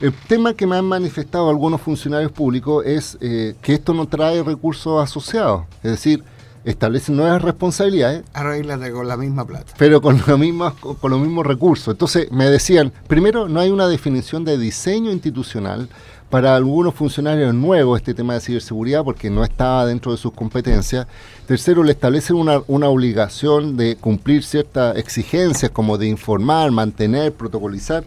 El 0.01 0.11
tema 0.11 0.53
que 0.53 0.67
me 0.67 0.76
han 0.76 0.86
manifestado 0.86 1.49
algunos 1.49 1.80
funcionarios 1.80 2.32
públicos 2.32 2.84
es 2.86 3.17
eh, 3.21 3.55
que 3.61 3.76
esto 3.76 3.93
no 3.93 4.07
trae 4.07 4.41
recursos 4.43 5.01
asociados, 5.01 5.65
es 5.84 5.91
decir, 5.91 6.24
establece 6.66 7.11
nuevas 7.11 7.41
responsabilidades, 7.41 8.24
Arréglate 8.34 8.91
con 8.91 9.07
la 9.07 9.18
misma 9.18 9.45
plata. 9.45 9.74
pero 9.78 10.01
con, 10.01 10.22
los 10.26 10.39
mismos, 10.39 10.74
con, 10.76 10.95
con 10.95 11.11
los 11.11 11.20
mismos 11.20 11.45
recursos. 11.45 11.93
Entonces 11.93 12.32
me 12.32 12.49
decían, 12.49 12.91
primero, 13.07 13.49
no 13.49 13.59
hay 13.59 13.70
una 13.70 13.88
definición 13.88 14.45
de 14.45 14.57
diseño 14.57 15.11
institucional 15.11 15.89
para 16.34 16.55
algunos 16.55 16.95
funcionarios 16.95 17.53
nuevos 17.53 17.99
este 17.99 18.16
tema 18.16 18.34
de 18.34 18.39
ciberseguridad 18.39 19.03
porque 19.03 19.30
no 19.30 19.43
estaba 19.43 19.86
dentro 19.86 20.11
de 20.11 20.18
sus 20.18 20.34
competencias. 20.34 21.05
Tercero, 21.45 21.84
le 21.84 21.91
establecen 21.91 22.38
una, 22.38 22.59
una 22.66 22.88
obligación 22.89 23.78
de 23.78 23.97
cumplir 23.97 24.43
ciertas 24.43 24.97
exigencias 24.97 25.70
como 25.70 25.95
de 25.99 26.07
informar, 26.07 26.72
mantener, 26.72 27.34
protocolizar, 27.34 28.03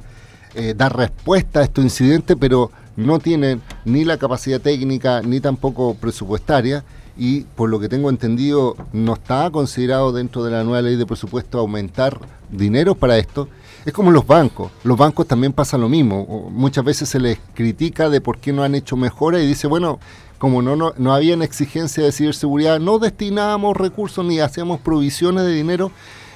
eh, 0.56 0.74
dar 0.76 0.96
respuesta 0.96 1.60
a 1.60 1.62
estos 1.62 1.84
incidentes, 1.84 2.36
pero 2.40 2.72
no 2.96 3.20
tienen 3.20 3.62
ni 3.84 4.04
la 4.04 4.16
capacidad 4.16 4.60
técnica 4.60 5.22
ni 5.22 5.38
tampoco 5.38 5.94
presupuestaria 5.94 6.82
y 7.16 7.42
por 7.42 7.70
lo 7.70 7.80
que 7.80 7.88
tengo 7.88 8.10
entendido 8.10 8.76
no 8.92 9.14
está 9.14 9.50
considerado 9.50 10.12
dentro 10.12 10.44
de 10.44 10.50
la 10.50 10.64
nueva 10.64 10.82
ley 10.82 10.96
de 10.96 11.06
presupuesto 11.06 11.58
aumentar 11.58 12.18
dinero 12.50 12.94
para 12.94 13.18
esto. 13.18 13.48
Es 13.84 13.92
como 13.92 14.10
los 14.10 14.26
bancos, 14.26 14.72
los 14.82 14.98
bancos 14.98 15.26
también 15.26 15.52
pasa 15.52 15.78
lo 15.78 15.88
mismo, 15.88 16.50
muchas 16.50 16.84
veces 16.84 17.08
se 17.08 17.20
les 17.20 17.38
critica 17.54 18.10
de 18.10 18.20
por 18.20 18.38
qué 18.38 18.52
no 18.52 18.64
han 18.64 18.74
hecho 18.74 18.96
mejoras 18.96 19.42
y 19.42 19.46
dice, 19.46 19.68
bueno, 19.68 20.00
como 20.38 20.60
no, 20.60 20.74
no, 20.76 20.92
no 20.98 21.14
habían 21.14 21.42
exigencia 21.42 22.02
de 22.04 22.12
ciberseguridad, 22.12 22.80
no 22.80 22.98
destinábamos 22.98 23.76
recursos 23.76 24.24
ni 24.24 24.40
hacíamos 24.40 24.80
provisiones 24.80 25.44
de 25.44 25.52
dinero 25.52 25.92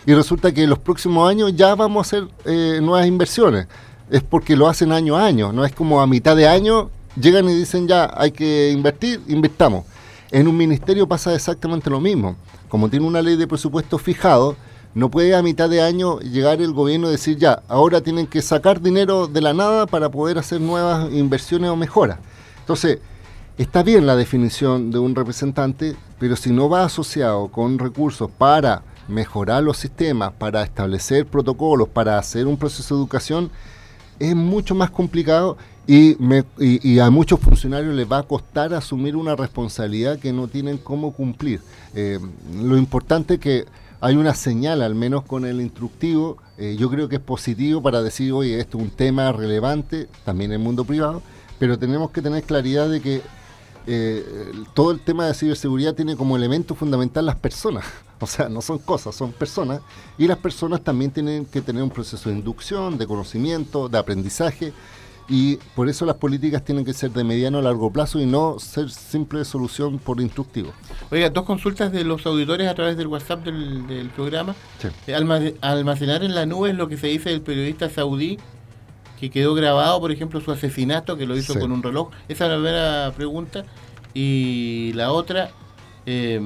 y 0.07 0.15
resulta 0.15 0.53
que 0.53 0.63
en 0.63 0.71
los 0.71 0.79
próximos 0.79 1.29
años 1.29 1.55
ya 1.55 1.75
vamos 1.75 1.99
a 1.99 2.09
hacer 2.09 2.29
eh, 2.45 2.81
nuevas 2.83 3.07
inversiones. 3.07 3.67
Es 4.11 4.23
porque 4.23 4.57
lo 4.57 4.69
hacen 4.69 4.93
año 4.93 5.17
a 5.17 5.27
año, 5.27 5.53
no 5.53 5.65
es 5.65 5.73
como 5.73 6.01
a 6.01 6.07
mitad 6.07 6.37
de 6.37 6.49
año 6.49 6.91
llegan 7.21 7.49
y 7.49 7.55
dicen 7.55 7.87
ya 7.87 8.11
hay 8.17 8.31
que 8.31 8.71
invertir, 8.71 9.21
invertamos. 9.29 9.85
En 10.33 10.47
un 10.47 10.57
ministerio 10.57 11.09
pasa 11.09 11.35
exactamente 11.35 11.91
lo 11.91 12.01
mismo. 12.01 12.37
Como 12.69 12.89
tiene 12.89 13.05
una 13.05 13.21
ley 13.21 13.35
de 13.35 13.49
presupuesto 13.49 13.99
fijado, 13.99 14.55
no 14.95 15.11
puede 15.11 15.35
a 15.35 15.43
mitad 15.43 15.69
de 15.69 15.83
año 15.83 16.21
llegar 16.21 16.63
el 16.63 16.73
gobierno 16.73 17.09
y 17.09 17.13
decir 17.13 17.37
ya, 17.37 17.63
ahora 17.67 18.01
tienen 18.01 18.29
que 18.29 18.41
sacar 18.41 18.81
dinero 18.81 19.27
de 19.27 19.41
la 19.41 19.55
nada 19.55 19.87
para 19.87 20.09
poder 20.09 20.39
hacer 20.39 20.61
nuevas 20.61 21.13
inversiones 21.13 21.71
o 21.71 21.77
mejoras. 21.77 22.19
Entonces, 22.61 23.01
está 23.59 23.83
bien 23.83 24.07
la 24.07 24.15
definición 24.15 24.93
de 24.93 25.01
un 25.01 25.17
representante, 25.17 25.97
pero 26.21 26.37
si 26.37 26.53
no 26.53 26.69
va 26.69 26.85
asociado 26.85 27.49
con 27.49 27.81
recursos 27.81 28.31
para 28.31 28.83
mejorar 29.09 29.65
los 29.65 29.79
sistemas, 29.79 30.33
para 30.39 30.63
establecer 30.63 31.27
protocolos, 31.27 31.89
para 31.89 32.19
hacer 32.19 32.47
un 32.47 32.57
proceso 32.57 32.95
de 32.95 33.01
educación, 33.01 33.51
es 34.21 34.37
mucho 34.37 34.77
más 34.77 34.91
complicado 34.91 35.57
y, 35.87 36.17
me- 36.19 36.45
y- 36.59 36.99
a 37.01 37.11
muchos 37.11 37.41
funcionarios 37.41 37.95
les 37.95 38.11
va 38.11 38.19
a 38.19 38.23
costar 38.23 38.75
asumir 38.75 39.17
una 39.17 39.35
responsabilidad 39.35 40.19
que 40.19 40.33
no 40.33 40.47
tienen 40.49 40.79
cómo 40.79 41.13
cumplir. 41.13 41.61
Eh, 41.95 42.19
lo 42.63 42.77
importante 42.77 43.35
es 43.35 43.41
que 43.41 43.65
hay 44.01 44.17
una 44.17 44.35
señal, 44.35 44.83
al 44.83 44.95
menos 44.95 45.25
con 45.25 45.45
el 45.45 45.61
instructivo, 45.61 46.37
eh, 46.59 46.77
yo 46.79 46.89
creo 46.91 47.09
que 47.09 47.17
es 47.17 47.23
positivo 47.23 47.83
para 47.83 48.03
decir, 48.03 48.33
oye, 48.33 48.59
esto 48.61 48.79
es 48.79 48.85
un 48.85 48.91
tema 48.91 49.33
relevante, 49.33 50.09
también 50.25 50.53
en 50.53 50.61
el 50.61 50.65
mundo 50.65 50.85
privado, 50.85 51.23
pero 51.59 51.79
tenemos 51.79 52.11
que 52.11 52.23
tener 52.23 52.43
claridad 52.45 52.89
de 52.89 53.01
que 53.01 53.21
eh, 53.87 54.25
todo 54.75 54.93
el 54.93 55.01
tema 55.01 55.27
de 55.27 55.35
ciberseguridad 55.35 55.95
tiene 55.95 56.17
como 56.17 56.37
elemento 56.37 56.75
fundamental 56.75 57.27
las 57.27 57.37
personas. 57.37 57.85
O 58.23 58.27
sea, 58.27 58.51
no 58.51 58.61
son 58.61 58.79
cosas, 58.79 59.15
son 59.15 59.33
personas. 59.33 59.81
Y 60.19 60.27
las 60.27 60.37
personas 60.37 60.85
también 60.85 61.11
tienen 61.11 61.47
que 61.47 61.63
tener 61.63 61.83
un 61.83 61.89
proceso 61.89 62.29
de 62.29 62.37
inducción, 62.37 62.99
de 62.99 63.07
conocimiento, 63.07 63.89
de 63.89 63.97
aprendizaje. 63.97 64.75
Y 65.33 65.59
por 65.77 65.89
eso 65.89 66.05
las 66.07 66.17
políticas 66.17 66.65
tienen 66.65 66.85
que 66.85 66.93
ser 66.93 67.13
de 67.13 67.23
mediano 67.23 67.59
a 67.59 67.63
largo 67.63 67.93
plazo 67.93 68.19
y 68.19 68.27
no 68.27 68.59
ser 68.59 68.91
simple 68.91 69.45
solución 69.45 69.99
por 70.01 70.21
instructivo. 70.21 70.73
Oiga, 71.13 71.31
dos 71.31 71.45
consultas 71.45 71.93
de 71.93 72.03
los 72.03 72.27
auditores 72.27 72.67
a 72.67 72.75
través 72.75 72.97
del 72.97 73.07
WhatsApp 73.07 73.45
del, 73.45 73.87
del 73.87 74.09
programa. 74.11 74.57
Sí. 74.81 74.89
Eh, 75.07 75.15
alma- 75.15 75.39
Almacenar 75.61 76.25
en 76.25 76.35
la 76.35 76.47
nube 76.47 76.71
es 76.71 76.77
lo 76.77 76.89
que 76.89 76.97
se 76.97 77.07
dice 77.07 77.31
del 77.31 77.43
periodista 77.43 77.89
saudí 77.89 78.39
que 79.21 79.31
quedó 79.31 79.55
grabado, 79.55 80.01
por 80.01 80.11
ejemplo, 80.11 80.41
su 80.41 80.51
asesinato, 80.51 81.17
que 81.17 81.27
lo 81.27 81.37
hizo 81.37 81.53
Sí. 81.53 81.59
con 81.61 81.71
un 81.71 81.83
reloj. 81.83 82.11
Esa 82.29 82.47
es 82.47 82.51
la 82.51 82.57
primera 82.57 83.13
pregunta. 83.15 83.65
Y 84.15 84.93
la 84.95 85.13
otra, 85.13 85.51
eh, 86.07 86.41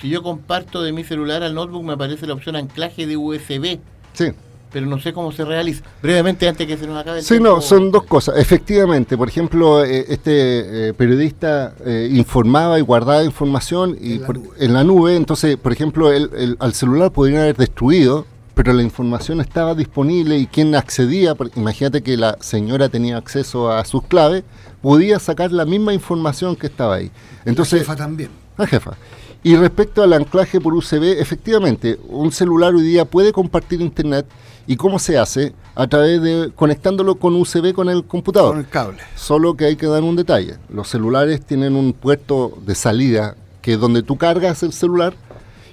si 0.00 0.08
yo 0.08 0.22
comparto 0.24 0.82
de 0.82 0.90
mi 0.92 1.04
celular 1.04 1.42
al 1.44 1.54
notebook, 1.54 1.84
me 1.84 1.92
aparece 1.92 2.26
la 2.26 2.34
opción 2.34 2.56
anclaje 2.56 3.06
de 3.06 3.16
USB. 3.16 3.78
Sí. 4.14 4.32
Pero 4.72 4.86
no 4.86 4.98
sé 5.00 5.12
cómo 5.12 5.32
se 5.32 5.44
realiza. 5.44 5.82
Brevemente, 6.02 6.48
antes 6.48 6.66
que 6.66 6.76
se 6.76 6.86
nos 6.86 6.98
acabe 6.98 7.18
el 7.18 7.24
Sí, 7.24 7.34
tiempo. 7.34 7.48
no, 7.56 7.60
son 7.60 7.90
dos 7.90 8.02
cosas. 8.04 8.36
Efectivamente, 8.38 9.16
por 9.16 9.28
ejemplo, 9.28 9.84
eh, 9.84 10.06
este 10.08 10.88
eh, 10.88 10.94
periodista 10.94 11.74
eh, 11.84 12.08
informaba 12.12 12.78
y 12.78 12.82
guardaba 12.82 13.24
información 13.24 13.96
y 14.00 14.14
En 14.14 14.20
la 14.20 14.26
por- 14.26 14.38
nube. 14.38 14.48
en 14.58 14.72
la 14.72 14.84
nube, 14.84 15.16
entonces, 15.16 15.56
por 15.56 15.72
ejemplo, 15.72 16.12
el, 16.12 16.30
el- 16.36 16.56
al 16.60 16.74
celular 16.74 17.10
podrían 17.12 17.42
haber 17.42 17.56
destruido, 17.56 18.26
pero 18.54 18.72
la 18.72 18.82
información 18.82 19.40
estaba 19.40 19.74
disponible 19.74 20.36
y 20.36 20.46
quien 20.46 20.74
accedía, 20.74 21.34
imagínate 21.54 22.02
que 22.02 22.16
la 22.16 22.36
señora 22.40 22.88
tenía 22.88 23.16
acceso 23.16 23.70
a 23.70 23.84
sus 23.84 24.02
claves, 24.02 24.42
podía 24.82 25.18
sacar 25.18 25.52
la 25.52 25.64
misma 25.64 25.94
información 25.94 26.56
que 26.56 26.66
estaba 26.66 26.96
ahí. 26.96 27.10
Entonces, 27.44 27.74
la 27.74 27.78
jefa 27.80 27.96
también. 27.96 28.30
la 28.56 28.66
jefa. 28.66 28.96
Y 29.44 29.54
respecto 29.54 30.02
al 30.02 30.12
anclaje 30.12 30.60
por 30.60 30.74
USB, 30.74 31.20
efectivamente, 31.20 31.98
un 32.08 32.32
celular 32.32 32.74
hoy 32.74 32.82
día 32.82 33.04
puede 33.04 33.30
compartir 33.32 33.80
internet. 33.80 34.26
¿Y 34.70 34.76
cómo 34.76 34.98
se 34.98 35.16
hace? 35.16 35.54
A 35.74 35.86
través 35.86 36.20
de 36.20 36.52
conectándolo 36.54 37.14
con 37.14 37.34
USB 37.34 37.72
con 37.72 37.88
el 37.88 38.04
computador. 38.04 38.50
Con 38.50 38.58
el 38.58 38.68
cable. 38.68 38.98
Solo 39.16 39.54
que 39.54 39.64
hay 39.64 39.76
que 39.76 39.86
dar 39.86 40.02
un 40.02 40.14
detalle. 40.14 40.58
Los 40.68 40.88
celulares 40.88 41.40
tienen 41.40 41.74
un 41.74 41.94
puerto 41.94 42.52
de 42.66 42.74
salida 42.74 43.34
que 43.62 43.72
es 43.72 43.80
donde 43.80 44.02
tú 44.02 44.18
cargas 44.18 44.62
el 44.62 44.74
celular 44.74 45.14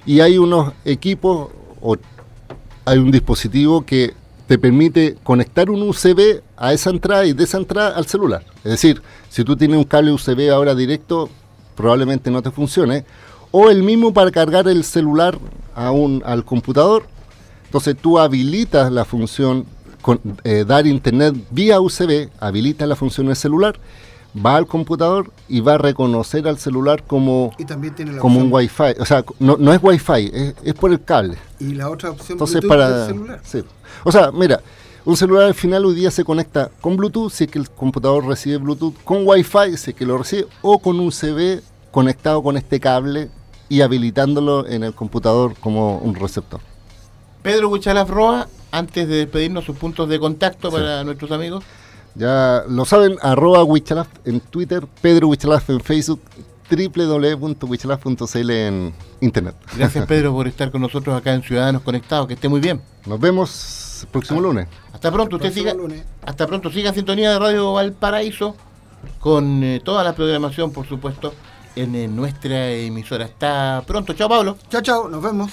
y 0.06 0.20
hay 0.20 0.38
unos 0.38 0.72
equipos 0.86 1.50
o 1.82 1.96
hay 2.86 2.96
un 2.96 3.10
dispositivo 3.10 3.84
que 3.84 4.14
te 4.46 4.58
permite 4.58 5.16
conectar 5.22 5.68
un 5.68 5.82
USB 5.82 6.40
a 6.56 6.72
esa 6.72 6.88
entrada 6.88 7.26
y 7.26 7.34
de 7.34 7.44
esa 7.44 7.58
entrada 7.58 7.94
al 7.98 8.06
celular. 8.06 8.44
Es 8.64 8.70
decir, 8.70 9.02
si 9.28 9.44
tú 9.44 9.56
tienes 9.56 9.76
un 9.76 9.84
cable 9.84 10.10
USB 10.10 10.50
ahora 10.50 10.74
directo, 10.74 11.28
probablemente 11.74 12.30
no 12.30 12.40
te 12.40 12.50
funcione. 12.50 13.04
O 13.50 13.68
el 13.68 13.82
mismo 13.82 14.14
para 14.14 14.30
cargar 14.30 14.68
el 14.68 14.84
celular 14.84 15.38
a 15.74 15.90
un, 15.90 16.22
al 16.24 16.46
computador. 16.46 17.14
Entonces 17.66 17.96
tú 18.00 18.18
habilitas 18.18 18.90
la 18.90 19.04
función 19.04 19.66
con, 20.02 20.20
eh, 20.44 20.64
dar 20.66 20.86
internet 20.86 21.34
vía 21.50 21.80
USB, 21.80 22.28
habilitas 22.40 22.88
la 22.88 22.96
función 22.96 23.26
del 23.26 23.36
celular, 23.36 23.78
va 24.44 24.56
al 24.56 24.66
computador 24.66 25.30
y 25.48 25.60
va 25.60 25.74
a 25.74 25.78
reconocer 25.78 26.46
al 26.46 26.58
celular 26.58 27.02
como, 27.06 27.52
Y 27.58 27.64
también 27.64 27.94
tiene 27.94 28.12
la 28.12 28.18
como 28.18 28.38
un 28.38 28.52
Wi-Fi. 28.52 29.00
O 29.00 29.04
sea, 29.04 29.24
no, 29.38 29.56
no 29.58 29.72
es 29.72 29.80
Wi-Fi, 29.82 30.30
es, 30.32 30.54
es 30.62 30.74
por 30.74 30.92
el 30.92 31.02
cable. 31.02 31.36
Y 31.58 31.74
la 31.74 31.90
otra 31.90 32.10
opción 32.10 32.32
Entonces 32.32 32.60
Bluetooth 32.60 32.68
para... 32.68 32.98
del 32.98 33.06
celular. 33.14 33.40
sí. 33.42 33.64
O 34.04 34.12
sea, 34.12 34.30
mira, 34.30 34.60
un 35.04 35.16
celular 35.16 35.44
al 35.44 35.54
final 35.54 35.84
hoy 35.84 35.94
día 35.94 36.10
se 36.10 36.24
conecta 36.24 36.70
con 36.80 36.96
Bluetooth 36.96 37.32
si 37.32 37.44
es 37.44 37.50
que 37.50 37.58
el 37.58 37.70
computador 37.70 38.26
recibe 38.26 38.58
Bluetooth, 38.58 38.94
con 39.04 39.26
Wi-Fi 39.26 39.76
si 39.76 39.90
es 39.90 39.96
que 39.96 40.06
lo 40.06 40.18
recibe, 40.18 40.46
o 40.62 40.78
con 40.78 41.00
USB 41.00 41.60
conectado 41.90 42.42
con 42.42 42.56
este 42.56 42.78
cable 42.78 43.30
y 43.68 43.80
habilitándolo 43.80 44.66
en 44.66 44.84
el 44.84 44.94
computador 44.94 45.54
como 45.60 45.98
un 45.98 46.14
receptor. 46.14 46.60
Pedro 47.46 47.68
Huichalaf 47.68 48.10
Roa, 48.10 48.48
antes 48.72 49.06
de 49.06 49.18
despedirnos, 49.18 49.64
sus 49.64 49.76
puntos 49.76 50.08
de 50.08 50.18
contacto 50.18 50.68
para 50.68 51.04
nuestros 51.04 51.30
amigos. 51.30 51.62
Ya 52.16 52.64
lo 52.68 52.84
saben, 52.84 53.18
arroba 53.22 53.62
Wichalaf 53.62 54.08
en 54.24 54.40
Twitter, 54.40 54.84
Pedro 55.00 55.28
Wichalaf 55.28 55.70
en 55.70 55.80
Facebook, 55.80 56.20
www.wichalaf.cl 56.68 58.50
en 58.50 58.92
internet. 59.20 59.54
Gracias, 59.76 60.06
Pedro, 60.08 60.32
por 60.32 60.48
estar 60.48 60.72
con 60.72 60.80
nosotros 60.80 61.16
acá 61.16 61.34
en 61.34 61.44
Ciudadanos 61.44 61.82
Conectados. 61.82 62.26
Que 62.26 62.34
esté 62.34 62.48
muy 62.48 62.58
bien. 62.58 62.80
Nos 63.06 63.20
vemos 63.20 64.00
el 64.02 64.08
próximo 64.08 64.40
lunes. 64.40 64.66
Hasta 64.92 65.12
pronto, 65.12 65.36
usted 65.36 65.52
siga. 65.52 65.72
lunes. 65.72 66.02
Hasta 66.26 66.48
pronto, 66.48 66.72
siga 66.72 66.88
en 66.88 66.96
sintonía 66.96 67.30
de 67.30 67.38
Radio 67.38 67.74
Valparaíso 67.74 68.56
con 69.20 69.62
eh, 69.62 69.80
toda 69.84 70.02
la 70.02 70.16
programación, 70.16 70.72
por 70.72 70.88
supuesto, 70.88 71.32
en, 71.76 71.94
eh, 71.94 72.08
nuestra 72.08 72.72
emisora. 72.72 73.26
Hasta 73.26 73.84
pronto, 73.86 74.14
chao 74.14 74.28
Pablo. 74.28 74.58
Chao, 74.68 74.82
chao, 74.82 75.08
nos 75.08 75.22
vemos. 75.22 75.52